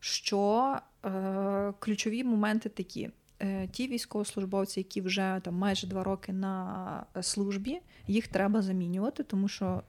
що 0.01 0.76
е, 1.05 1.72
ключові 1.78 2.24
моменти 2.24 2.68
такі. 2.68 3.11
Е, 3.43 3.68
ті 3.72 3.89
військовослужбовці, 3.89 4.80
які 4.80 5.01
вже 5.01 5.41
там 5.45 5.55
майже 5.55 5.86
два 5.86 6.05
роки 6.05 6.32
на 6.32 7.05
службі, 7.22 7.80
їх 8.07 8.28
треба 8.28 8.62
замінювати, 8.62 9.22
тому 9.22 9.49
що 9.49 9.82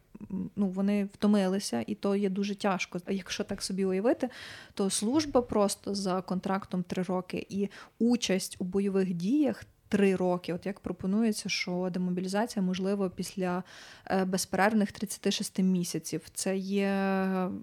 ну, 0.55 0.67
вони 0.67 1.05
втомилися, 1.05 1.83
і 1.87 1.95
то 1.95 2.15
є 2.15 2.29
дуже 2.29 2.55
тяжко. 2.55 2.99
Якщо 3.07 3.43
так 3.43 3.61
собі 3.63 3.85
уявити, 3.85 4.29
то 4.73 4.89
служба 4.89 5.41
просто 5.41 5.95
за 5.95 6.21
контрактом 6.21 6.83
три 6.83 7.03
роки 7.03 7.47
і 7.49 7.69
участь 7.99 8.55
у 8.59 8.63
бойових 8.63 9.13
діях. 9.13 9.63
Три 9.91 10.15
роки, 10.15 10.53
от 10.53 10.65
як 10.65 10.79
пропонується, 10.79 11.49
що 11.49 11.89
демобілізація 11.93 12.65
можливо 12.65 13.09
після 13.09 13.63
е, 14.05 14.25
безперервних 14.25 14.91
36 14.91 15.59
місяців. 15.59 16.21
Це 16.33 16.57
є 16.57 16.93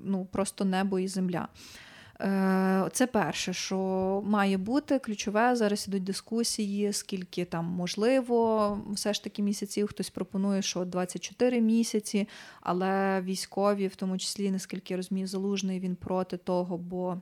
ну 0.05 0.25
просто 0.33 0.65
небо 0.65 0.99
і 0.99 1.09
земля. 1.09 1.49
Е, 2.21 2.89
це 2.93 3.07
перше, 3.07 3.53
що 3.53 3.77
має 4.27 4.59
бути 4.59 4.99
ключове. 4.99 5.57
Зараз 5.57 5.89
ідуть 5.89 6.05
дискусії, 6.05 6.93
скільки 6.93 7.45
там 7.45 7.65
можливо, 7.65 8.79
все 8.93 9.15
ж 9.15 9.25
таки 9.25 9.43
місяців. 9.43 9.87
Хтось 9.87 10.11
пропонує, 10.11 10.63
що 10.63 10.85
24 10.85 11.61
місяці, 11.61 12.29
але 12.61 13.21
військові, 13.21 13.87
в 13.87 13.97
тому 13.97 14.19
числі, 14.19 14.51
наскільки 14.51 14.95
я 14.95 14.97
розумію, 14.97 15.27
залужний 15.27 15.81
він 15.81 15.97
проти 15.97 16.37
того, 16.37 16.79
бо 16.79 17.17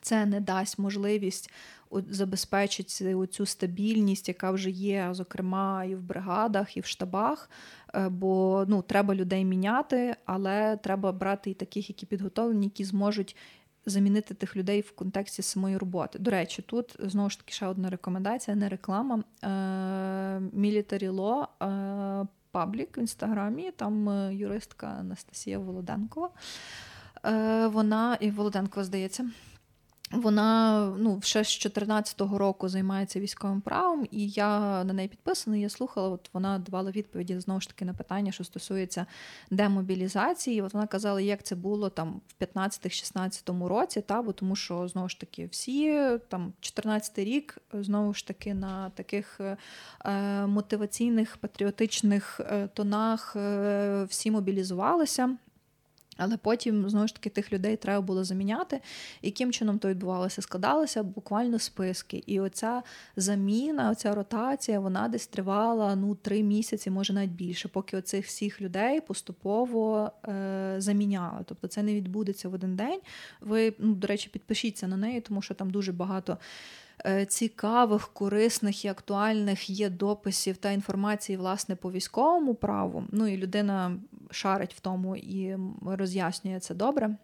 це 0.00 0.26
не 0.26 0.40
дасть 0.40 0.78
можливість 0.78 1.50
забезпечити 1.90 3.26
цю 3.30 3.46
стабільність, 3.46 4.28
яка 4.28 4.50
вже 4.50 4.70
є, 4.70 5.08
зокрема, 5.12 5.84
і 5.84 5.94
в 5.94 6.02
бригадах, 6.02 6.76
і 6.76 6.80
в 6.80 6.86
штабах. 6.86 7.50
Е, 7.94 8.08
бо 8.08 8.64
ну, 8.68 8.82
треба 8.82 9.14
людей 9.14 9.44
міняти, 9.44 10.16
але 10.24 10.76
треба 10.76 11.12
брати 11.12 11.50
і 11.50 11.54
таких, 11.54 11.88
які 11.88 12.06
підготовлені, 12.06 12.66
які 12.66 12.84
зможуть. 12.84 13.36
Замінити 13.86 14.34
тих 14.34 14.56
людей 14.56 14.80
в 14.80 14.92
контексті 14.92 15.42
самої 15.42 15.76
роботи. 15.76 16.18
До 16.18 16.30
речі, 16.30 16.62
тут 16.62 16.96
знову 16.98 17.30
ж 17.30 17.38
таки 17.38 17.52
ще 17.52 17.66
одна 17.66 17.90
рекомендація, 17.90 18.56
не 18.56 18.68
реклама. 18.68 19.24
Е, 19.42 19.48
Military 20.38 21.10
Law 21.10 21.46
е, 22.22 22.26
в 22.52 22.98
інстаграмі, 22.98 23.70
там 23.70 24.08
юристка 24.32 24.86
Анастасія 24.86 25.58
Володенкова. 25.58 26.30
Вона 27.66 28.16
і 28.20 28.30
Володенкова, 28.30 28.84
здається, 28.84 29.30
вона 30.12 30.86
ну, 30.98 31.20
ще 31.22 31.44
з 31.44 31.58
2014 31.58 32.20
року 32.20 32.68
займається 32.68 33.20
військовим 33.20 33.60
правом, 33.60 34.06
і 34.10 34.28
я 34.28 34.84
на 34.84 34.92
неї 34.92 35.08
підписана. 35.08 35.56
Я 35.56 35.68
слухала. 35.68 36.08
От 36.08 36.30
вона 36.32 36.58
давала 36.58 36.90
відповіді 36.90 37.40
знову 37.40 37.60
ж 37.60 37.68
таки 37.68 37.84
на 37.84 37.94
питання, 37.94 38.32
що 38.32 38.44
стосується 38.44 39.06
демобілізації. 39.50 40.62
От 40.62 40.74
вона 40.74 40.86
казала, 40.86 41.20
як 41.20 41.42
це 41.42 41.54
було 41.54 41.90
там 41.90 42.20
в 42.28 42.44
15-16 42.44 43.66
році, 43.66 44.00
та 44.00 44.22
бо 44.22 44.32
тому, 44.32 44.56
що 44.56 44.88
знову 44.88 45.08
ж 45.08 45.20
таки 45.20 45.46
всі 45.46 46.08
там 46.28 46.52
14 46.60 47.18
рік 47.18 47.58
знову 47.72 48.14
ж 48.14 48.26
таки 48.26 48.54
на 48.54 48.90
таких 48.90 49.40
е, 49.40 49.56
мотиваційних 50.46 51.36
патріотичних 51.36 52.40
е, 52.40 52.68
тонах 52.74 53.36
е, 53.36 54.04
всі 54.04 54.30
мобілізувалися. 54.30 55.36
Але 56.16 56.36
потім 56.36 56.90
знову 56.90 57.06
ж 57.06 57.14
таки 57.14 57.30
тих 57.30 57.52
людей 57.52 57.76
треба 57.76 58.00
було 58.00 58.24
заміняти. 58.24 58.80
Яким 59.22 59.52
чином 59.52 59.78
то 59.78 59.88
відбувалося? 59.88 60.42
Складалися 60.42 61.02
буквально 61.02 61.58
списки. 61.58 62.22
І 62.26 62.40
оця 62.40 62.82
заміна, 63.16 63.90
оця 63.90 64.14
ротація, 64.14 64.80
вона 64.80 65.08
десь 65.08 65.26
тривала 65.26 65.96
ну 65.96 66.14
три 66.14 66.42
місяці, 66.42 66.90
може 66.90 67.12
навіть 67.12 67.30
більше, 67.30 67.68
поки 67.68 67.96
оцих 67.96 68.26
всіх 68.26 68.60
людей 68.60 69.00
поступово 69.00 70.10
е, 70.28 70.74
заміняли. 70.78 71.40
Тобто 71.44 71.68
це 71.68 71.82
не 71.82 71.94
відбудеться 71.94 72.48
в 72.48 72.54
один 72.54 72.76
день. 72.76 73.00
Ви, 73.40 73.74
ну, 73.78 73.94
до 73.94 74.06
речі, 74.06 74.28
підпишіться 74.32 74.88
на 74.88 74.96
неї, 74.96 75.20
тому 75.20 75.42
що 75.42 75.54
там 75.54 75.70
дуже 75.70 75.92
багато. 75.92 76.38
Е, 77.04 77.26
цікавих, 77.26 78.08
корисних 78.08 78.84
і 78.84 78.88
актуальних 78.88 79.70
є 79.70 79.90
дописів 79.90 80.56
та 80.56 80.70
інформації 80.70 81.36
власне 81.36 81.76
по 81.76 81.92
військовому 81.92 82.54
праву. 82.54 83.04
Ну 83.10 83.26
і 83.26 83.36
людина 83.36 83.96
шарить 84.30 84.74
в 84.74 84.80
тому 84.80 85.16
і 85.16 85.56
роз'яснює 85.86 86.60
це 86.60 86.74
добре. 86.74 87.16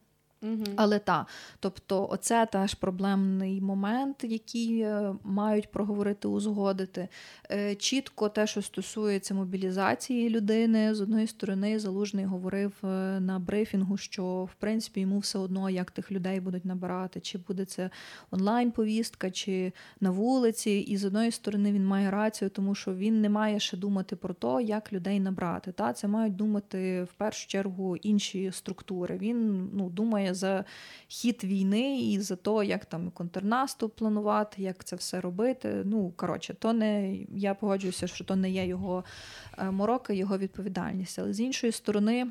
Але 0.77 0.99
та, 0.99 1.27
тобто, 1.61 2.09
оце 2.11 2.47
теж 2.47 2.75
проблемний 2.75 3.61
момент, 3.61 4.25
який 4.25 4.81
е, 4.81 5.15
мають 5.25 5.71
проговорити, 5.71 6.29
узгодити. 6.29 7.09
Е, 7.51 7.75
чітко 7.75 8.29
те, 8.29 8.47
що 8.47 8.63
стосується 8.63 9.35
мобілізації 9.35 10.31
людини, 10.31 10.95
з 10.95 11.01
одної 11.01 11.27
сторони, 11.27 11.79
залужний 11.79 12.25
говорив 12.25 12.73
е, 12.85 12.87
на 13.21 13.39
брифінгу, 13.39 13.97
що 13.97 14.49
в 14.53 14.55
принципі 14.55 15.01
йому 15.01 15.19
все 15.19 15.39
одно, 15.39 15.71
як 15.71 15.91
тих 15.91 16.13
людей 16.13 16.41
будуть 16.41 16.65
набирати, 16.65 17.21
чи 17.21 17.39
буде 17.39 17.65
це 17.65 17.91
онлайн-повістка, 18.31 19.31
чи 19.31 19.73
на 20.01 20.11
вулиці. 20.11 20.71
І 20.71 20.97
з 20.97 21.05
одної 21.05 21.31
сторони 21.31 21.73
він 21.73 21.87
має 21.87 22.11
рацію, 22.11 22.51
тому 22.51 22.75
що 22.75 22.95
він 22.95 23.21
не 23.21 23.29
має 23.29 23.61
ще 23.61 23.77
думати 23.77 24.17
про 24.17 24.35
те, 24.35 24.63
як 24.63 24.93
людей 24.93 25.21
набрати. 25.21 25.73
Та 25.73 25.93
Це 25.93 26.09
мають 26.09 26.37
думати 26.37 27.03
в 27.03 27.13
першу 27.13 27.49
чергу 27.49 27.97
інші 27.97 28.51
структури. 28.53 29.19
Він 29.19 29.71
ну, 29.75 29.91
думає 29.91 30.32
за 30.35 30.65
хід 31.09 31.45
війни 31.45 32.01
і 32.01 32.21
за 32.21 32.37
те, 32.37 32.51
як 32.67 32.85
там 32.85 33.11
контрнаступ 33.11 33.95
планувати, 33.97 34.63
як 34.63 34.85
це 34.85 34.97
все 34.97 35.21
робити. 35.21 35.83
Ну, 35.85 36.13
коротше, 36.17 36.55
то 36.55 36.73
не 36.73 37.17
я 37.35 37.55
погоджуюся, 37.55 38.07
що 38.07 38.25
то 38.25 38.37
не 38.37 38.51
є 38.51 38.67
його 38.67 39.05
е, 39.59 39.71
морока, 39.71 40.13
його 40.13 40.39
відповідальність. 40.39 41.19
Але 41.19 41.33
з 41.33 41.41
іншої 41.41 41.73
сторони. 41.73 42.27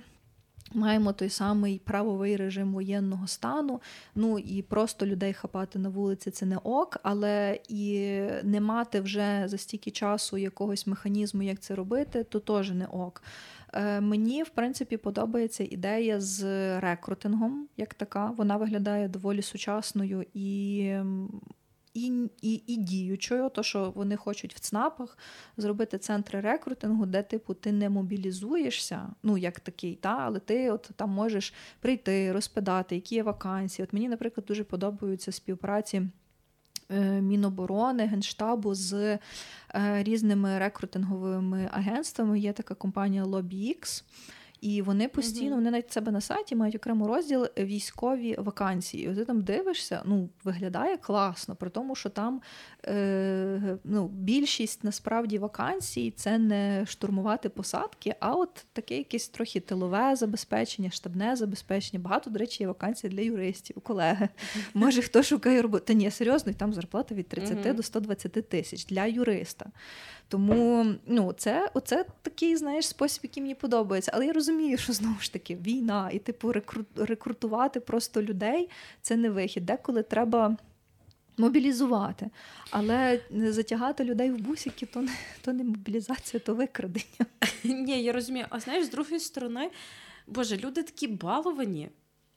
Маємо 0.74 1.14
той 1.14 1.30
самий 1.30 1.80
правовий 1.80 2.36
режим 2.36 2.74
воєнного 2.74 3.28
стану. 3.28 3.82
Ну 4.16 4.40
і 4.40 4.62
просто 4.62 5.06
людей 5.06 5.34
хапати 5.34 5.80
на 5.80 5.90
вулиці 5.90 6.32
це 6.32 6.46
не 6.46 6.58
ок, 6.58 6.98
але 7.04 7.60
і 7.70 8.20
не 8.44 8.62
мати 8.62 9.02
вже 9.02 9.44
за 9.46 9.58
стільки 9.58 9.92
часу 9.92 10.38
якогось 10.38 10.88
механізму, 10.88 11.42
як 11.42 11.60
це 11.60 11.76
робити, 11.76 12.24
то 12.24 12.40
теж 12.40 12.72
не 12.72 12.86
ок. 12.86 13.24
Е, 13.74 14.02
мені, 14.02 14.44
в 14.44 14.50
принципі, 14.50 14.98
подобається 14.98 15.64
ідея 15.70 16.22
з 16.22 16.44
рекрутингом, 16.80 17.68
як 17.78 17.94
така. 17.94 18.32
Вона 18.32 18.58
виглядає 18.58 19.08
доволі 19.08 19.42
сучасною 19.42 20.26
і 20.34 20.78
і 21.94 22.30
і, 22.42 22.64
і 22.68 22.78
діючою, 22.78 23.50
то 23.50 23.64
що 23.64 23.92
вони 23.96 24.16
хочуть 24.16 24.56
в 24.56 24.60
ЦНАПах 24.60 25.18
зробити 25.58 25.98
центри 25.98 26.40
рекрутингу, 26.40 27.06
де, 27.06 27.24
типу, 27.24 27.54
ти 27.54 27.72
не 27.72 27.90
мобілізуєшся, 27.90 29.10
ну 29.24 29.38
як 29.38 29.60
такий, 29.60 29.96
та, 29.96 30.18
але 30.20 30.40
ти 30.40 30.72
от 30.72 30.90
там 30.96 31.10
можеш 31.10 31.54
прийти, 31.80 32.32
розпитати, 32.32 32.96
які 32.96 33.16
є 33.16 33.24
вакансії. 33.24 33.84
От 33.84 33.94
мені, 33.94 34.10
наприклад, 34.10 34.46
дуже 34.46 34.64
подобаються 34.64 35.32
співпраці. 35.32 36.02
Е, 36.94 37.22
Міноборони, 37.22 38.06
Генштабу 38.06 38.76
з 38.76 38.94
е, 38.94 39.20
різними 40.04 40.60
рекрутинговими 40.60 41.70
агентствами. 41.72 42.40
Є 42.40 42.54
така 42.54 42.76
компанія 42.76 43.24
LobbyX, 43.24 44.04
і 44.62 44.82
вони 44.82 45.08
постійно, 45.08 45.56
вони 45.56 45.72
навіть 45.72 45.92
себе 45.92 46.12
на 46.12 46.22
сайті 46.22 46.56
мають 46.56 46.76
окремо 46.76 47.08
розділ 47.08 47.48
військові 47.58 48.36
вакансії. 48.40 49.12
І 49.12 49.16
ти 49.16 49.26
там 49.26 49.42
дивишся, 49.42 50.02
ну 50.06 50.30
виглядає 50.44 50.98
класно, 50.98 51.56
при 51.56 51.70
тому, 51.70 51.96
що 51.96 52.10
там 52.10 52.42
е, 52.86 53.78
ну, 53.84 54.08
більшість 54.08 54.84
насправді 54.84 55.38
вакансій 55.38 56.12
це 56.12 56.38
не 56.38 56.86
штурмувати 56.86 57.50
посадки, 57.50 58.16
а 58.20 58.36
от 58.36 58.66
таке 58.74 58.98
якесь 58.98 59.30
трохи 59.30 59.60
тилове 59.60 60.16
забезпечення, 60.16 60.90
штабне 60.90 61.36
забезпечення. 61.36 62.04
Багато, 62.04 62.30
до 62.30 62.40
речі, 62.40 62.64
є 62.64 62.68
вакансій 62.68 63.10
для 63.10 63.22
юристів, 63.22 63.82
колеги. 63.82 64.30
Може, 64.74 65.02
хто 65.02 65.24
шукає 65.24 65.62
роботу. 65.62 65.86
Та 65.86 65.94
ні, 65.94 66.12
серйозно, 66.12 66.52
і 66.52 66.56
там 66.56 66.74
зарплата 66.74 67.16
від 67.16 67.28
30 67.28 67.76
до 67.76 67.84
120 67.84 68.50
тисяч 68.50 68.86
для 68.86 69.06
юриста. 69.06 69.72
Тому 70.32 70.86
ну, 71.06 71.34
це 71.34 71.70
оце 71.74 72.06
такий 72.22 72.56
знаєш, 72.56 72.88
спосіб, 72.88 73.20
який 73.24 73.44
мені 73.44 73.56
подобається. 73.56 74.12
Але 74.16 74.26
я 74.26 74.34
розумію, 74.34 74.78
що 74.78 74.94
знову 74.94 75.20
ж 75.20 75.34
таки 75.34 75.56
війна, 75.56 76.10
і 76.14 76.20
типу 76.20 76.52
рекру... 76.52 76.86
рекрутувати 76.96 77.80
просто 77.80 78.22
людей 78.22 78.70
це 79.02 79.16
не 79.16 79.30
вихід. 79.30 79.66
Деколи 79.66 80.04
треба 80.04 80.58
мобілізувати. 81.38 82.30
Але 82.70 83.20
затягати 83.32 84.04
людей 84.04 84.32
в 84.32 84.38
бусики 84.38 84.86
то 84.86 85.02
не 85.02 85.12
то 85.42 85.54
не 85.54 85.64
мобілізація, 85.64 86.40
то 86.46 86.56
викрадення. 86.56 87.26
Ні, 87.64 88.04
я 88.04 88.14
розумію. 88.14 88.46
А 88.50 88.60
знаєш, 88.60 88.86
з 88.86 88.90
другої 88.90 89.20
сторони, 89.20 89.72
боже, 90.28 90.58
люди 90.58 90.84
такі 90.84 91.08
баловані. 91.08 91.90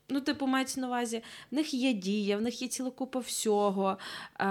Ну, 0.09 0.20
типу, 0.20 0.46
мається 0.46 0.80
на 0.80 0.86
увазі, 0.86 1.22
в 1.50 1.55
них 1.55 1.74
є 1.74 1.92
дія, 1.92 2.36
в 2.36 2.42
них 2.42 2.62
є 2.62 2.68
ціла 2.68 2.90
купа 2.90 3.20
всього. 3.20 3.98
А, 4.34 4.46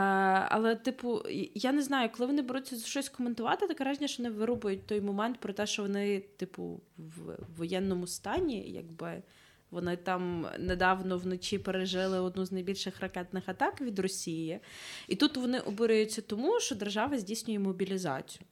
Але, 0.49 0.75
типу, 0.75 1.21
я 1.55 1.71
не 1.71 1.81
знаю, 1.81 2.09
коли 2.17 2.27
вони 2.27 2.41
беруться 2.41 2.75
за 2.75 2.85
щось 2.85 3.09
коментувати, 3.09 3.67
таке 3.67 3.83
враження, 3.83 4.07
що 4.07 4.23
вони 4.23 4.35
вирубують 4.35 4.85
той 4.85 5.01
момент 5.01 5.39
про 5.39 5.53
те, 5.53 5.65
що 5.65 5.81
вони, 5.81 6.19
типу, 6.19 6.81
в 6.97 7.37
воєнному 7.57 8.07
стані, 8.07 8.71
якби 8.71 9.23
вони 9.71 9.97
там 9.97 10.47
недавно 10.59 11.17
вночі 11.17 11.57
пережили 11.57 12.19
одну 12.19 12.45
з 12.45 12.51
найбільших 12.51 12.99
ракетних 12.99 13.49
атак 13.49 13.81
від 13.81 13.99
Росії. 13.99 14.59
І 15.07 15.15
тут 15.15 15.37
вони 15.37 15.59
обурюються 15.59 16.21
тому, 16.21 16.59
що 16.59 16.75
держава 16.75 17.17
здійснює 17.17 17.59
мобілізацію. 17.59 18.45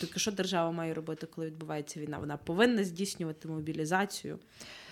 Так 0.00 0.18
що 0.18 0.32
держава 0.32 0.70
має 0.70 0.94
робити, 0.94 1.26
коли 1.26 1.46
відбувається 1.46 2.00
війна? 2.00 2.18
Вона 2.18 2.36
повинна 2.36 2.84
здійснювати 2.84 3.48
мобілізацію. 3.48 4.38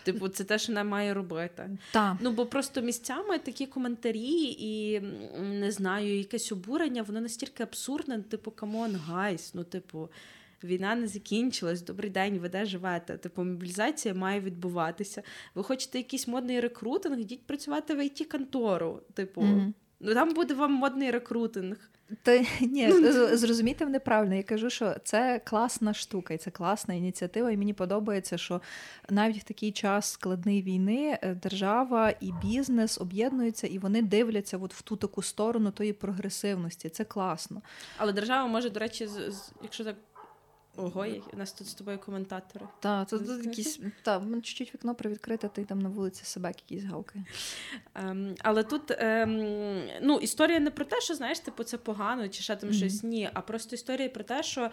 Типу, 0.04 0.28
це 0.28 0.44
те, 0.44 0.58
що 0.58 0.72
вона 0.72 0.84
має 0.84 1.14
робити. 1.14 1.70
Так. 1.92 2.16
Ну 2.20 2.30
бо 2.30 2.46
просто 2.46 2.82
місцями 2.82 3.38
такі 3.38 3.66
коментарі 3.66 4.56
і 4.58 5.00
не 5.40 5.70
знаю, 5.70 6.18
якесь 6.18 6.52
обурення, 6.52 7.02
воно 7.02 7.20
настільки 7.20 7.62
абсурдне. 7.62 8.22
Типу, 8.22 8.50
come 8.50 8.77
on, 8.77 8.96
guys. 8.96 9.54
Ну, 9.54 9.64
типу, 9.64 10.08
війна 10.64 10.94
не 10.94 11.08
закінчилась. 11.08 11.82
Добрий 11.82 12.10
день, 12.10 12.38
ви 12.38 12.48
де 12.48 12.64
живете. 12.64 13.18
Типу, 13.18 13.44
мобілізація 13.44 14.14
має 14.14 14.40
відбуватися. 14.40 15.22
Ви 15.54 15.62
хочете 15.62 15.98
якийсь 15.98 16.28
модний 16.28 16.60
рекрутинг, 16.60 17.18
йдіть 17.18 17.46
працювати 17.46 17.94
в 17.94 17.98
IT 17.98 18.24
контору 18.24 19.00
Типу. 19.14 19.40
Mm-hmm. 19.40 19.72
Ну 20.04 20.14
там 20.14 20.34
буде 20.34 20.54
вам 20.54 20.72
модний 20.72 21.10
рекрутинг. 21.10 21.76
Та 22.22 22.44
ні, 22.60 22.92
зрозумійте 23.32 23.84
мене 23.84 24.00
правильно. 24.00 24.34
Я 24.34 24.42
кажу, 24.42 24.70
що 24.70 24.96
це 25.04 25.40
класна 25.44 25.94
штука, 25.94 26.34
і 26.34 26.38
це 26.38 26.50
класна 26.50 26.94
ініціатива. 26.94 27.50
І 27.50 27.56
мені 27.56 27.72
подобається, 27.72 28.38
що 28.38 28.60
навіть 29.10 29.38
в 29.38 29.42
такий 29.42 29.72
час 29.72 30.12
складної 30.12 30.62
війни 30.62 31.18
е, 31.22 31.34
держава 31.34 32.10
і 32.20 32.32
бізнес 32.42 33.00
об'єднуються, 33.00 33.66
і 33.66 33.78
вони 33.78 34.02
дивляться 34.02 34.58
от 34.58 34.74
в 34.74 34.82
ту 34.82 34.96
таку 34.96 35.22
сторону 35.22 35.70
тої 35.70 35.92
прогресивності. 35.92 36.88
Це 36.88 37.04
класно. 37.04 37.62
Але 37.96 38.12
держава 38.12 38.48
може, 38.48 38.70
до 38.70 38.80
речі, 38.80 39.08
якщо 39.62 39.84
так 39.84 39.96
Ого, 40.76 41.06
у 41.32 41.36
нас 41.36 41.52
тут 41.52 41.66
з 41.66 41.74
тобою 41.74 41.98
коментатори. 41.98 42.66
Так, 42.80 43.08
тут, 43.08 43.26
тут 43.26 43.44
якісь 43.44 43.80
та 44.02 44.22
чуть-чуть 44.34 44.74
вікно 44.74 44.94
привідкрите, 44.94 45.48
ти 45.48 45.64
там 45.64 45.78
на 45.78 45.88
вулиці 45.88 46.24
собак 46.24 46.56
якісь 46.68 46.84
гавкає. 46.84 47.24
Ем, 47.94 48.34
але 48.38 48.62
тут 48.62 48.82
ем, 48.90 49.88
ну, 50.02 50.18
історія 50.18 50.60
не 50.60 50.70
про 50.70 50.84
те, 50.84 51.00
що 51.00 51.14
знаєш, 51.14 51.40
типу, 51.40 51.64
це 51.64 51.78
погано 51.78 52.28
чи 52.28 52.42
ще 52.42 52.56
там 52.56 52.70
mm-hmm. 52.70 52.74
щось 52.74 53.02
ні, 53.02 53.30
а 53.34 53.40
просто 53.40 53.74
історія 53.74 54.08
про 54.08 54.24
те, 54.24 54.42
що 54.42 54.70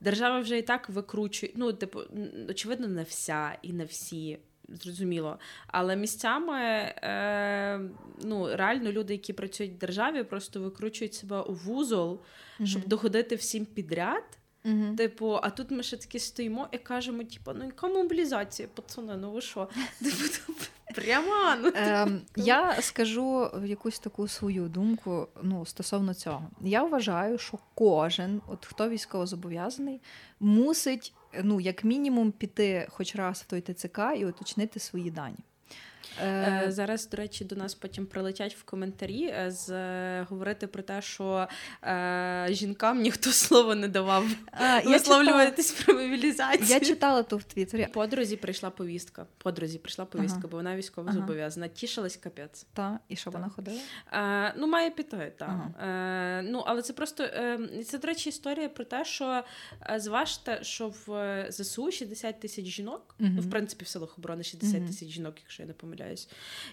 держава 0.00 0.40
вже 0.40 0.58
і 0.58 0.62
так 0.62 0.88
викручує. 0.88 1.52
Ну, 1.56 1.72
типу, 1.72 2.00
очевидно, 2.48 2.88
не 2.88 3.02
вся 3.02 3.58
і 3.62 3.72
не 3.72 3.84
всі. 3.84 4.38
Зрозуміло, 4.82 5.38
але 5.66 5.96
місцями 5.96 6.60
е, 6.60 7.80
ну 8.22 8.56
реально 8.56 8.92
люди, 8.92 9.12
які 9.12 9.32
працюють 9.32 9.72
в 9.72 9.78
державі, 9.78 10.24
просто 10.24 10.60
викручують 10.60 11.14
себе 11.14 11.40
у 11.40 11.52
вузол, 11.52 12.12
mm-hmm. 12.12 12.66
щоб 12.66 12.86
доходити 12.86 13.34
всім 13.34 13.66
підряд. 13.66 14.37
Угу. 14.64 14.96
Типу, 14.96 15.38
а 15.42 15.50
тут 15.50 15.70
ми 15.70 15.82
ще 15.82 15.96
таки 15.96 16.18
стоїмо 16.18 16.68
і 16.72 16.78
кажемо: 16.78 17.24
типу, 17.24 17.52
ну 17.54 17.64
яка 17.64 17.88
мобілізація, 17.88 18.68
пацани, 18.74 19.16
ну 19.16 19.32
ви 19.32 19.40
що? 19.40 19.68
Типу, 20.02 20.62
прямо. 20.94 21.56
Ну, 21.62 21.72
ем, 21.74 22.22
Я 22.36 22.82
скажу 22.82 23.50
якусь 23.64 23.98
таку 23.98 24.28
свою 24.28 24.68
думку 24.68 25.28
ну, 25.42 25.66
стосовно 25.66 26.14
цього. 26.14 26.50
Я 26.60 26.82
вважаю, 26.82 27.38
що 27.38 27.58
кожен, 27.74 28.40
от 28.48 28.66
хто 28.66 28.88
військовозобов'язаний, 28.88 30.00
мусить 30.40 31.14
ну, 31.42 31.60
як 31.60 31.84
мінімум 31.84 32.32
піти 32.32 32.86
хоч 32.90 33.16
раз 33.16 33.40
в 33.40 33.50
той 33.50 33.60
ТЦК 33.60 33.98
і 34.16 34.26
уточнити 34.26 34.80
свої 34.80 35.10
дані. 35.10 35.38
Е, 36.22 36.62
е, 36.66 36.72
зараз, 36.72 37.08
до 37.08 37.16
речі, 37.16 37.44
до 37.44 37.56
нас 37.56 37.74
потім 37.74 38.06
прилетять 38.06 38.54
в 38.54 38.62
коментарі 38.64 39.24
е, 39.24 39.50
з 39.50 39.68
говорити 40.22 40.66
про 40.66 40.82
те, 40.82 41.02
що 41.02 41.48
е, 41.82 42.46
жінкам 42.50 43.00
ніхто 43.00 43.30
слова 43.32 43.74
не 43.74 43.88
давав 43.88 44.24
висловлюватись 44.84 45.72
про 45.72 45.94
мобілізацію. 45.94 46.66
Я 46.68 46.80
читала 46.80 47.22
то 47.22 47.36
в 47.36 47.44
Твіттері. 47.44 47.88
Подрузі 47.92 48.36
прийшла 48.36 48.70
повістка. 48.70 49.26
Подрузі 49.38 49.78
прийшла 49.78 50.04
повістка, 50.04 50.38
ага. 50.38 50.48
бо 50.50 50.56
вона 50.56 50.76
військово 50.76 51.08
ага. 51.08 51.18
зобов'язана. 51.18 51.68
Тішилась 51.68 52.16
капець. 52.16 52.66
Та, 52.72 53.00
і 53.08 53.16
що 53.16 53.30
та. 53.30 53.38
вона 53.38 53.50
ходила? 53.50 53.80
Е, 54.12 54.54
ну, 54.56 54.66
має 54.66 54.90
піти, 54.90 55.32
так. 55.38 55.48
Ага. 55.48 56.38
Е, 56.38 56.42
ну, 56.42 56.62
але 56.66 56.82
це 56.82 56.92
просто 56.92 57.24
е, 57.24 57.58
це, 57.86 57.98
до 57.98 58.06
речі, 58.06 58.28
історія 58.28 58.68
про 58.68 58.84
те, 58.84 59.04
що 59.04 59.44
зважте, 59.96 60.58
що 60.62 60.92
в 61.06 61.46
ЗСУ 61.50 61.90
60 61.90 62.40
тисяч 62.40 62.66
жінок, 62.66 63.14
ну, 63.18 63.40
в 63.40 63.50
принципі, 63.50 63.84
в 63.84 63.88
силах 63.88 64.18
оборони 64.18 64.42
60 64.42 64.86
тисяч 64.86 65.08
жінок, 65.08 65.34
якщо 65.40 65.62
я 65.62 65.66
не 65.66 65.72
помиляю 65.72 66.07
помиляюсь. 66.08 66.28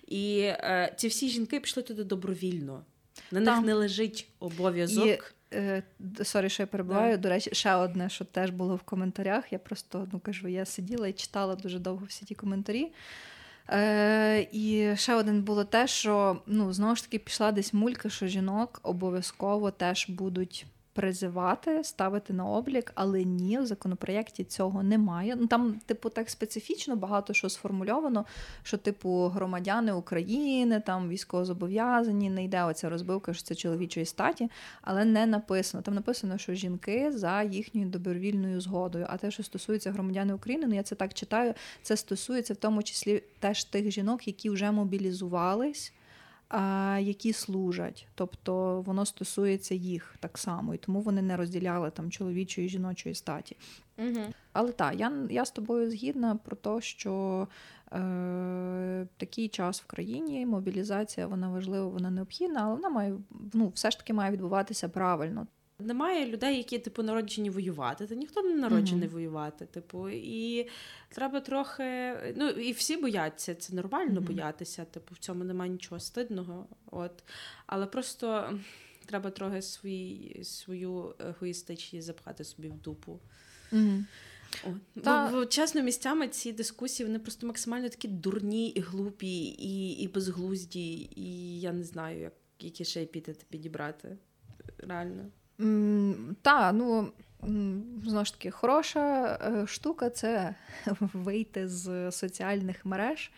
І 0.08 0.40
е, 0.42 0.94
ці 0.98 1.08
всі 1.08 1.30
жінки 1.30 1.60
пішли 1.60 1.84
туди 1.84 2.04
добровільно. 2.04 2.84
На 3.32 3.46
Там. 3.46 3.56
них 3.56 3.66
не 3.66 3.74
лежить 3.74 4.28
обов'язок. 4.40 5.36
І, 5.52 5.56
е, 5.56 5.84
Sorry, 6.24 6.50
що 6.50 6.64
я 6.64 6.68
перебиваю. 6.68 7.18
Да. 7.18 7.22
До 7.22 7.30
речі, 7.30 7.50
ще 7.54 7.76
одне, 7.76 8.10
що 8.10 8.26
теж 8.26 8.50
було 8.50 8.76
в 8.76 8.84
коментарях. 8.84 9.54
Я 9.54 9.60
просто 9.60 10.08
ну, 10.14 10.20
кажу, 10.20 10.48
я 10.48 10.66
сиділа 10.66 11.08
і 11.08 11.14
читала 11.14 11.56
дуже 11.56 11.80
довго 11.80 12.06
всі 12.06 12.26
ті 12.26 12.36
коментарі. 12.36 12.92
Е, 13.70 14.48
І 14.52 14.94
ще 14.96 15.16
один 15.16 15.42
було 15.42 15.64
те, 15.64 15.88
що 15.88 16.42
ну, 16.46 16.74
знову 16.74 16.96
ж 16.96 17.04
таки 17.04 17.20
пішла 17.20 17.52
десь 17.52 17.74
мулька, 17.74 18.10
що 18.10 18.28
жінок 18.28 18.80
обов'язково 18.84 19.72
теж 19.72 20.10
будуть 20.10 20.66
призивати, 20.96 21.84
ставити 21.84 22.34
на 22.34 22.46
облік, 22.46 22.92
але 22.96 23.24
ні, 23.24 23.60
в 23.60 23.66
законопроєкті 23.66 24.44
цього 24.44 24.84
немає. 24.84 25.36
Ну 25.40 25.48
там, 25.48 25.82
типу, 25.86 26.10
так 26.10 26.30
специфічно 26.30 26.96
багато 26.96 27.34
що 27.34 27.50
сформульовано, 27.50 28.26
що, 28.64 28.78
типу, 28.78 29.28
громадяни 29.28 29.94
України, 29.94 30.80
там 30.80 31.10
військовозобов'язані, 31.10 32.30
не 32.30 32.44
йде 32.44 32.64
оця 32.64 32.90
розбивка, 32.90 33.34
що 33.34 33.44
це 33.44 33.56
чоловічої 33.56 34.06
статі, 34.06 34.50
але 34.82 35.06
не 35.06 35.26
написано. 35.26 35.82
Там 35.82 35.94
написано, 35.94 36.38
що 36.38 36.54
жінки 36.54 37.12
за 37.12 37.44
їхньою 37.44 37.88
добровільною 37.88 38.62
згодою. 38.62 39.06
А 39.10 39.18
те, 39.18 39.32
що 39.32 39.44
стосується 39.44 39.92
громадян 39.92 40.32
України, 40.32 40.68
ну 40.68 40.76
я 40.76 40.84
це 40.84 40.96
так 40.96 41.14
читаю, 41.14 41.54
це 41.82 41.98
стосується 41.98 42.54
в 42.54 42.58
тому 42.58 42.84
числі 42.84 43.24
теж 43.40 43.64
тих 43.64 43.92
жінок, 43.92 44.28
які 44.28 44.50
вже 44.50 44.72
мобілізувались 44.72 45.94
які 47.00 47.34
служать, 47.34 48.08
тобто 48.16 48.82
воно 48.82 49.06
стосується 49.06 49.76
їх 49.76 50.16
так 50.20 50.38
само, 50.38 50.74
і 50.74 50.78
тому 50.78 51.02
вони 51.02 51.22
не 51.22 51.38
розділяли 51.38 51.92
там 51.92 52.12
чоловічої 52.12 52.68
і 52.68 52.70
жіночої 52.70 53.16
статі. 53.16 53.58
Угу. 53.98 54.22
Але 54.54 54.72
так, 54.72 55.00
я 55.00 55.12
я 55.30 55.46
з 55.46 55.52
тобою 55.52 55.92
згідна 55.92 56.36
про 56.36 56.56
те, 56.56 56.82
що 56.82 57.48
е, 57.92 59.08
такий 59.18 59.48
час 59.48 59.82
в 59.82 59.86
країні, 59.86 60.46
мобілізація 60.46 61.28
вона 61.28 61.50
важлива, 61.50 61.88
вона 61.88 62.10
необхідна, 62.10 62.62
але 62.64 62.76
вона 62.76 62.90
має 62.90 63.14
ну, 63.54 63.68
все 63.68 63.92
ж 63.92 63.98
таки 63.98 64.14
має 64.14 64.32
відбуватися 64.32 64.90
правильно. 64.90 65.48
Немає 65.80 66.26
людей, 66.26 66.58
які 66.58 66.80
типу 66.80 67.04
народжені 67.04 67.50
воювати. 67.50 68.08
Та 68.08 68.16
ніхто 68.16 68.42
не 68.42 68.56
народжений 68.56 69.10
mm-hmm. 69.10 69.12
воювати. 69.12 69.66
Типу, 69.66 70.10
і 70.10 70.70
треба 71.10 71.40
трохи. 71.40 72.14
Ну 72.36 72.50
і 72.50 72.72
всі 72.72 72.98
бояться. 72.98 73.56
Це 73.56 73.76
нормально 73.76 74.20
mm-hmm. 74.20 74.26
боятися. 74.26 74.86
Типу, 74.86 75.16
в 75.16 75.18
цьому 75.18 75.44
немає 75.44 75.72
нічого 75.72 76.00
стидного. 76.00 76.68
От, 76.92 77.24
але 77.66 77.86
просто 77.86 78.60
треба 79.06 79.30
трохи 79.30 79.62
свій, 79.62 80.40
свою 80.44 81.16
егоїстичність 81.20 82.08
запхати 82.08 82.44
собі 82.44 82.70
в 82.70 82.82
дупу. 82.82 83.20
Mm-hmm. 83.72 84.04
О, 84.64 84.70
Та... 85.02 85.28
бо, 85.28 85.38
бо 85.38 85.46
чесно, 85.46 85.82
місцями 85.82 86.28
ці 86.28 86.52
дискусії 86.52 87.08
вони 87.08 87.20
просто 87.20 87.48
максимально 87.48 87.90
такі 87.90 88.08
дурні 88.08 88.70
і 88.70 88.80
глупі, 88.80 89.46
і 89.46 89.92
і 89.92 90.08
безглузді, 90.08 91.10
і 91.16 91.60
я 91.60 91.74
не 91.74 91.84
знаю, 91.84 92.20
як 92.20 92.34
які 92.60 92.86
ще 92.86 93.04
епітети 93.04 93.46
підібрати. 93.50 94.18
Реально. 94.78 95.26
Та, 96.42 96.72
ну 96.72 97.12
знову 98.06 98.26
ж 98.26 98.34
таки, 98.34 98.52
хороша 98.52 99.26
е, 99.26 99.68
штука 99.68 100.10
це 100.10 100.56
вийти 101.00 101.68
з 101.68 102.12
соціальних 102.12 102.86
мереж. 102.86 103.32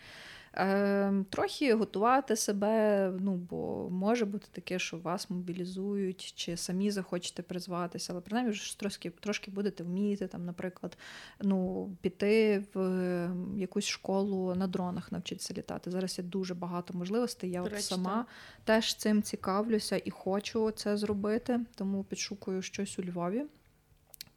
Е, 0.58 1.24
Трохи 1.30 1.74
готувати 1.74 2.36
себе, 2.36 3.12
ну 3.20 3.36
бо 3.36 3.90
може 3.90 4.26
бути 4.26 4.48
таке, 4.52 4.80
що 4.80 4.98
вас 4.98 5.30
мобілізують, 5.30 6.34
чи 6.36 6.58
самі 6.58 6.92
захочете 6.92 7.44
призватися, 7.44 8.14
але 8.14 8.22
принаймні 8.22 8.54
ж 8.54 8.80
трошки 8.80 9.10
трошки 9.10 9.52
будете 9.52 9.84
вміти, 9.84 10.28
там, 10.28 10.46
наприклад, 10.46 10.98
ну, 11.42 11.90
піти 12.02 12.64
в 12.74 13.30
якусь 13.56 13.86
школу 13.86 14.56
на 14.56 14.68
дронах 14.68 15.12
навчитися 15.12 15.54
літати. 15.54 15.92
Зараз 15.92 16.18
є 16.18 16.24
дуже 16.24 16.54
багато 16.54 16.94
можливостей. 16.94 17.52
Я 17.52 17.62
от 17.62 17.82
сама 17.82 18.26
теж 18.64 18.96
цим 18.96 19.24
цікавлюся 19.24 20.02
і 20.06 20.10
хочу 20.10 20.72
це 20.72 20.98
зробити, 20.98 21.60
тому 21.76 22.04
підшукую 22.04 22.62
щось 22.62 23.00
у 23.00 23.04
Львові 23.04 23.46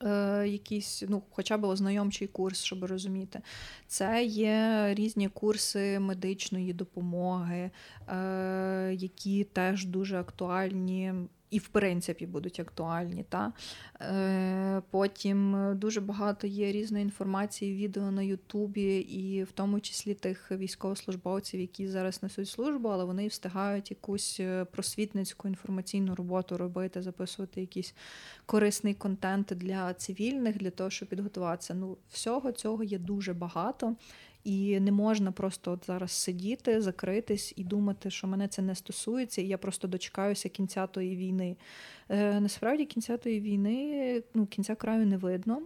е, 0.04 0.48
якийсь, 0.48 1.04
ну, 1.08 1.22
хоча 1.30 1.58
б 1.58 1.64
ознайомчий 1.64 2.28
курс, 2.28 2.62
щоб 2.62 2.84
розуміти. 2.84 3.40
Це 3.86 4.24
є 4.24 4.88
різні 4.94 5.28
курси 5.28 5.98
медичної 5.98 6.72
допомоги, 6.72 7.70
е, 8.08 8.94
які 8.94 9.44
теж 9.44 9.84
дуже 9.84 10.20
актуальні 10.20 11.14
і, 11.50 11.58
в 11.58 11.68
принципі, 11.68 12.26
будуть 12.26 12.60
актуальні. 12.60 13.24
Та? 13.28 13.52
Е, 14.00 14.82
Потім 14.90 15.56
дуже 15.78 16.00
багато 16.00 16.46
є 16.46 16.72
різної 16.72 17.02
інформації, 17.02 17.76
відео 17.76 18.10
на 18.10 18.22
Ютубі, 18.22 18.98
і 18.98 19.42
в 19.42 19.52
тому 19.52 19.80
числі 19.80 20.14
тих 20.14 20.50
військовослужбовців, 20.50 21.60
які 21.60 21.88
зараз 21.88 22.22
несуть 22.22 22.48
службу, 22.48 22.88
але 22.88 23.04
вони 23.04 23.28
встигають 23.28 23.90
якусь 23.90 24.40
е, 24.40 24.64
просвітницьку 24.64 25.48
інформаційну 25.48 26.14
роботу 26.14 26.56
робити, 26.56 27.02
записувати 27.02 27.60
якийсь 27.60 27.94
корисний 28.46 28.94
контент 28.94 29.52
для 29.56 29.94
цивільних, 29.94 30.56
для 30.56 30.70
того, 30.70 30.90
щоб 30.90 31.08
підготуватися. 31.08 31.74
Ну, 31.74 31.96
всього 32.10 32.52
цього 32.52 32.84
є 32.84 32.98
дуже 32.98 33.34
багато. 33.34 33.96
І 34.44 34.80
не 34.80 34.92
можна 34.92 35.32
просто 35.32 35.72
от 35.72 35.86
зараз 35.86 36.10
сидіти, 36.12 36.80
закритись 36.80 37.54
і 37.56 37.64
думати, 37.64 38.10
що 38.10 38.26
мене 38.26 38.48
це 38.48 38.62
не 38.62 38.74
стосується, 38.74 39.42
і 39.42 39.46
я 39.46 39.58
просто 39.58 39.88
дочекаюся 39.88 40.48
кінця 40.48 40.86
тої 40.86 41.16
війни. 41.16 41.56
Е, 42.08 42.40
Насправді, 42.40 42.84
кінця 42.84 43.16
тої 43.16 43.40
війни, 43.40 44.22
ну, 44.34 44.46
кінця 44.46 44.74
краю 44.74 45.06
не 45.06 45.16
видно. 45.16 45.62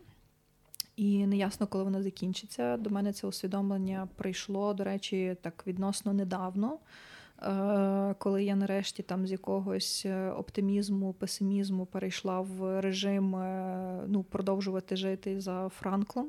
І 0.97 1.27
неясно, 1.27 1.67
коли 1.67 1.85
вона 1.85 2.03
закінчиться. 2.03 2.77
До 2.77 2.91
мене 2.91 3.13
це 3.13 3.27
усвідомлення 3.27 4.09
прийшло, 4.17 4.75
до 4.75 4.85
речі, 4.85 5.37
так 5.43 5.65
відносно 5.67 6.13
недавно, 6.13 6.79
е, 7.43 8.15
коли 8.19 8.45
я 8.45 8.57
нарешті 8.57 9.03
там 9.03 9.27
з 9.27 9.33
якогось 9.33 10.03
е, 10.07 10.31
оптимізму, 10.31 11.13
песимізму 11.13 11.87
перейшла 11.87 12.41
в 12.41 12.81
режим 12.81 13.37
е, 13.37 14.05
ну, 14.09 14.23
продовжувати 14.23 14.97
жити 14.97 15.41
за 15.41 15.69
Франклом. 15.69 16.29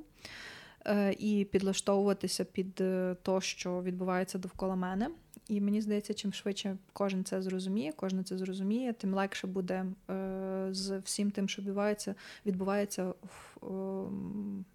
Е, 0.88 1.16
і 1.20 1.46
підлаштовуватися 1.46 2.46
під 2.46 2.76
те, 3.22 3.42
що 3.42 3.82
відбувається 3.82 4.38
довкола 4.38 4.76
мене. 4.76 5.10
І 5.48 5.62
мені 5.62 5.82
здається, 5.82 6.14
чим 6.14 6.34
швидше 6.34 6.78
кожен 6.94 7.24
це 7.24 7.42
зрозуміє, 7.42 7.94
кожен 7.96 8.24
це 8.24 8.38
зрозуміє, 8.38 8.94
тим 8.94 9.14
легше 9.14 9.48
буде 9.48 9.86
е, 10.10 10.68
з 10.72 10.98
всім 10.98 11.32
тим, 11.32 11.50
що 11.50 11.62
відбувається, 11.62 12.16
відбувається 12.46 13.14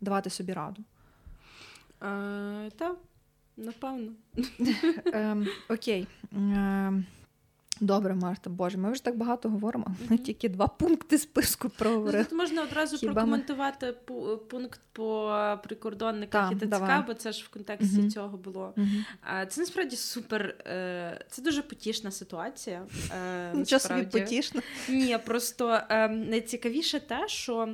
давати 0.00 0.30
собі 0.30 0.52
раду. 0.52 0.82
Е, 2.02 2.70
Так, 2.76 2.96
напевно. 3.56 4.12
Е, 5.06 5.46
окей. 5.68 6.06
Е, 7.83 7.85
Добре, 7.85 8.14
Марта, 8.14 8.51
Боже, 8.51 8.78
ми 8.78 8.93
вже 8.93 9.05
так 9.05 9.16
багато 9.16 9.49
говоримо. 9.49 9.87
Ми 10.09 10.18
тільки 10.18 10.49
два 10.49 10.66
пункти 10.66 11.18
списку 11.18 11.68
проговорили. 11.68 12.18
Ну, 12.18 12.24
тут 12.24 12.39
можна 12.39 12.62
одразу 12.62 12.97
Хіба 12.97 13.12
прокоментувати 13.12 13.95
пу- 14.07 14.37
пункт 14.37 14.81
по 14.93 15.35
прикордонниках 15.64 16.53
і 16.53 16.57
ТЦК, 16.57 16.66
давай. 16.66 17.03
бо 17.07 17.14
це 17.14 17.33
ж 17.33 17.45
в 17.45 17.49
контексті 17.49 17.99
Мгм. 17.99 18.11
цього 18.11 18.37
було. 18.39 18.74
А, 19.22 19.47
Це 19.47 19.61
насправді 19.61 19.97
супер. 19.97 20.43
е, 20.66 21.24
Це 21.31 21.43
дуже 21.43 21.62
потішна 21.62 22.11
ситуація. 22.11 22.87
е, 23.11 23.53
Нічого 23.55 23.81
собі 23.81 24.03
потішно. 24.03 24.61
Ні, 24.89 25.18
просто 25.26 25.81
ем, 25.89 26.28
найцікавіше 26.28 27.01
те, 27.01 27.28
що 27.28 27.68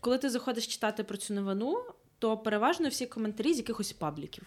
коли 0.00 0.18
ти 0.18 0.30
заходиш 0.30 0.66
читати 0.66 1.04
про 1.04 1.16
цю 1.16 1.34
новину, 1.34 1.76
то 2.18 2.36
переважно 2.38 2.88
всі 2.88 3.06
коментарі 3.06 3.54
з 3.54 3.56
якихось 3.56 3.92
пабліків. 3.92 4.44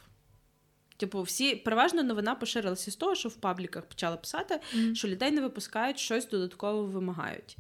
Типу, 1.02 1.22
всі 1.22 1.56
переважно 1.56 2.04
новина 2.04 2.36
поширилася 2.36 2.92
з 2.92 2.96
того, 2.96 3.16
що 3.16 3.30
в 3.30 3.36
пабліках 3.36 3.86
почали 3.86 4.18
писати, 4.18 4.60
Мгм. 4.74 4.96
що 4.96 5.08
людей 5.08 5.32
не 5.32 5.42
випускають, 5.42 6.00
щось 6.00 6.30
додатково 6.30 6.84
вимагають. 6.84 7.58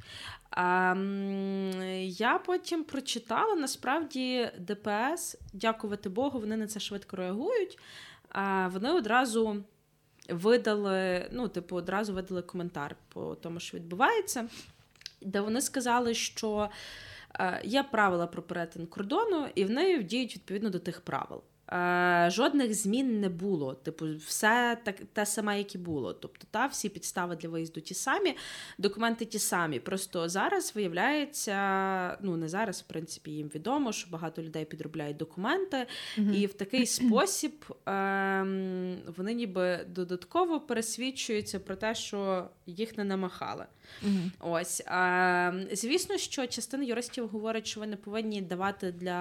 А, 0.51 0.95
я 2.03 2.39
потім 2.45 2.83
прочитала 2.83 3.55
насправді 3.55 4.51
ДПС, 4.59 5.37
дякувати 5.53 6.09
Богу, 6.09 6.39
вони 6.39 6.57
на 6.57 6.67
це 6.67 6.79
швидко 6.79 7.15
реагують. 7.17 7.79
А, 8.29 8.67
вони 8.67 8.91
одразу 8.91 9.63
видали, 10.29 11.29
ну, 11.31 11.47
типу, 11.47 11.75
одразу 11.75 12.13
видали 12.13 12.41
коментар 12.41 12.95
по 13.13 13.35
тому, 13.35 13.59
що 13.59 13.77
відбувається, 13.77 14.47
де 15.21 15.41
вони 15.41 15.61
сказали, 15.61 16.13
що 16.13 16.69
е, 17.39 17.61
є 17.63 17.83
правила 17.83 18.27
про 18.27 18.41
перетин 18.41 18.87
кордону, 18.87 19.47
і 19.55 19.65
вони 19.65 20.03
діють 20.03 20.35
відповідно 20.35 20.69
до 20.69 20.79
тих 20.79 21.01
правил. 21.01 21.41
Е, 21.73 22.27
Жодних 22.31 22.73
змін 22.73 23.19
не 23.19 23.29
було. 23.29 23.73
Типу, 23.73 24.05
все 24.27 24.77
так 24.83 24.95
те 25.13 25.25
саме, 25.25 25.57
як 25.57 25.75
і 25.75 25.77
було. 25.77 26.13
Тобто, 26.13 26.47
та 26.51 26.65
всі 26.65 26.89
підстави 26.89 27.35
для 27.35 27.49
виїзду 27.49 27.81
ті 27.81 27.93
самі, 27.93 28.37
документи 28.77 29.25
ті 29.25 29.39
самі. 29.39 29.79
Просто 29.79 30.29
зараз 30.29 30.75
виявляється, 30.75 32.17
ну 32.21 32.37
не 32.37 32.49
зараз, 32.49 32.81
в 32.81 32.83
принципі, 32.83 33.31
їм 33.31 33.47
відомо, 33.55 33.91
що 33.91 34.09
багато 34.11 34.41
людей 34.41 34.65
підробляють 34.65 35.17
документи, 35.17 35.87
Мгм. 36.17 36.33
і 36.33 36.45
в 36.45 36.53
такий 36.53 36.85
спосіб 36.85 37.65
ем, 37.85 38.97
вони 39.17 39.33
ніби 39.33 39.85
додатково 39.89 40.59
пересвідчуються 40.59 41.59
про 41.59 41.75
те, 41.75 41.95
що 41.95 42.49
їх 42.65 42.97
не 42.97 43.03
намахали. 43.03 43.65
Мгм. 44.03 44.31
Ось 44.39 44.83
ем, 44.85 45.67
звісно, 45.71 46.17
що 46.17 46.47
частина 46.47 46.83
юристів 46.83 47.27
говорить, 47.27 47.67
що 47.67 47.79
ви 47.79 47.87
не 47.87 47.95
повинні 47.95 48.41
давати 48.41 48.91
для 48.91 49.11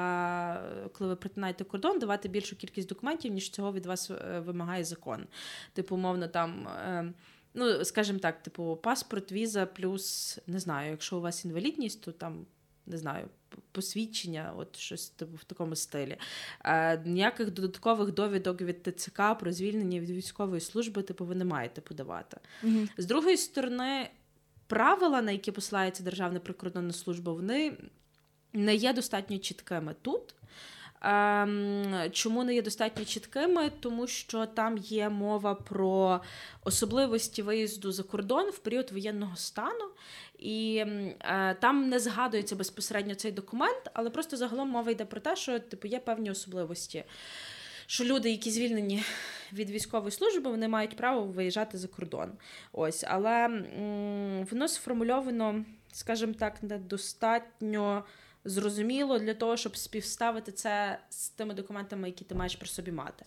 коли 0.98 1.10
ви 1.10 1.16
притинаєте 1.16 1.64
кордон, 1.64 1.98
давати 1.98 2.28
більшу 2.40 2.56
кількість 2.56 2.88
документів, 2.88 3.32
ніж 3.32 3.50
цього 3.50 3.72
від 3.72 3.86
вас 3.86 4.10
е, 4.10 4.40
вимагає 4.40 4.84
закон. 4.84 5.26
Типу, 5.72 5.94
умовно, 5.94 6.28
там. 6.28 6.68
ем, 6.86 7.14
Ну, 7.54 7.84
скажімо 7.84 8.18
так, 8.18 8.42
типу, 8.42 8.78
паспорт, 8.82 9.32
віза, 9.32 9.66
плюс 9.66 10.38
не 10.46 10.58
знаю, 10.58 10.90
якщо 10.90 11.18
у 11.18 11.20
вас 11.20 11.44
інвалідність, 11.44 12.02
то 12.02 12.12
там 12.12 12.46
не 12.86 12.98
знаю, 12.98 13.28
посвідчення, 13.72 14.52
от 14.56 14.76
щось 14.76 15.08
типу 15.08 15.36
в 15.36 15.44
такому 15.44 15.76
стилі. 15.76 16.16
Е, 16.64 17.02
ніяких 17.04 17.50
додаткових 17.50 18.12
довідок 18.12 18.60
від 18.60 18.82
ТЦК 18.82 19.22
про 19.40 19.52
звільнення 19.52 20.00
від 20.00 20.10
військової 20.10 20.60
служби, 20.60 21.02
типу, 21.02 21.24
ви 21.24 21.34
не 21.34 21.44
маєте 21.44 21.80
подавати. 21.80 22.36
Мгм. 22.62 22.88
З 22.98 23.06
другої 23.06 23.36
сторони, 23.36 24.10
правила, 24.66 25.22
на 25.22 25.32
які 25.32 25.52
посилається 25.52 26.02
Державна 26.02 26.40
прикордонна 26.40 26.92
служба, 26.92 27.32
вони 27.32 27.76
не 28.52 28.74
є 28.74 28.92
достатньо 28.92 29.38
чіткими 29.38 29.94
тут. 30.02 30.34
Ем, 31.02 32.10
чому 32.12 32.44
не 32.44 32.54
є 32.54 32.62
достатньо 32.62 33.04
чіткими? 33.04 33.70
Тому 33.80 34.06
що 34.06 34.46
там 34.46 34.78
є 34.78 35.08
мова 35.08 35.54
про 35.54 36.20
особливості 36.64 37.42
виїзду 37.42 37.92
за 37.92 38.02
кордон 38.02 38.50
в 38.50 38.58
період 38.58 38.92
воєнного 38.92 39.36
стану, 39.36 39.84
і 40.38 40.84
е, 41.20 41.56
там 41.60 41.88
не 41.88 41.98
згадується 41.98 42.56
безпосередньо 42.56 43.14
цей 43.14 43.32
документ, 43.32 43.90
але 43.92 44.10
просто 44.10 44.36
загалом 44.36 44.68
мова 44.68 44.90
йде 44.90 45.04
про 45.04 45.20
те, 45.20 45.36
що 45.36 45.58
типу 45.58 45.88
є 45.88 45.98
певні 45.98 46.30
особливості. 46.30 47.04
Що 47.86 48.04
люди, 48.04 48.30
які 48.30 48.50
звільнені 48.50 49.04
від 49.52 49.70
військової 49.70 50.12
служби, 50.12 50.50
вони 50.50 50.68
мають 50.68 50.96
право 50.96 51.22
виїжджати 51.22 51.78
за 51.78 51.88
кордон. 51.88 52.32
Ось, 52.72 53.04
але 53.08 53.44
м, 53.44 54.46
воно 54.50 54.68
сформульовано, 54.68 55.64
скажімо 55.92 56.34
так, 56.38 56.62
недостатньо 56.62 58.04
зрозуміло 58.44 59.18
для 59.18 59.34
того, 59.34 59.56
щоб 59.56 59.76
співставити 59.76 60.52
це 60.52 60.98
з 61.10 61.28
тими 61.28 61.54
документами, 61.54 62.08
які 62.08 62.24
ти 62.24 62.34
маєш 62.34 62.56
при 62.56 62.68
собі 62.68 62.92
мати. 62.92 63.24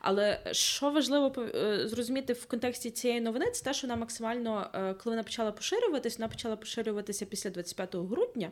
Але 0.00 0.40
що 0.52 0.90
важливо 0.90 1.32
е, 1.38 1.88
зрозуміти 1.88 2.32
в 2.32 2.46
контексті 2.46 2.90
цієї 2.90 3.20
новини, 3.20 3.50
це 3.50 3.64
те, 3.64 3.74
що 3.74 3.86
вона 3.86 4.00
максимально, 4.00 4.70
е, 4.74 4.94
коли 4.94 5.14
вона 5.16 5.22
почала 5.22 5.52
поширюватись, 5.52 6.18
вона 6.18 6.28
почала 6.28 6.56
поширюватися 6.56 7.26
після 7.26 7.50
25 7.50 7.94
грудня, 7.94 8.50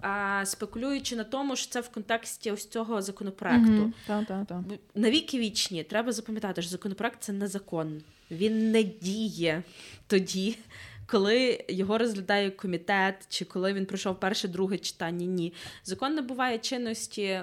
а, 0.00 0.42
спекулюючи 0.46 1.16
на 1.16 1.24
тому, 1.24 1.56
що 1.56 1.72
це 1.72 1.80
в 1.80 1.88
контексті 1.88 2.50
ось 2.50 2.68
цього 2.68 3.02
законопроекту. 3.02 3.92
Бо 4.68 4.74
Навіки 4.94 5.38
вічні, 5.38 5.84
треба 5.84 6.12
запам'ятати, 6.12 6.62
що 6.62 6.70
законопроект 6.70 7.22
це 7.22 7.32
не 7.32 7.48
закон. 7.48 8.02
Він 8.30 8.70
не 8.70 8.82
діє 8.82 9.62
тоді, 10.06 10.58
коли 11.06 11.64
його 11.68 11.98
розглядає 11.98 12.50
комітет, 12.50 13.26
чи 13.28 13.44
коли 13.44 13.72
він 13.72 13.86
пройшов 13.86 14.20
перше, 14.20 14.48
друге 14.48 14.78
читання. 14.78 15.26
Ні. 15.26 15.52
Закон 15.84 16.14
набуває 16.14 16.58
чинності 16.58 17.40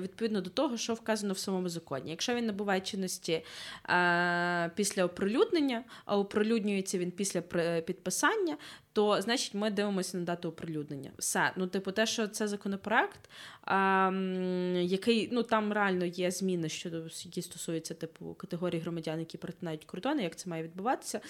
відповідно 0.00 0.40
до 0.40 0.50
того, 0.50 0.76
що 0.76 0.94
вказано 0.94 1.34
в 1.34 1.38
самому 1.38 1.68
законі. 1.68 2.10
Якщо 2.10 2.34
він 2.34 2.46
набуває 2.46 2.80
чинності 2.80 3.44
е, 3.88 4.70
після 4.74 5.04
оприлюднення, 5.04 5.84
а 6.04 6.18
оприлюднюється 6.18 6.98
він 6.98 7.10
після 7.10 7.40
підписання, 7.80 8.56
то 8.92 9.20
значить 9.20 9.54
ми 9.54 9.70
дивимося 9.70 10.16
на 10.16 10.24
дату 10.24 10.48
оприлюднення. 10.48 11.10
Все. 11.18 11.52
Ну, 11.56 11.66
типу, 11.66 11.92
те, 11.92 12.06
що 12.06 12.28
це 12.28 12.48
законопроект, 12.48 13.30
м, 13.68 14.76
який 14.76 15.28
ну 15.32 15.42
там 15.42 15.72
реально 15.72 16.04
є 16.04 16.30
зміни 16.30 16.68
щодо 16.68 16.96
які 17.24 17.42
стосуються 17.42 17.94
типу 17.94 18.34
категорії 18.34 18.82
громадян, 18.82 19.18
які 19.18 19.38
перетинають 19.38 19.84
кордони, 19.84 20.22
як 20.22 20.36
це 20.36 20.50
має 20.50 20.62
відбуватися. 20.62 21.20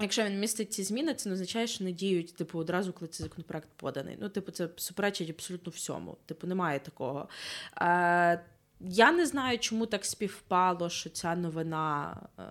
Якщо 0.00 0.24
він 0.24 0.40
містить 0.40 0.72
ці 0.72 0.82
зміни, 0.82 1.14
це 1.14 1.28
не 1.28 1.32
означає, 1.32 1.66
що 1.66 1.84
не 1.84 1.92
діють 1.92 2.36
типу 2.36 2.58
одразу, 2.58 2.92
коли 2.92 3.08
цей 3.08 3.24
законопроект 3.24 3.68
поданий. 3.76 4.16
Ну, 4.20 4.28
типу, 4.28 4.52
це 4.52 4.68
суперечить 4.76 5.30
абсолютно 5.30 5.70
всьому. 5.70 6.16
Типу, 6.26 6.46
немає 6.46 6.78
такого. 6.78 7.28
Е, 7.80 8.44
я 8.80 9.12
не 9.12 9.26
знаю, 9.26 9.58
чому 9.58 9.86
так 9.86 10.04
співпало, 10.04 10.90
що 10.90 11.10
ця 11.10 11.34
новина 11.34 12.16
е, 12.38 12.42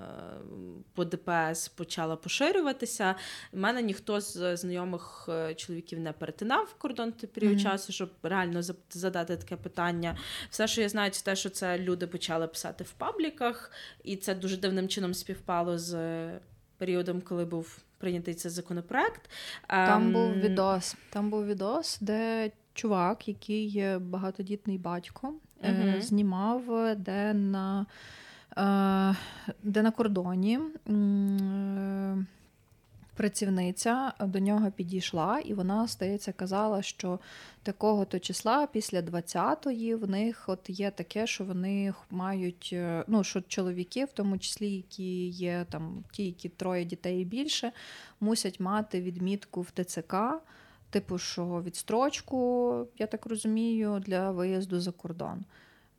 по 0.94 1.06
ДПС 1.06 1.68
почала 1.68 2.16
поширюватися. 2.16 3.16
У 3.52 3.58
мене 3.58 3.82
ніхто 3.82 4.22
з 4.22 4.58
знайомих 4.58 5.26
е, 5.30 5.56
чоловіків 5.56 6.00
не 6.00 6.12
перетинав 6.12 6.74
кордон 6.78 7.12
той 7.12 7.30
період 7.30 7.54
Мгм. 7.54 7.64
часу, 7.64 7.94
щоб 7.94 8.10
реально 8.24 8.62
задати 8.90 9.38
таке 9.38 9.56
питання. 9.56 10.18
Все, 10.50 10.68
що 10.68 10.82
я 10.82 10.90
знаю, 10.90 11.12
це 11.12 11.24
те, 11.24 11.36
що 11.36 11.50
це 11.50 11.80
люди 11.80 12.08
почали 12.08 12.48
писати 12.48 12.84
в 12.84 12.92
пабліках, 12.92 13.72
і 14.04 14.16
це 14.16 14.36
дуже 14.36 14.58
дивним 14.58 14.88
чином 14.88 15.14
співпало 15.14 15.78
з 15.78 15.96
періодом, 16.84 17.22
коли 17.22 17.46
був 17.46 17.78
прийнятий 17.98 18.34
цей 18.34 18.52
законопроект. 18.52 19.30
Там 19.68 20.04
Ем, 20.04 20.14
був 20.14 20.32
відос. 20.32 20.96
Там 21.10 21.30
був 21.30 21.46
відос, 21.46 21.98
де 22.02 22.52
чувак, 22.74 23.28
який 23.28 23.66
є 23.68 24.00
багатодітний 24.00 24.78
батько, 24.78 25.34
uh-huh. 25.64 26.02
знімав, 26.02 26.76
е, 26.76 26.96
де 26.96 27.34
на, 27.34 27.86
е, 28.58 29.16
де 29.64 29.82
на 29.82 29.92
кордоні. 29.92 30.60
Працівниця 33.16 34.14
до 34.20 34.40
нього 34.40 34.72
підійшла, 34.72 35.40
і 35.40 35.54
вона, 35.54 35.88
здається, 35.88 36.32
казала, 36.32 36.82
що 36.82 37.20
такого 37.64 38.06
то 38.06 38.20
числа 38.20 38.68
після 38.68 39.02
20-ї 39.02 39.96
в 39.96 40.10
них 40.10 40.50
от 40.50 40.60
є 40.70 40.92
таке, 40.92 41.28
що 41.28 41.44
вони 41.44 41.94
мають, 42.10 42.70
е, 42.74 43.04
ну 43.08 43.24
що 43.24 43.42
чоловіки, 43.42 44.06
в 44.06 44.12
тому 44.12 44.38
числі, 44.38 44.72
які 44.72 45.28
є 45.28 45.66
там 45.70 46.04
ті, 46.12 46.26
які 46.26 46.50
троє 46.50 46.86
дітей 46.86 47.22
і 47.22 47.26
більше, 47.26 47.72
мусять 48.20 48.60
мати 48.60 49.02
відмітку 49.02 49.62
в 49.62 49.72
ТЦК, 49.72 50.16
типу, 50.90 51.18
що 51.18 51.62
відстрочку, 51.66 52.88
я 52.98 53.08
так 53.08 53.26
розумію, 53.26 54.04
для 54.06 54.32
виїзду 54.32 54.80
за 54.80 54.92
кордон. 54.92 55.46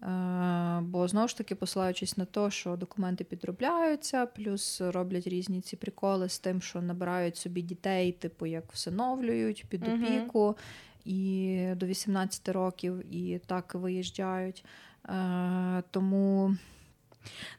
Е, 0.05 0.81
Бо 0.83 1.09
знову 1.09 1.29
ж 1.29 1.37
таки, 1.37 1.55
посилаючись 1.55 2.17
на 2.17 2.25
те, 2.25 2.51
що 2.51 2.77
документи 2.77 3.25
підробляються, 3.25 4.27
плюс 4.27 4.81
роблять 4.81 5.27
різні 5.27 5.61
ці 5.61 5.77
приколи 5.77 6.29
з 6.29 6.39
тим, 6.39 6.63
що 6.63 6.83
набирають 6.83 7.37
собі 7.37 7.63
дітей, 7.63 8.13
типу 8.13 8.47
як 8.47 8.73
всиновлюють 8.73 9.65
під 9.69 9.89
опіку 9.89 10.57
і 11.05 11.69
до 11.77 11.87
18 11.87 12.49
років, 12.49 13.15
і 13.15 13.41
так 13.47 13.75
виїжджають. 13.75 14.65
Е, 15.09 15.83
Тому 15.91 16.57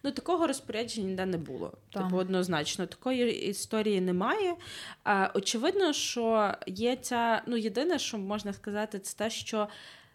Ну, 0.04 0.12
такого 0.12 0.48
розпорядження 0.48 1.08
ніде 1.08 1.26
не 1.26 1.38
було. 1.38 1.74
Так. 1.94 2.04
Типу, 2.04 2.18
однозначно, 2.18 2.86
такої 2.86 3.48
історії 3.48 4.02
немає. 4.02 4.56
Очевидно, 5.34 5.94
що 5.94 6.54
є 6.68 6.96
ця. 6.96 7.42
Ну, 7.48 7.58
єдине, 7.58 8.00
що 8.00 8.18
можна 8.18 8.54
сказати, 8.54 9.00
це 9.00 9.18
те, 9.18 9.30
що 9.30 9.68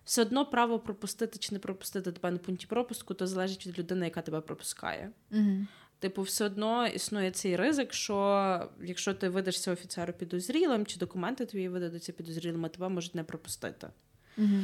все 0.05 0.23
одно 0.23 0.47
право 0.47 0.79
пропустити 0.79 1.39
чи 1.39 1.55
не 1.55 1.59
пропустити 1.59 2.13
тебе 2.13 2.31
на 2.31 2.39
пункті 2.39 2.67
пропуску, 2.67 3.15
то 3.15 3.27
залежить 3.27 3.67
від 3.67 3.79
людини, 3.79 4.05
яка 4.05 4.23
тебе 4.23 4.41
пропускає. 4.41 5.11
Угу. 5.33 5.67
Типу, 5.99 6.23
все 6.23 6.45
одно 6.45 6.87
існує 6.87 7.31
цей 7.31 7.57
ризик, 7.57 7.93
що 7.93 8.69
якщо 8.83 9.15
ти 9.15 9.29
видашся 9.29 9.73
офіцеру 9.73 10.13
підозрілим, 10.13 10.87
чи 10.87 10.99
документи 10.99 11.47
твої 11.47 11.69
видадуться 11.69 12.13
підозрілими, 12.13 12.69
тебе 12.69 12.89
можуть 12.89 13.15
не 13.15 13.25
пропустити. 13.25 13.89
Угу. 14.39 14.63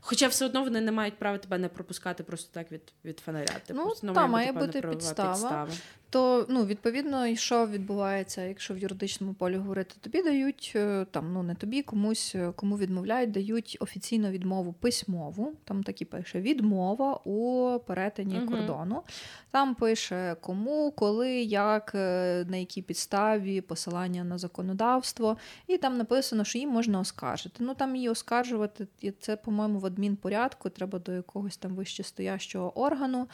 Хоча 0.00 0.28
все 0.28 0.46
одно 0.46 0.64
вони 0.64 0.80
не 0.80 0.92
мають 0.92 1.18
права 1.18 1.38
тебе 1.38 1.58
не 1.58 1.68
пропускати 1.68 2.22
просто 2.22 2.50
так 2.54 2.72
від 2.72 2.82
від 3.04 3.18
фонаря. 3.18 3.54
Типу, 3.66 3.80
Ну, 4.02 4.12
та, 4.12 4.26
має 4.26 4.52
бути 4.52 4.80
підстава. 4.82 5.32
підстава. 5.32 5.68
То 6.10 6.46
ну 6.48 6.64
відповідно, 6.64 7.26
і 7.26 7.36
що 7.36 7.66
відбувається, 7.66 8.42
якщо 8.42 8.74
в 8.74 8.78
юридичному 8.78 9.34
полі 9.34 9.56
говорити, 9.56 9.94
тобі 10.00 10.22
дають 10.22 10.72
е, 10.76 11.06
там, 11.10 11.32
ну 11.32 11.42
не 11.42 11.54
тобі, 11.54 11.82
комусь 11.82 12.32
е, 12.34 12.52
кому 12.56 12.78
відмовляють, 12.78 13.30
дають 13.30 13.76
офіційну 13.80 14.30
відмову 14.30 14.72
письмову. 14.72 15.52
Там 15.64 15.82
так 15.82 16.02
і 16.02 16.04
пише 16.04 16.40
відмова 16.40 17.20
у 17.24 17.78
перетині 17.86 18.34
Мгм. 18.34 18.48
кордону. 18.48 19.02
Там 19.50 19.74
пише 19.74 20.36
кому, 20.40 20.90
коли, 20.90 21.30
як, 21.42 21.92
е, 21.94 22.44
на 22.48 22.56
якій 22.56 22.82
підставі, 22.82 23.60
посилання 23.60 24.24
на 24.24 24.38
законодавство, 24.38 25.36
і 25.66 25.78
там 25.78 25.96
написано, 25.96 26.44
що 26.44 26.58
її 26.58 26.70
можна 26.70 27.00
оскаржити. 27.00 27.56
Ну 27.58 27.74
там 27.74 27.96
її 27.96 28.08
оскаржувати, 28.08 28.86
це, 29.20 29.36
по-моєму, 29.36 29.78
в 29.86 29.92
адмінпорядку, 29.92 30.70
треба 30.70 30.98
до 30.98 31.12
якогось 31.12 31.56
там 31.56 31.74
вищестоящого 31.74 32.78
органу. 32.80 33.28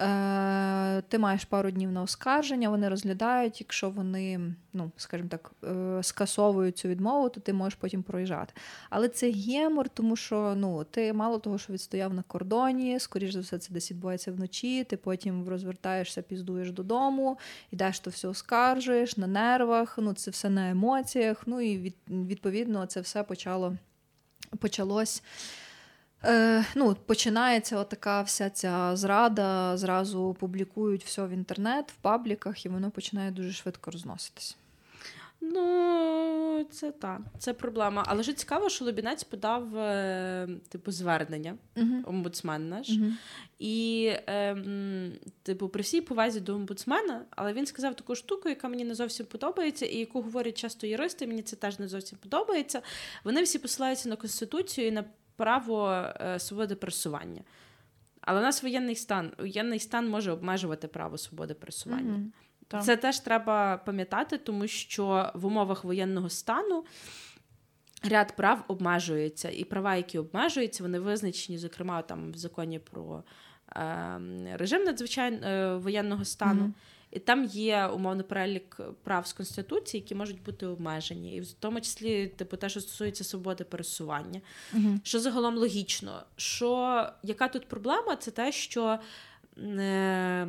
Е, 0.00 1.02
ти 1.02 1.18
маєш 1.18 1.44
пару 1.44 1.70
днів 1.70 1.92
на 1.92 2.02
оскарження, 2.02 2.68
вони 2.68 2.88
розглядають. 2.88 3.60
Якщо 3.60 3.90
вони, 3.90 4.54
ну 4.72 4.90
скажімо 4.96 5.28
так, 5.28 5.52
е, 5.64 6.02
скасовують 6.02 6.78
цю 6.78 6.88
відмову, 6.88 7.28
то 7.28 7.40
ти 7.40 7.52
можеш 7.52 7.74
потім 7.74 8.02
проїжджати. 8.02 8.54
Але 8.90 9.08
це 9.08 9.30
гемор, 9.30 9.88
тому 9.88 10.16
що 10.16 10.54
ну 10.56 10.84
ти 10.84 11.12
мало 11.12 11.38
того, 11.38 11.58
що 11.58 11.72
відстояв 11.72 12.14
на 12.14 12.22
кордоні, 12.22 13.00
скоріш 13.00 13.32
за 13.32 13.40
все, 13.40 13.58
це 13.58 13.72
десь 13.72 13.90
відбувається 13.90 14.32
вночі. 14.32 14.84
Ти 14.84 14.96
потім 14.96 15.48
розвертаєшся, 15.48 16.22
піздуєш 16.22 16.70
додому, 16.70 17.38
йдеш 17.70 18.00
то 18.00 18.10
все 18.10 18.28
оскаржуєш 18.28 19.16
на 19.16 19.26
нервах. 19.26 19.98
Ну 19.98 20.12
це 20.12 20.30
все 20.30 20.50
на 20.50 20.70
емоціях. 20.70 21.42
Ну 21.46 21.60
і 21.60 21.78
від, 21.78 21.94
відповідно 22.08 22.86
це 22.86 23.00
все 23.00 23.22
почало 23.22 23.76
почалось. 24.58 25.22
Е, 26.24 26.64
ну, 26.74 26.96
починається 27.06 27.78
отака 27.78 28.22
вся 28.22 28.50
ця 28.50 28.96
зрада, 28.96 29.76
зразу 29.76 30.36
публікують 30.40 31.04
все 31.04 31.26
в 31.26 31.30
інтернет, 31.30 31.92
в 31.92 31.94
пабліках, 31.94 32.66
і 32.66 32.68
воно 32.68 32.90
починає 32.90 33.30
дуже 33.30 33.52
швидко 33.52 33.90
розноситись. 33.90 34.56
Ну, 35.44 36.66
це 36.70 36.90
так, 36.90 37.20
це 37.38 37.52
проблема. 37.54 38.04
Але 38.06 38.22
ж 38.22 38.32
цікаво, 38.32 38.68
що 38.68 38.84
Лубінець 38.84 39.24
подав 39.24 39.76
е, 39.76 40.48
типу 40.68 40.92
звернення 40.92 41.54
Угу. 41.76 41.94
омбудсмен 42.04 42.68
наш. 42.68 42.90
Угу. 42.90 43.06
І, 43.58 44.12
ем, 44.26 45.12
типу, 45.42 45.68
при 45.68 45.82
всій 45.82 46.00
повазі 46.00 46.40
до 46.40 46.54
омбудсмена, 46.54 47.24
але 47.30 47.52
він 47.52 47.66
сказав 47.66 47.94
таку 47.94 48.14
штуку, 48.14 48.48
яка 48.48 48.68
мені 48.68 48.84
не 48.84 48.94
зовсім 48.94 49.26
подобається, 49.26 49.86
і 49.86 49.96
яку 49.96 50.22
говорять 50.22 50.58
часто 50.58 50.86
юристи, 50.86 51.26
мені 51.26 51.42
це 51.42 51.56
теж 51.56 51.78
не 51.78 51.88
зовсім 51.88 52.18
подобається. 52.22 52.82
Вони 53.24 53.42
всі 53.42 53.58
посилаються 53.58 54.08
на 54.08 54.16
конституцію 54.16 54.86
і 54.86 54.90
на 54.90 55.04
право 55.42 55.90
е, 55.90 56.38
свободи 56.38 56.74
пересування. 56.74 57.42
Але 58.20 58.40
у 58.40 58.42
нас 58.42 58.62
воєнний 58.62 58.94
стан. 58.94 59.32
Воєнний 59.38 59.78
стан 59.78 60.08
може 60.08 60.32
обмежувати 60.32 60.88
право 60.88 61.18
свободи 61.18 61.54
пересування. 61.54 62.20
Так. 62.68 62.84
Це 62.84 62.96
теж 62.96 63.20
треба 63.20 63.76
пам'ятати, 63.76 64.38
тому 64.38 64.66
що 64.66 65.30
в 65.34 65.46
умовах 65.46 65.84
воєнного 65.84 66.28
стану 66.28 66.84
ряд 68.02 68.36
прав 68.36 68.64
обмежується, 68.68 69.50
і 69.50 69.64
права, 69.64 69.96
які 69.96 70.18
обмежуються, 70.18 70.82
вони 70.82 70.98
визначені, 70.98 71.58
зокрема, 71.58 72.02
там 72.02 72.32
в 72.32 72.36
законі 72.36 72.78
про 72.78 73.22
е, 73.76 74.20
режим 74.52 74.84
надзвичайного 74.84 75.78
воєнного 75.78 76.24
стану. 76.24 76.60
Мгм. 76.60 76.74
І 77.12 77.18
там 77.18 77.44
є 77.44 77.86
умовно 77.86 78.24
перелік 78.24 78.80
прав 79.02 79.26
з 79.26 79.32
конституції, 79.32 80.00
які 80.00 80.14
можуть 80.14 80.42
бути 80.42 80.66
обмежені, 80.66 81.36
і 81.36 81.40
в 81.40 81.52
тому 81.52 81.80
числі 81.80 82.26
типу 82.26 82.56
те, 82.56 82.68
що 82.68 82.80
стосується 82.80 83.24
свободи 83.24 83.64
пересування. 83.64 84.40
Угу. 84.74 85.00
Що 85.02 85.20
загалом 85.20 85.56
логічно, 85.56 86.22
що 86.36 87.06
яка 87.22 87.48
тут 87.48 87.68
проблема, 87.68 88.16
це 88.16 88.30
те, 88.30 88.52
що 88.52 88.98
е, 89.58 90.48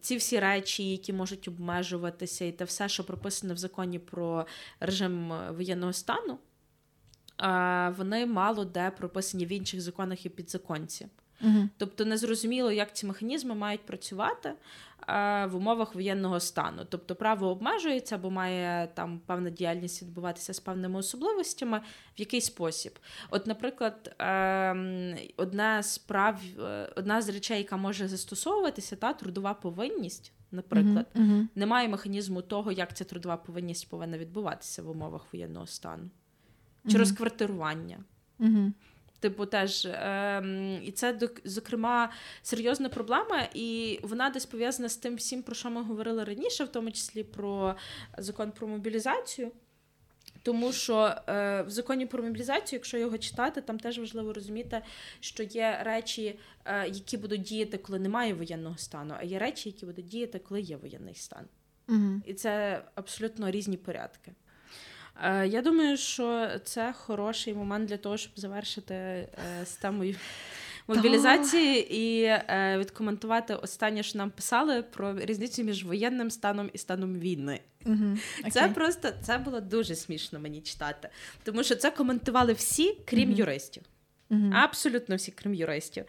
ці 0.00 0.16
всі 0.16 0.40
речі, 0.40 0.90
які 0.90 1.12
можуть 1.12 1.48
обмежуватися, 1.48 2.44
і 2.44 2.52
те 2.52 2.64
все, 2.64 2.88
що 2.88 3.04
прописано 3.04 3.54
в 3.54 3.58
законі 3.58 3.98
про 3.98 4.46
режим 4.80 5.32
воєнного 5.50 5.92
стану, 5.92 6.38
е, 7.42 7.94
вони 7.98 8.26
мало 8.26 8.64
де 8.64 8.90
прописані 8.90 9.46
в 9.46 9.52
інших 9.52 9.80
законах 9.80 10.26
і 10.26 10.28
підзаконці. 10.28 11.06
Угу. 11.44 11.68
Тобто 11.76 12.04
незрозуміло, 12.04 12.72
як 12.72 12.94
ці 12.96 13.06
механізми 13.06 13.54
мають 13.54 13.86
працювати 13.86 14.52
е, 15.08 15.46
в 15.46 15.56
умовах 15.56 15.94
воєнного 15.94 16.40
стану. 16.40 16.82
Тобто 16.88 17.14
право 17.14 17.48
обмежується 17.48 18.14
або 18.14 18.30
має 18.30 18.88
там 18.94 19.20
певна 19.26 19.50
діяльність 19.50 20.02
відбуватися 20.02 20.54
з 20.54 20.60
певними 20.60 20.98
особливостями, 20.98 21.78
в 22.16 22.20
який 22.20 22.40
спосіб. 22.40 22.98
От, 23.30 23.46
наприклад, 23.46 24.14
е, 24.20 25.18
одна 25.36 25.82
з 25.82 25.98
прав, 25.98 26.40
е, 26.60 26.92
одна 26.96 27.22
з 27.22 27.28
речей, 27.28 27.58
яка 27.58 27.76
може 27.76 28.08
застосовуватися, 28.08 28.96
та 28.96 29.12
трудова 29.12 29.54
повинність, 29.54 30.32
наприклад, 30.52 31.06
Угу. 31.14 31.46
немає 31.54 31.88
механізму 31.88 32.42
того, 32.42 32.72
як 32.72 32.96
ця 32.96 33.04
трудова 33.04 33.36
повинність 33.36 33.88
повинна 33.88 34.18
відбуватися 34.18 34.82
в 34.82 34.90
умовах 34.90 35.26
воєнного 35.32 35.66
стану. 35.66 36.10
Чи 36.84 36.90
Мгм. 36.90 36.98
розквартирування. 36.98 37.98
Типу, 39.26 39.46
теж 39.46 39.86
ем, 39.92 40.82
і 40.84 40.92
це 40.92 41.18
зокрема 41.44 42.10
серйозна 42.42 42.88
проблема, 42.88 43.48
і 43.54 43.98
вона 44.02 44.30
десь 44.30 44.46
пов'язана 44.46 44.88
з 44.88 44.96
тим 44.96 45.16
всім, 45.16 45.42
про 45.42 45.54
що 45.54 45.70
ми 45.70 45.82
говорили 45.82 46.24
раніше, 46.24 46.64
в 46.64 46.68
тому 46.68 46.90
числі 46.90 47.24
про 47.24 47.76
закон 48.18 48.52
про 48.52 48.68
мобілізацію. 48.68 49.50
Тому 50.42 50.72
що 50.72 51.14
е, 51.28 51.62
в 51.62 51.70
законі 51.70 52.06
про 52.06 52.22
мобілізацію, 52.22 52.76
якщо 52.76 52.98
його 52.98 53.18
читати, 53.18 53.60
там 53.60 53.78
теж 53.78 53.98
важливо 53.98 54.32
розуміти, 54.32 54.82
що 55.20 55.42
є 55.42 55.80
речі, 55.82 56.38
е, 56.64 56.88
які 56.88 57.16
будуть 57.16 57.42
діяти, 57.42 57.78
коли 57.78 57.98
немає 57.98 58.34
воєнного 58.34 58.76
стану, 58.76 59.14
а 59.18 59.24
є 59.24 59.38
речі, 59.38 59.68
які 59.68 59.86
будуть 59.86 60.06
діяти, 60.06 60.38
коли 60.38 60.60
є 60.60 60.76
воєнний 60.76 61.14
стан. 61.14 61.44
Угу. 61.88 62.22
І 62.26 62.34
це 62.34 62.82
абсолютно 62.94 63.50
різні 63.50 63.76
порядки. 63.76 64.32
Е, 65.22 65.46
Я 65.46 65.62
думаю, 65.62 65.96
що 65.96 66.48
це 66.64 66.94
хороший 66.98 67.54
момент 67.54 67.88
для 67.88 67.96
того, 67.96 68.16
щоб 68.16 68.32
завершити 68.36 68.94
е, 68.94 69.28
з 69.64 69.72
темою 69.72 70.14
мобілізації 70.88 71.96
і 71.96 72.22
е, 72.22 72.76
відкоментувати 72.78 73.54
останнє, 73.54 74.02
що 74.02 74.18
нам 74.18 74.30
писали 74.30 74.82
про 74.82 75.18
різницю 75.18 75.62
між 75.62 75.84
воєнним 75.84 76.30
станом 76.30 76.70
і 76.72 76.78
станом 76.78 77.18
війни. 77.18 77.60
Угу. 77.86 78.18
Це 78.50 78.68
просто 78.68 79.12
це 79.22 79.38
було 79.38 79.60
дуже 79.60 79.94
смішно 79.94 80.40
мені 80.40 80.60
читати, 80.60 81.08
тому 81.44 81.64
що 81.64 81.76
це 81.76 81.90
коментували 81.90 82.52
всі, 82.52 82.98
крім 83.04 83.28
Мгм. 83.28 83.38
юристів. 83.38 83.82
Угу. 84.30 84.50
Абсолютно 84.54 85.16
всі, 85.16 85.30
крім 85.30 85.54
юристів. 85.54 86.04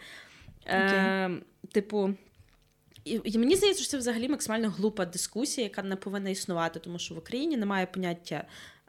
Е, 0.65 1.29
типу, 1.71 2.13
і, 3.05 3.21
і 3.23 3.37
мені 3.37 3.55
здається, 3.55 3.83
що 3.83 3.91
це 3.91 3.97
взагалі 3.97 4.29
максимально 4.29 4.69
глупа 4.69 5.05
дискусія, 5.05 5.67
яка 5.67 5.83
не 5.83 5.95
повинна 5.95 6.29
існувати, 6.29 6.79
тому 6.79 6.99
що 6.99 7.15
в 7.15 7.17
Україні 7.17 7.57
немає 7.57 7.85
поняття 7.85 8.43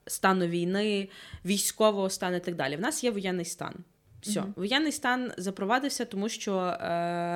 стану 0.08 0.46
війни, 0.46 1.08
військового 1.44 2.10
стану 2.10 2.36
і 2.36 2.40
так 2.40 2.54
далі. 2.54 2.76
В 2.76 2.80
нас 2.80 3.04
є 3.04 3.10
воєнний 3.10 3.44
стан. 3.44 3.74
Все, 4.22 4.40
Мгм. 4.40 4.54
воєнний 4.56 4.92
стан 4.92 5.32
запровадився, 5.36 6.04
тому 6.04 6.28
що 6.28 6.56
е, 6.58 6.76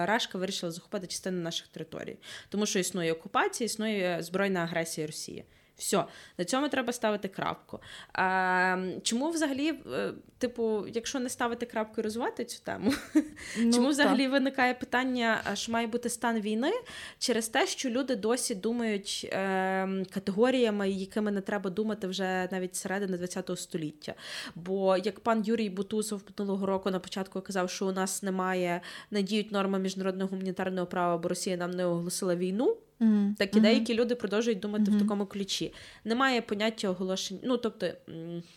Рашка 0.07 0.39
вирішила 0.39 0.73
захопити 0.73 1.07
частину 1.07 1.43
наших 1.43 1.67
територій, 1.69 2.17
тому 2.49 2.67
що 2.67 2.79
існує 2.79 3.13
окупація, 3.13 3.67
існує 3.67 4.23
збройна 4.23 4.61
агресія 4.61 5.07
Росії. 5.07 5.45
Все, 5.77 6.05
на 6.39 6.45
цьому 6.45 6.69
треба 6.69 6.93
ставити 6.93 7.29
крапку. 7.29 7.81
А, 8.13 8.77
чому 9.03 9.31
взагалі, 9.31 9.75
е, 9.93 10.13
типу, 10.39 10.87
якщо 10.87 11.21
не 11.21 11.29
ставити 11.29 11.67
крапку 11.67 12.01
і 12.01 12.05
розвивати 12.05 12.45
цю 12.45 12.63
тему, 12.63 12.93
Ну, 13.59 13.73
чому 13.73 13.89
взагалі 13.89 14.29
виникає 14.29 14.75
питання, 14.75 15.43
що 15.55 15.73
має 15.73 15.87
бути 15.87 16.09
стан 16.09 16.41
війни 16.41 16.73
через 17.19 17.49
те, 17.49 17.67
що 17.67 17.91
люди 17.91 18.17
досі 18.17 18.55
думають 18.55 19.29
е, 19.33 20.05
категоріями, 20.11 20.91
якими 20.91 21.31
не 21.31 21.41
треба 21.41 21.71
думати 21.71 22.07
вже 22.07 22.49
навіть 22.53 22.77
середини 22.77 23.19
ХХ 23.19 23.57
століття. 23.57 24.15
Бо 24.55 24.97
як 24.97 25.21
пан 25.21 25.43
Юрій 25.45 25.71
Бутусов 25.71 26.23
минулого 26.39 26.67
року 26.67 26.91
на 26.91 26.99
початку 26.99 27.41
казав, 27.41 27.71
що 27.71 27.87
у 27.87 27.93
нас 27.93 28.23
немає 28.23 28.81
не 29.11 29.23
діють 29.23 29.53
норми 29.53 29.79
міжнародного 29.79 30.31
гуманітарного 30.31 30.87
права, 30.87 31.19
бо 31.19 31.29
Росія 31.29 31.57
нам 31.57 31.71
не 31.71 31.87
оголосила 31.87 32.37
війну. 32.37 32.77
Мгм. 33.01 33.35
Так 33.39 33.57
і 33.57 33.61
деякі 33.61 33.95
люди 33.95 34.15
продовжують 34.15 34.61
думати 34.61 34.85
Мгм. 34.91 34.97
в 34.99 35.03
такому 35.03 35.27
ключі. 35.27 35.75
Немає 36.05 36.43
поняття 36.43 36.89
оголошень. 36.91 37.39
Ну 37.43 37.57
тобто, 37.57 37.89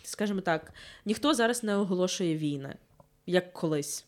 скажімо 0.04 0.42
так, 0.42 0.74
ніхто 1.06 1.34
зараз 1.34 1.64
не 1.64 1.76
оголошує 1.76 2.38
війни, 2.38 2.76
як 3.26 3.54
колись. 3.54 4.06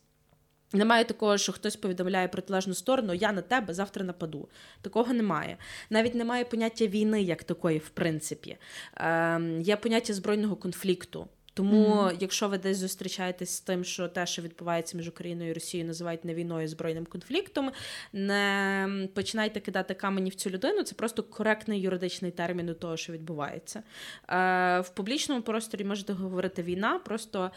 Немає 0.73 1.03
такого, 1.03 1.37
що 1.37 1.51
хтось 1.51 1.75
повідомляє 1.75 2.27
протилежну 2.27 2.73
сторону, 2.73 3.13
я 3.13 3.31
на 3.31 3.41
тебе 3.41 3.73
завтра 3.73 4.05
нападу. 4.05 4.49
Такого 4.81 5.13
немає. 5.13 5.57
Навіть 5.89 6.15
немає 6.15 6.45
поняття 6.45 6.87
війни 6.87 7.23
як 7.23 7.43
такої, 7.43 7.77
в 7.79 7.89
принципі. 7.89 8.57
Е, 8.97 9.41
Є 9.61 9.75
поняття 9.75 10.13
збройного 10.13 10.55
конфлікту. 10.55 11.27
Тому, 11.57 11.95
mm-hmm. 11.95 12.17
якщо 12.19 12.47
ви 12.47 12.57
десь 12.57 12.77
зустрічаєтесь 12.77 13.49
з 13.49 13.59
тим, 13.59 13.83
що 13.83 14.07
те, 14.07 14.25
що 14.25 14.41
відбувається 14.41 14.97
між 14.97 15.07
Україною 15.07 15.49
і 15.49 15.53
Росією, 15.53 15.87
називають 15.87 16.25
не 16.25 16.33
війною 16.33 16.65
а 16.65 16.67
збройним 16.67 17.05
конфліктом, 17.05 17.71
не 18.13 19.09
починайте 19.13 19.59
кидати 19.59 19.93
камені 19.93 20.29
в 20.29 20.35
цю 20.35 20.49
людину. 20.49 20.83
Це 20.83 20.95
просто 20.95 21.23
коректний 21.23 21.81
юридичний 21.81 22.31
термін 22.31 22.65
до 22.65 22.73
того, 22.73 22.97
що 22.97 23.13
відбувається. 23.13 23.83
Е, 24.29 24.79
В 24.79 24.89
публічному 24.89 25.41
просторі 25.41 25.83
можете 25.83 26.13
говорити 26.13 26.63
війна, 26.63 26.99
просто 26.99 27.51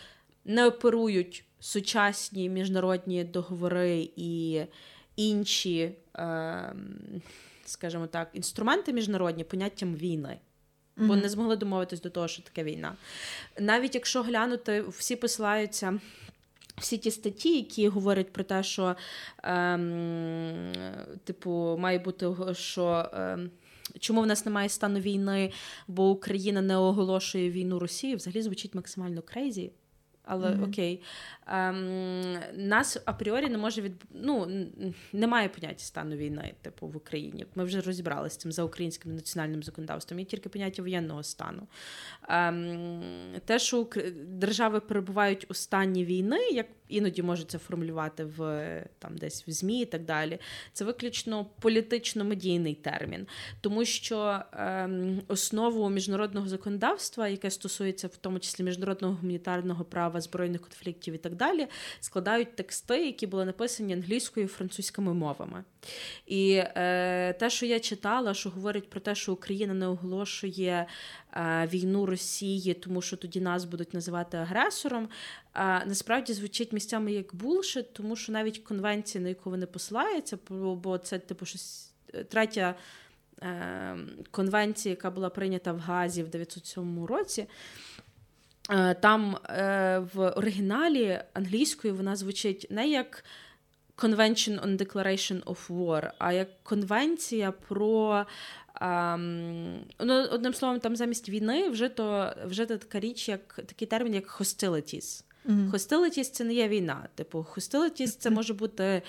не 0.44 0.66
оперують 0.66 1.44
сучасні 1.61 2.48
міжнародні 2.48 3.24
договори 3.24 4.09
і 4.16 4.62
інші, 5.16 5.92
е, 6.16 6.74
скажімо 7.64 8.07
так, 8.07 8.30
інструменти 8.32 8.92
міжнародні 8.92 9.44
поняттям 9.44 9.94
війни. 9.94 10.38
Бо 11.01 11.16
не 11.16 11.28
змогли 11.28 11.57
домовитись 11.57 12.01
до 12.01 12.11
того, 12.11 12.28
що 12.28 12.42
таке 12.42 12.64
війна. 12.64 12.96
Навіть 13.59 13.94
якщо 13.94 14.22
глянути, 14.22 14.84
всі 14.88 15.16
посилаються. 15.16 16.01
Всі 16.78 16.98
ті 16.98 17.11
статті, 17.11 17.57
які 17.57 17.88
говорять 17.88 18.32
про 18.32 18.44
те, 18.44 18.62
що 18.62 18.96
ем, 19.42 20.72
типу 21.24 21.76
має 21.78 21.98
бути 21.98 22.26
що 22.53 23.11
ем, 23.12 23.51
чому 23.98 24.22
в 24.22 24.26
нас 24.26 24.44
немає 24.44 24.68
стану 24.68 25.01
війни, 25.01 25.53
бо 25.88 26.11
Україна 26.11 26.62
не 26.62 26.76
оголошує 26.76 27.51
війну 27.51 27.78
Росії, 27.78 28.16
взагалі 28.16 28.42
звучить 28.42 28.74
максимально 28.74 29.22
crazy. 29.22 29.70
Але 30.33 30.49
mm-hmm. 30.49 30.68
окей, 30.68 31.03
ем, 31.47 32.39
нас 32.55 32.99
апріорі 33.05 33.49
не 33.49 33.59
може 33.59 33.83
від 33.83 33.93
ну, 34.11 34.66
немає 35.12 35.49
поняття 35.49 35.85
стану 35.85 36.16
війни, 36.16 36.55
типу 36.62 36.87
в 36.87 36.97
Україні. 36.97 37.47
Ми 37.55 37.64
вже 37.64 37.81
розібралися 37.81 38.35
з 38.35 38.39
цим 38.39 38.53
за 38.53 38.62
українським 38.62 39.14
національним 39.14 39.62
законодавством. 39.62 40.18
Є 40.18 40.24
тільки 40.24 40.49
поняття 40.49 40.83
воєнного 40.83 41.22
стану. 41.22 41.66
Ем, 42.28 43.03
Те, 43.45 43.59
що 43.59 43.89
держави 44.26 44.81
перебувають 44.81 45.47
у 45.49 45.55
стані 45.55 46.05
війни, 46.05 46.39
як 46.53 46.66
іноді 46.91 47.22
можуть 47.22 47.51
це 47.51 47.59
формулювати 47.59 48.24
в 48.24 48.41
там 48.99 49.18
десь 49.18 49.49
в 49.49 49.51
ЗМІ 49.51 49.82
і 49.82 49.86
так 49.86 50.05
далі. 50.05 50.38
Це 50.72 50.84
виключно 50.84 51.47
політично-медійний 51.61 52.74
термін, 52.74 53.26
тому 53.61 53.84
що 53.84 54.41
ем, 54.53 55.22
основу 55.28 55.91
міжнародного 55.91 56.49
законодавства, 56.49 57.28
яке 57.28 57.51
стосується 57.51 58.09
в 58.09 58.16
тому 58.16 58.38
числі 58.38 58.64
міжнародного 58.64 59.14
гуманітарного 59.14 59.84
права, 59.84 60.20
збройних 60.20 60.61
конфліктів 60.61 61.14
і 61.14 61.18
так 61.18 61.34
далі, 61.34 61.66
складають 62.01 62.57
тексти, 62.57 63.07
які 63.07 63.26
були 63.26 63.45
написані 63.45 63.93
англійською 63.93 64.47
і 64.47 64.49
французькими 64.49 65.14
мовами. 65.14 65.64
І 66.26 66.53
е, 66.53 67.32
те, 67.32 67.51
що 67.51 67.66
я 67.66 67.80
читала, 67.80 68.34
що 68.34 68.51
говорять 68.51 68.91
про 68.91 69.01
те, 69.01 69.14
що 69.14 69.32
Україна 69.32 69.74
не 69.74 69.86
оголошує 69.86 70.86
війну 71.72 72.07
Росії, 72.07 72.74
тому 72.74 73.03
що 73.03 73.16
тоді 73.16 73.41
нас 73.41 73.64
будуть 73.64 73.95
називати 73.95 74.37
агресором, 74.37 75.09
е, 75.55 75.85
насправді 75.87 76.33
звучить 76.33 76.72
місцями 76.72 77.12
як 77.12 77.35
булшит, 77.35 77.93
тому 77.93 78.16
що 78.16 78.33
навіть 78.33 78.59
конвенція, 78.59 79.22
на 79.22 79.28
яку 79.28 79.51
вони 79.51 79.66
посилаються, 79.66 80.39
бо 80.51 80.99
це 80.99 81.18
типу 81.18 81.47
щось 81.47 81.93
е, 82.14 82.24
третя. 82.24 82.74
Е, 83.43 83.97
конвенція, 84.31 84.91
яка 84.91 85.11
була 85.11 85.31
прийнята 85.31 85.72
в 85.72 85.78
Газі 85.78 86.22
в 86.22 86.28
907 86.28 87.05
році, 87.05 87.47
е, 88.70 88.95
там 88.95 89.39
в 90.14 90.33
оригіналі 90.37 91.20
англійською 91.35 91.95
вона 91.95 92.16
звучить 92.16 92.66
не 92.70 92.89
як 92.89 93.24
Convention 94.01 94.59
on 94.61 94.76
Declaration 94.76 95.43
of 95.45 95.68
War, 95.68 96.11
а 96.18 96.33
як 96.33 96.49
конвенція 96.62 97.53
про. 97.53 98.26
Ну, 100.01 100.28
Одним 100.31 100.55
словом, 100.55 100.81
там 100.81 100.97
замість 100.97 101.28
війни 101.28 101.68
вжито 101.68 102.35
вжито 102.47 102.78
така 102.78 103.01
річ, 103.01 103.28
як 103.28 103.55
такий 103.55 103.89
термін, 103.89 104.14
як 104.14 104.41
hostilities. 104.41 105.24
Mm-hmm. 105.47 105.70
Hostilities– 105.70 106.31
це 106.33 106.45
не 106.45 106.55
є 106.55 106.68
війна. 106.68 107.09
Типу, 107.14 107.47
hostilities– 107.57 108.07
це 108.18 108.31
може 108.31 108.55
бути 108.55 109.03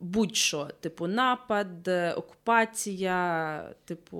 будь-що, 0.00 0.68
типу, 0.80 1.06
напад, 1.06 1.88
окупація, 2.16 3.74
типу, 3.84 4.18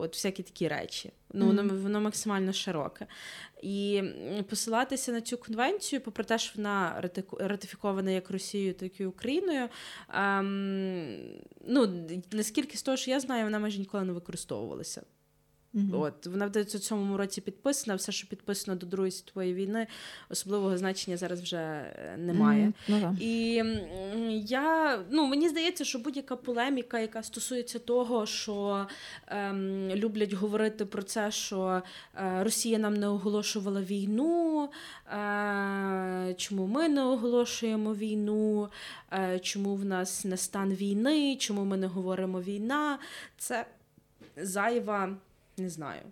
от 0.00 0.14
всякі 0.14 0.42
такі 0.42 0.68
речі. 0.68 1.12
Ну, 1.32 1.46
воно, 1.46 1.62
воно 1.62 2.00
максимально 2.00 2.52
широке. 2.52 3.06
І 3.62 4.02
посилатися 4.48 5.12
на 5.12 5.20
цю 5.20 5.38
конвенцію, 5.38 6.00
попри 6.00 6.24
те, 6.24 6.38
що 6.38 6.52
вона 6.56 7.10
ратифікована 7.38 8.10
як 8.10 8.30
Росією, 8.30 8.74
так 8.74 9.00
і 9.00 9.06
Україною. 9.06 9.68
Ем, 10.14 11.18
ну, 11.66 12.08
наскільки 12.32 12.76
з 12.76 12.82
того, 12.82 12.96
що 12.96 13.10
я 13.10 13.20
знаю, 13.20 13.44
вона 13.44 13.58
майже 13.58 13.78
ніколи 13.78 14.04
не 14.04 14.12
використовувалася. 14.12 15.02
Mm-hmm. 15.74 16.00
От 16.00 16.26
Вона 16.26 16.46
в 16.46 16.48
1907 16.48 17.16
році 17.16 17.40
підписана, 17.40 17.94
все, 17.94 18.12
що 18.12 18.28
підписано 18.28 18.76
до 18.76 18.86
Другої 18.86 19.10
світової 19.10 19.54
війни, 19.54 19.86
особливого 20.30 20.78
значення 20.78 21.16
зараз 21.16 21.40
вже 21.40 21.56
е, 21.56 22.16
немає. 22.18 22.72
Mm-hmm. 22.88 23.18
І 23.20 23.54
я, 24.48 24.98
ну, 25.10 25.26
мені 25.26 25.48
здається, 25.48 25.84
що 25.84 25.98
будь-яка 25.98 26.36
полеміка, 26.36 26.98
яка 26.98 27.22
стосується 27.22 27.78
того, 27.78 28.26
що 28.26 28.86
ем, 29.26 29.90
люблять 29.94 30.32
говорити 30.32 30.86
про 30.86 31.02
це, 31.02 31.30
що 31.30 31.82
е, 32.16 32.44
Росія 32.44 32.78
нам 32.78 32.94
не 32.94 33.08
оголошувала 33.08 33.82
війну, 33.82 34.68
е, 35.08 36.34
чому 36.36 36.66
ми 36.66 36.88
не 36.88 37.02
оголошуємо 37.02 37.94
війну, 37.94 38.68
е, 39.12 39.38
чому 39.38 39.74
в 39.74 39.84
нас 39.84 40.24
не 40.24 40.36
стан 40.36 40.72
війни, 40.72 41.36
чому 41.36 41.64
ми 41.64 41.76
не 41.76 41.86
говоримо 41.86 42.40
війна, 42.40 42.98
це 43.38 43.66
зайва 44.36 45.16
не 45.62 45.68
знаю. 45.68 46.02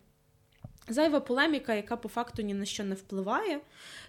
Зайва 0.88 1.20
полеміка, 1.20 1.74
яка 1.74 1.96
по 1.96 2.08
факту 2.08 2.42
ні 2.42 2.54
на 2.54 2.64
що 2.64 2.84
не 2.84 2.94
впливає, 2.94 3.60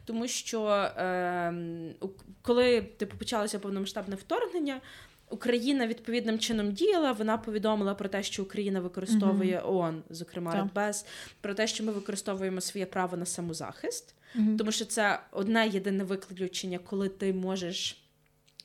тому 0.06 0.28
що 0.28 0.68
е, 0.68 1.54
коли 2.42 2.82
типу, 2.82 3.18
почалося 3.18 3.60
повномасштабне 3.60 4.16
вторгнення, 4.16 4.82
Україна 5.30 5.88
відповідним 5.88 6.40
чином 6.40 6.72
діяла. 6.72 7.12
Вона 7.12 7.38
повідомила 7.38 7.96
про 7.96 8.10
те, 8.10 8.24
що 8.24 8.44
Україна 8.44 8.80
використовує 8.80 9.60
mm-hmm. 9.60 9.76
ООН, 9.76 10.04
зокрема 10.10 10.56
Радбез, 10.56 11.06
про 11.42 11.54
те, 11.54 11.68
що 11.68 11.84
ми 11.84 11.92
використовуємо 11.92 12.62
своє 12.62 12.86
право 12.86 13.18
на 13.18 13.26
самозахист, 13.26 14.16
mm-hmm. 14.36 14.58
тому 14.58 14.72
що 14.72 14.86
це 14.86 15.20
одне 15.32 15.68
єдине 15.68 16.04
виключення, 16.04 16.80
коли 16.80 17.10
ти 17.10 17.34
можеш 17.34 18.04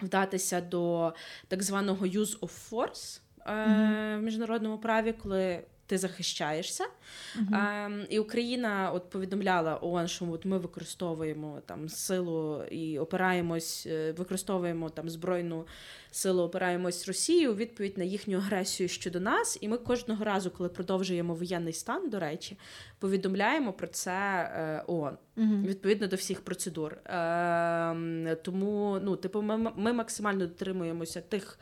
вдатися 0.03 0.61
до 0.61 1.15
так 1.49 1.63
званого 1.63 2.07
use 2.07 2.39
of 2.39 2.71
force 2.71 3.21
mm-hmm. 3.47 4.19
в 4.19 4.23
міжнародному 4.23 4.79
праві, 4.79 5.13
коли 5.13 5.63
ти 5.87 5.99
захищаєшся. 5.99 6.85
Uh-huh. 6.85 7.55
А, 7.55 7.91
І 8.09 8.19
Україна 8.19 8.91
от 8.95 9.11
повідомляла 9.11 9.79
ООН, 9.83 10.09
що 10.09 10.31
от 10.31 10.45
ми 10.45 10.59
використовуємо 10.59 11.63
там 11.67 11.89
силу 11.89 12.65
і 12.65 12.99
опираємось, 12.99 13.87
е, 13.87 14.13
використовуємо 14.13 14.91
там 14.91 15.11
збройну 15.11 15.67
силу, 16.11 16.43
опираємось 16.43 17.09
Росію 17.09 17.53
у 17.53 17.55
відповідь 17.55 17.99
на 17.99 18.05
їхню 18.05 18.39
агресію 18.39 18.89
щодо 18.89 19.21
нас. 19.21 19.59
І 19.61 19.69
ми 19.69 19.79
кожного 19.79 20.25
разу, 20.25 20.51
коли 20.51 20.69
продовжуємо 20.69 21.35
воєнний 21.35 21.73
стан, 21.73 22.11
до 22.11 22.19
речі, 22.19 22.59
повідомляємо 22.99 23.73
про 23.73 23.87
це 23.87 24.13
е, 24.13 24.85
ООН 24.87 25.19
uh-huh. 25.37 25.67
відповідно 25.67 26.07
до 26.07 26.17
всіх 26.17 26.41
процедур. 26.41 26.93
Е, 26.93 28.37
Тому, 28.43 28.99
ну, 29.03 29.17
типу, 29.17 29.43
ми, 29.43 29.73
ми 29.77 29.93
максимально 29.93 30.47
дотримуємося 30.47 31.21
тих 31.21 31.59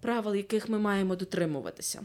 правил, 0.00 0.34
яких 0.34 0.68
ми 0.68 0.78
маємо 0.78 1.16
дотримуватися. 1.16 2.02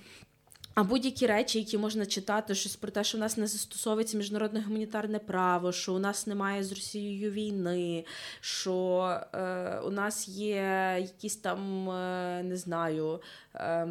А 0.75 0.83
будь-які 0.83 1.27
речі, 1.27 1.59
які 1.59 1.77
можна 1.77 2.05
читати, 2.05 2.55
щось 2.55 2.75
про 2.75 2.91
те, 2.91 3.03
що 3.03 3.17
в 3.17 3.21
нас 3.21 3.37
не 3.37 3.47
застосовується 3.47 4.17
міжнародне 4.17 4.61
гуманітарне 4.61 5.19
право, 5.19 5.71
що 5.71 5.93
у 5.93 5.99
нас 5.99 6.27
немає 6.27 6.63
з 6.63 6.71
Росією 6.71 7.31
війни, 7.31 8.05
що 8.41 9.19
е, 9.33 9.79
у 9.79 9.89
нас 9.89 10.27
є 10.27 10.97
якісь 10.99 11.35
там, 11.35 11.89
е, 11.89 12.43
не 12.43 12.57
знаю, 12.57 13.21
е, 13.55 13.87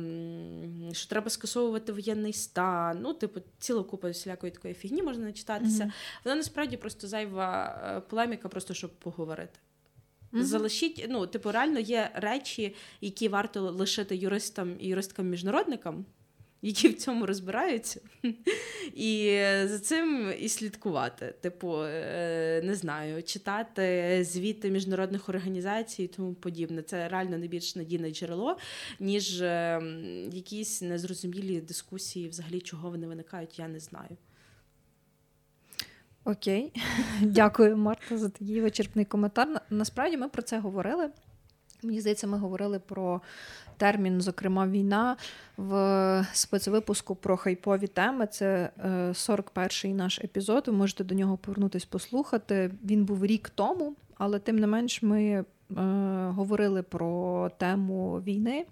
що 0.93 1.09
треба 1.09 1.31
скасовувати 1.31 1.93
воєнний 1.93 2.33
стан. 2.33 2.99
Ну, 3.03 3.15
типу, 3.15 3.41
ціла 3.59 3.83
купа 3.83 4.11
всілякої 4.11 4.53
такої 4.53 4.75
фігні 4.75 5.03
можна 5.03 5.25
начитатися. 5.25 5.85
Mm-hmm. 5.85 6.21
Вона 6.25 6.37
насправді 6.37 6.77
просто 6.77 7.09
зайва 7.09 7.81
е, 7.97 8.01
полеміка, 8.01 8.49
просто 8.49 8.75
щоб 8.75 8.91
поговорити. 8.91 9.59
Mm-hmm. 10.33 10.43
Залишіть, 10.43 11.07
ну, 11.09 11.27
типу, 11.27 11.53
реально 11.53 11.79
є 11.79 12.11
речі, 12.15 12.75
які 13.01 13.29
варто 13.29 13.71
лишити 13.71 14.17
юристам 14.17 14.77
і 14.81 14.95
юристкам-міжнародникам 14.95 16.05
які 16.65 16.89
в 16.89 16.97
цьому 16.97 17.27
розбираються, 17.27 18.01
і 18.95 19.39
за 19.65 19.79
цим 19.79 20.33
і 20.41 20.49
слідкувати. 20.49 21.35
Типу, 21.41 21.83
е, 21.83 22.63
не 22.65 22.75
знаю, 22.75 23.23
читати 23.23 24.19
звіти 24.25 24.71
міжнародних 24.71 25.29
організацій 25.29 26.03
і 26.03 26.07
тому 26.07 26.35
подібне. 26.35 26.83
Це 26.83 27.09
реально 27.09 27.39
найбільш 27.39 27.77
надійне 27.77 28.11
джерело, 28.11 28.57
ніж 29.01 29.43
е, 29.43 29.83
якісь 30.33 30.83
незрозумілі 30.83 31.61
дискусії, 31.61 32.29
взагалі 32.29 32.61
чого 32.61 32.91
вони 32.91 33.07
виникають, 33.07 33.59
я 33.59 33.69
не 33.69 33.81
знаю. 33.81 34.17
Окей, 36.25 36.73
дякую, 37.23 37.77
Марта, 37.77 38.19
за 38.19 38.29
такий 38.29 38.61
вичерпний 38.61 39.05
коментар. 39.05 39.61
Насправді 39.71 40.17
ми 40.17 40.29
про 40.29 40.43
це 40.43 40.59
говорили. 40.59 41.11
Мені 41.85 42.01
здається, 42.01 42.27
ми 42.27 42.39
говорили 42.39 42.79
про 42.79 43.21
термін, 43.77 44.21
зокрема, 44.21 44.67
війна 44.67 45.17
в 45.57 46.27
спецвипуску 46.33 47.15
про 47.15 47.37
хайпові 47.37 47.87
теми. 47.87 48.27
Це 48.27 48.71
41-й 49.13 49.91
е, 49.91 49.95
наш 49.95 50.19
епізод. 50.19 50.65
Ви 50.67 50.73
можете 50.73 51.05
до 51.05 51.15
нього 51.15 51.37
повернутись 51.37 51.85
послухати. 51.85 52.71
Він 52.85 53.05
був 53.05 53.27
рік 53.27 53.49
тому, 53.55 53.95
але 54.19 54.39
тим 54.39 54.59
не 54.59 54.67
менш 54.67 55.03
ми 55.03 55.23
е, 55.25 55.45
говорили 56.31 56.83
про 56.83 57.51
тему 57.59 58.23
війни. 58.27 58.67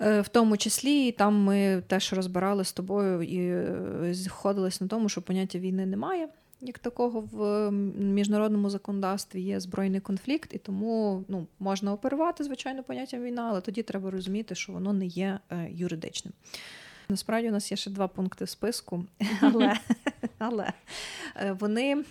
Е, 0.00 0.20
в 0.20 0.28
тому 0.28 0.56
числі, 0.56 1.06
і 1.08 1.12
там 1.12 1.42
ми 1.42 1.82
теж 1.86 2.12
розбирали 2.12 2.64
з 2.64 2.72
тобою 2.72 3.22
і 3.22 4.14
зходились 4.14 4.80
на 4.80 4.86
тому, 4.86 5.08
що 5.08 5.22
поняття 5.22 5.58
війни 5.58 5.86
немає 5.86 6.28
як 6.62 6.78
такого 6.78 7.20
в 7.20 7.70
міжнародному 8.00 8.70
законодавстві 8.70 9.40
є 9.40 9.60
збройний 9.60 10.00
конфлікт, 10.00 10.54
і 10.54 10.58
тому 10.58 11.24
ну, 11.28 11.46
можна 11.58 11.92
оперувати, 11.92 12.44
звичайно, 12.44 12.82
поняттям 12.82 13.22
війна, 13.22 13.46
але 13.50 13.60
тоді 13.60 13.82
треба 13.82 14.10
розуміти, 14.10 14.54
що 14.54 14.72
воно 14.72 14.92
не 14.92 15.06
є 15.06 15.38
е, 15.50 15.68
юридичним. 15.70 16.34
Насправді 17.08 17.48
у 17.48 17.52
нас 17.52 17.70
є 17.70 17.76
ще 17.76 17.90
два 17.90 18.08
пункти 18.08 18.44
в 18.44 18.48
списку, 18.48 19.04
але, 19.40 19.76
але 20.38 20.72
е, 21.36 21.52
вони. 21.52 22.04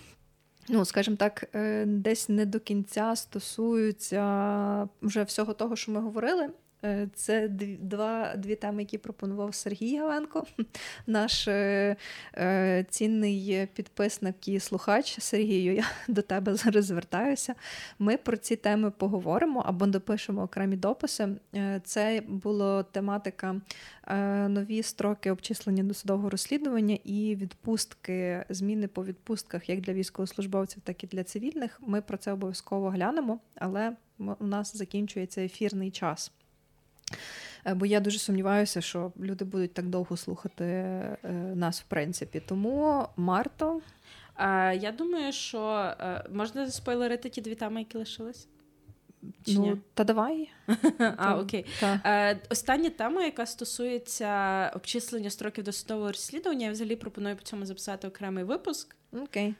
Ну, 0.68 0.84
скажімо 0.84 1.16
так, 1.16 1.50
е, 1.54 1.84
десь 1.86 2.28
не 2.28 2.46
до 2.46 2.60
кінця 2.60 3.16
стосуються 3.16 4.88
вже 5.02 5.22
всього 5.22 5.52
того, 5.52 5.76
що 5.76 5.92
ми 5.92 6.00
говорили. 6.00 6.50
Е, 6.84 7.08
це 7.14 7.48
два, 7.80 8.36
дві 8.36 8.54
теми, 8.54 8.82
які 8.82 8.98
пропонував 8.98 9.54
Сергій 9.54 9.98
Галенко, 9.98 10.46
наш 11.06 11.48
е, 11.48 11.96
е, 12.36 12.86
цінний 12.90 13.68
підписник 13.74 14.48
і 14.48 14.60
слухач 14.60 15.20
Сергію. 15.20 15.74
Я 15.74 15.84
до 16.08 16.22
тебе 16.22 16.54
зараз 16.54 16.84
звертаюся. 16.84 17.54
Ми 17.98 18.16
про 18.16 18.36
ці 18.36 18.56
теми 18.56 18.90
поговоримо 18.90 19.60
або 19.66 19.86
допишемо 19.86 20.42
окремі 20.42 20.76
дописи. 20.76 21.28
Е, 21.54 21.80
це 21.84 22.22
була 22.28 22.82
тематика 22.82 23.60
е, 24.06 24.48
нові 24.48 24.82
строки 24.82 25.30
обчислення 25.30 25.82
досудового 25.82 26.30
розслідування 26.30 26.98
і 27.04 27.36
відпустки, 27.36 28.44
зміни 28.48 28.88
по 28.88 29.04
відпустках 29.04 29.68
як 29.68 29.80
для 29.80 29.92
військовослужбовців, 29.92 30.82
так 30.84 31.04
і 31.04 31.06
для 31.06 31.24
цивільних. 31.24 31.80
Ми 31.86 32.00
про 32.00 32.16
це 32.16 32.32
обов'язково 32.32 32.90
глянемо, 32.90 33.40
але 33.54 33.92
у 34.18 34.46
нас 34.46 34.76
закінчується 34.76 35.40
ефірний 35.40 35.90
час. 35.90 36.32
Е, 37.66 37.74
бо 37.74 37.86
я 37.86 38.00
дуже 38.00 38.18
сумніваюся, 38.18 38.80
що 38.80 39.12
люди 39.20 39.44
будуть 39.44 39.74
так 39.74 39.86
довго 39.86 40.16
слухати 40.16 40.64
е, 40.64 41.18
нас, 41.54 41.80
в 41.80 41.84
принципі. 41.84 42.42
Тому 42.48 43.06
Марто. 43.16 43.80
Я 44.74 44.94
думаю, 44.98 45.32
що 45.32 45.94
е, 46.00 46.24
можна 46.32 46.70
спойлерити 46.70 47.28
ті 47.28 47.40
дві 47.40 47.54
теми, 47.54 47.80
які 47.80 47.98
лишились? 47.98 48.48
Чи 49.44 49.54
ну, 49.54 49.62
ні? 49.62 49.76
Та 49.94 50.04
давай. 50.04 50.50
А, 51.16 51.38
окей. 51.38 51.66
Та. 51.80 52.38
Остання 52.50 52.90
тема, 52.90 53.24
яка 53.24 53.46
стосується 53.46 54.70
обчислення 54.74 55.30
строків 55.30 55.64
досудового 55.64 56.08
розслідування, 56.08 56.66
я 56.66 56.72
взагалі 56.72 56.96
пропоную 56.96 57.36
по 57.36 57.42
цьому 57.42 57.66
записати 57.66 58.08
окремий 58.08 58.44
випуск. 58.44 58.96
Окей. 59.12 59.54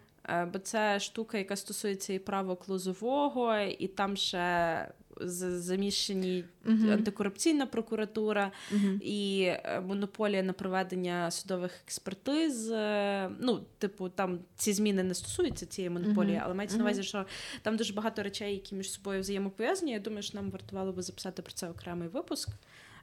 Бо 0.53 0.59
це 0.59 1.01
штука, 1.01 1.39
яка 1.39 1.57
стосується 1.57 2.13
і 2.13 2.19
правок 2.19 2.69
лозового, 2.69 3.57
і 3.57 3.89
там 3.89 4.17
ще 4.17 4.89
заміщені 5.21 6.45
uh-huh. 6.67 6.93
антикорупційна 6.93 7.67
прокуратура 7.67 8.53
uh-huh. 8.73 9.01
і 9.01 9.43
е, 9.43 9.83
монополія 9.87 10.43
на 10.43 10.53
проведення 10.53 11.31
судових 11.31 11.81
експертиз. 11.85 12.71
Е, 12.71 13.31
ну, 13.41 13.65
типу, 13.79 14.09
там 14.09 14.39
ці 14.57 14.73
зміни 14.73 15.03
не 15.03 15.15
стосуються 15.15 15.67
цієї 15.67 15.91
монополії, 15.91 16.37
uh-huh. 16.37 16.43
але 16.45 16.55
мається 16.55 16.77
на 16.77 16.85
увазі, 16.85 17.03
що 17.03 17.27
там 17.63 17.77
дуже 17.77 17.95
багато 17.95 18.23
речей, 18.23 18.55
які 18.55 18.75
між 18.75 18.91
собою 18.91 19.21
взаємопов'язані. 19.21 19.93
Я 19.93 19.99
думаю, 19.99 20.23
що 20.23 20.39
нам 20.39 20.51
вартувало 20.51 20.93
би 20.93 21.03
записати 21.03 21.43
про 21.43 21.53
це 21.53 21.69
окремий 21.69 22.09
випуск. 22.09 22.49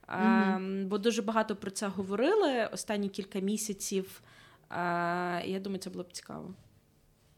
А, 0.07 0.59
бо 0.85 0.97
дуже 0.97 1.21
багато 1.21 1.55
про 1.55 1.71
це 1.71 1.87
говорили 1.87 2.69
останні 2.73 3.09
кілька 3.09 3.39
місяців. 3.39 4.21
А, 4.69 5.41
я 5.45 5.59
думаю, 5.59 5.79
це 5.79 5.89
було 5.89 6.03
б 6.03 6.11
цікаво. 6.11 6.53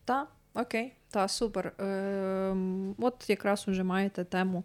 Так. 0.05 0.27
Окей, 0.53 0.93
та 1.09 1.27
супер. 1.27 1.67
Е, 1.67 2.55
От 2.97 3.29
якраз 3.29 3.67
уже 3.67 3.83
маєте 3.83 4.23
тему 4.23 4.63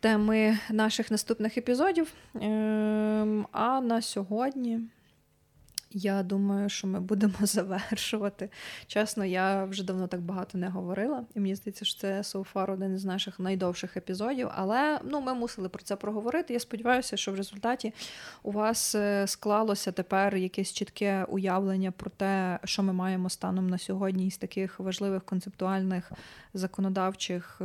теми 0.00 0.58
наших 0.70 1.10
наступних 1.10 1.58
епізодів. 1.58 2.12
Е, 2.36 3.44
А 3.52 3.80
на 3.80 4.02
сьогодні. 4.02 4.80
Я 5.92 6.22
думаю, 6.22 6.68
що 6.68 6.86
ми 6.86 7.00
будемо 7.00 7.34
завершувати. 7.40 8.50
Чесно, 8.86 9.24
я 9.24 9.64
вже 9.64 9.84
давно 9.84 10.06
так 10.06 10.20
багато 10.20 10.58
не 10.58 10.68
говорила, 10.68 11.24
і 11.34 11.40
мені 11.40 11.54
здається, 11.54 11.84
що 11.84 12.00
це 12.00 12.20
so 12.20 12.52
far 12.52 12.72
один 12.72 12.94
із 12.94 13.04
наших 13.04 13.40
найдовших 13.40 13.96
епізодів. 13.96 14.48
Але 14.54 15.00
ну, 15.04 15.20
ми 15.20 15.34
мусили 15.34 15.68
про 15.68 15.82
це 15.82 15.96
проговорити. 15.96 16.52
Я 16.52 16.60
сподіваюся, 16.60 17.16
що 17.16 17.32
в 17.32 17.34
результаті 17.34 17.92
у 18.42 18.52
вас 18.52 18.94
е, 18.94 19.26
склалося 19.26 19.92
тепер 19.92 20.36
якесь 20.36 20.72
чітке 20.72 21.24
уявлення 21.28 21.90
про 21.90 22.10
те, 22.10 22.58
що 22.64 22.82
ми 22.82 22.92
маємо 22.92 23.30
станом 23.30 23.70
на 23.70 23.78
сьогодні 23.78 24.26
із 24.26 24.36
таких 24.36 24.80
важливих 24.80 25.24
концептуальних 25.24 26.12
законодавчих 26.54 27.60
е, 27.60 27.64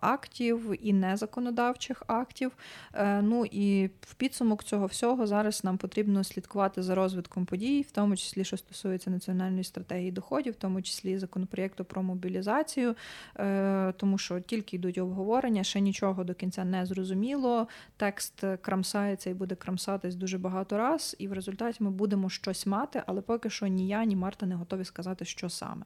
актів 0.00 0.86
і 0.86 0.92
незаконодавчих 0.92 2.02
актів. 2.06 2.52
Е, 2.94 3.22
ну 3.22 3.44
і 3.44 3.90
в 4.00 4.14
підсумок 4.14 4.64
цього 4.64 4.86
всього 4.86 5.26
зараз 5.26 5.64
нам 5.64 5.78
потрібно 5.78 6.24
слідкувати 6.24 6.82
за 6.82 6.94
розвитком 6.94 7.46
подій, 7.50 7.82
в 7.82 7.90
тому 7.90 8.16
числі, 8.16 8.44
що 8.44 8.56
стосується 8.56 9.10
національної 9.10 9.64
стратегії 9.64 10.12
доходів, 10.12 10.52
в 10.52 10.56
тому 10.56 10.82
числі 10.82 11.18
законопроєкту 11.18 11.84
про 11.84 12.02
мобілізацію, 12.02 12.94
е, 13.36 13.92
тому 13.96 14.18
що 14.18 14.40
тільки 14.40 14.76
йдуть 14.76 14.98
обговорення, 14.98 15.64
ще 15.64 15.80
нічого 15.80 16.24
до 16.24 16.34
кінця 16.34 16.64
не 16.64 16.86
зрозуміло. 16.86 17.68
Текст 17.96 18.44
крамсається 18.60 19.30
і 19.30 19.34
буде 19.34 19.54
крамсатись 19.54 20.14
дуже 20.14 20.38
багато 20.38 20.78
раз, 20.78 21.16
і 21.18 21.28
в 21.28 21.32
результаті 21.32 21.84
ми 21.84 21.90
будемо 21.90 22.30
щось 22.30 22.66
мати, 22.66 23.02
але 23.06 23.20
поки 23.20 23.50
що 23.50 23.66
ні 23.66 23.88
я, 23.88 24.04
ні 24.04 24.16
Марта 24.16 24.46
не 24.46 24.54
готові 24.54 24.84
сказати, 24.84 25.24
що 25.24 25.48
саме. 25.48 25.84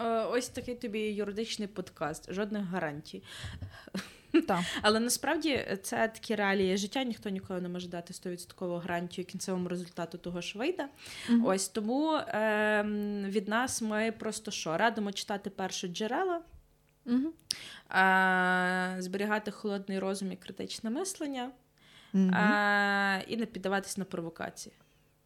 Е, 0.00 0.24
ось 0.24 0.48
такий 0.48 0.74
тобі 0.74 1.00
юридичний 1.00 1.68
подкаст, 1.68 2.32
жодних 2.32 2.64
гарантій. 2.64 3.22
Так. 4.32 4.60
Але 4.82 5.00
насправді 5.00 5.78
це 5.82 6.08
такі 6.08 6.34
реалії 6.34 6.76
життя, 6.76 7.04
ніхто 7.04 7.28
ніколи 7.28 7.60
не 7.60 7.68
може 7.68 7.88
дати 7.88 8.14
100% 8.14 8.80
гарантію 8.80 9.24
кінцевому 9.24 9.68
результату 9.68 10.18
того, 10.18 10.42
що 10.42 10.58
вийде. 10.58 10.88
Угу. 11.30 11.48
Ось 11.48 11.68
тому 11.68 12.14
е, 12.14 12.82
від 13.28 13.48
нас 13.48 13.82
ми 13.82 14.12
просто 14.12 14.50
що 14.50 14.76
радимо 14.76 15.12
читати 15.12 15.50
перші 15.50 15.88
джерела, 15.88 16.40
угу. 17.06 17.32
е, 17.98 18.96
зберігати 18.98 19.50
холодний 19.50 19.98
розум 19.98 20.32
і 20.32 20.36
критичне 20.36 20.90
мислення 20.90 21.50
угу. 22.14 22.24
е, 22.24 23.24
і 23.28 23.36
не 23.36 23.46
піддаватись 23.46 23.98
на 23.98 24.04
провокації. 24.04 24.74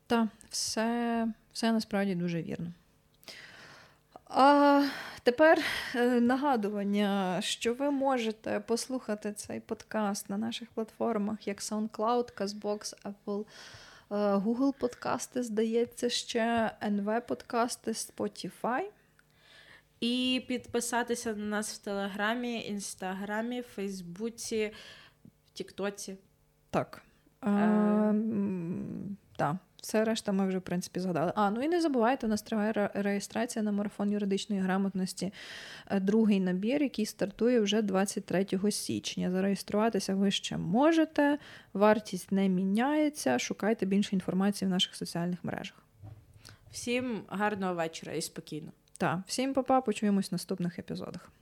Так, 0.07 0.29
все, 0.51 1.29
все 1.53 1.73
насправді 1.73 2.15
дуже 2.15 2.43
вірно. 2.43 2.73
А 4.35 4.85
тепер 5.23 5.59
е, 5.95 6.21
нагадування, 6.21 7.41
що 7.43 7.75
ви 7.75 7.91
можете 7.91 8.61
послухати 8.61 9.33
цей 9.33 9.61
подкаст 9.61 10.31
на 10.31 10.39
наших 10.39 10.71
платформах, 10.71 11.49
як 11.49 11.61
SoundCloud, 11.61 12.35
CastBox, 12.35 12.95
Apple, 13.05 13.45
е, 14.11 14.15
Google 14.15 14.79
подкасти, 14.79 15.43
здається, 15.43 16.11
ще 16.11 16.71
NV 16.83 17.21
подкасти, 17.21 17.91
Spotify. 17.91 18.83
І 20.01 20.45
підписатися 20.49 21.35
на 21.35 21.45
нас 21.47 21.75
в 21.75 21.85
Телеграмі, 21.85 22.65
Інстаграмі, 22.67 23.63
Фейсбуці, 23.63 24.73
Тіктоці. 25.53 26.17
Так. 26.71 27.03
Е... 27.45 28.15
Так. 29.37 29.57
Все 29.83 30.05
решта 30.05 30.33
ми 30.33 30.47
вже, 30.47 30.59
в 30.59 30.63
принципі, 30.63 31.01
згадали. 31.01 31.33
А, 31.35 31.51
ну 31.51 31.63
і 31.63 31.69
не 31.69 31.81
забувайте, 31.81 32.27
у 32.27 32.31
нас 32.31 32.43
триває 32.43 32.91
реєстрація 32.95 33.63
на 33.63 33.73
марафон 33.73 34.11
юридичної 34.11 34.63
грамотності, 34.63 35.33
е, 35.91 36.01
другий 36.01 36.41
набір, 36.41 36.83
який 36.83 37.07
стартує 37.07 37.61
вже 37.61 37.83
23 37.83 38.71
січня. 38.71 39.31
Зареєструватися 39.31 40.15
ви 40.15 40.31
ще 40.31 40.57
можете, 40.57 41.39
вартість 41.73 42.33
не 42.33 42.49
міняється. 42.49 43.39
Шукайте 43.39 43.87
більше 43.87 44.17
інформації 44.17 44.67
в 44.67 44.71
наших 44.71 44.97
соціальних 44.97 45.45
мережах. 45.45 45.77
Всім 46.71 47.23
гарного 47.29 47.75
вечора 47.75 48.13
і 48.13 48.23
спокійно. 48.23 48.73
Так, 48.99 49.19
всім 49.27 49.55
па-па, 49.55 49.81
почуємось 49.81 50.31
в 50.31 50.35
наступних 50.35 50.79
епізодах. 50.79 51.33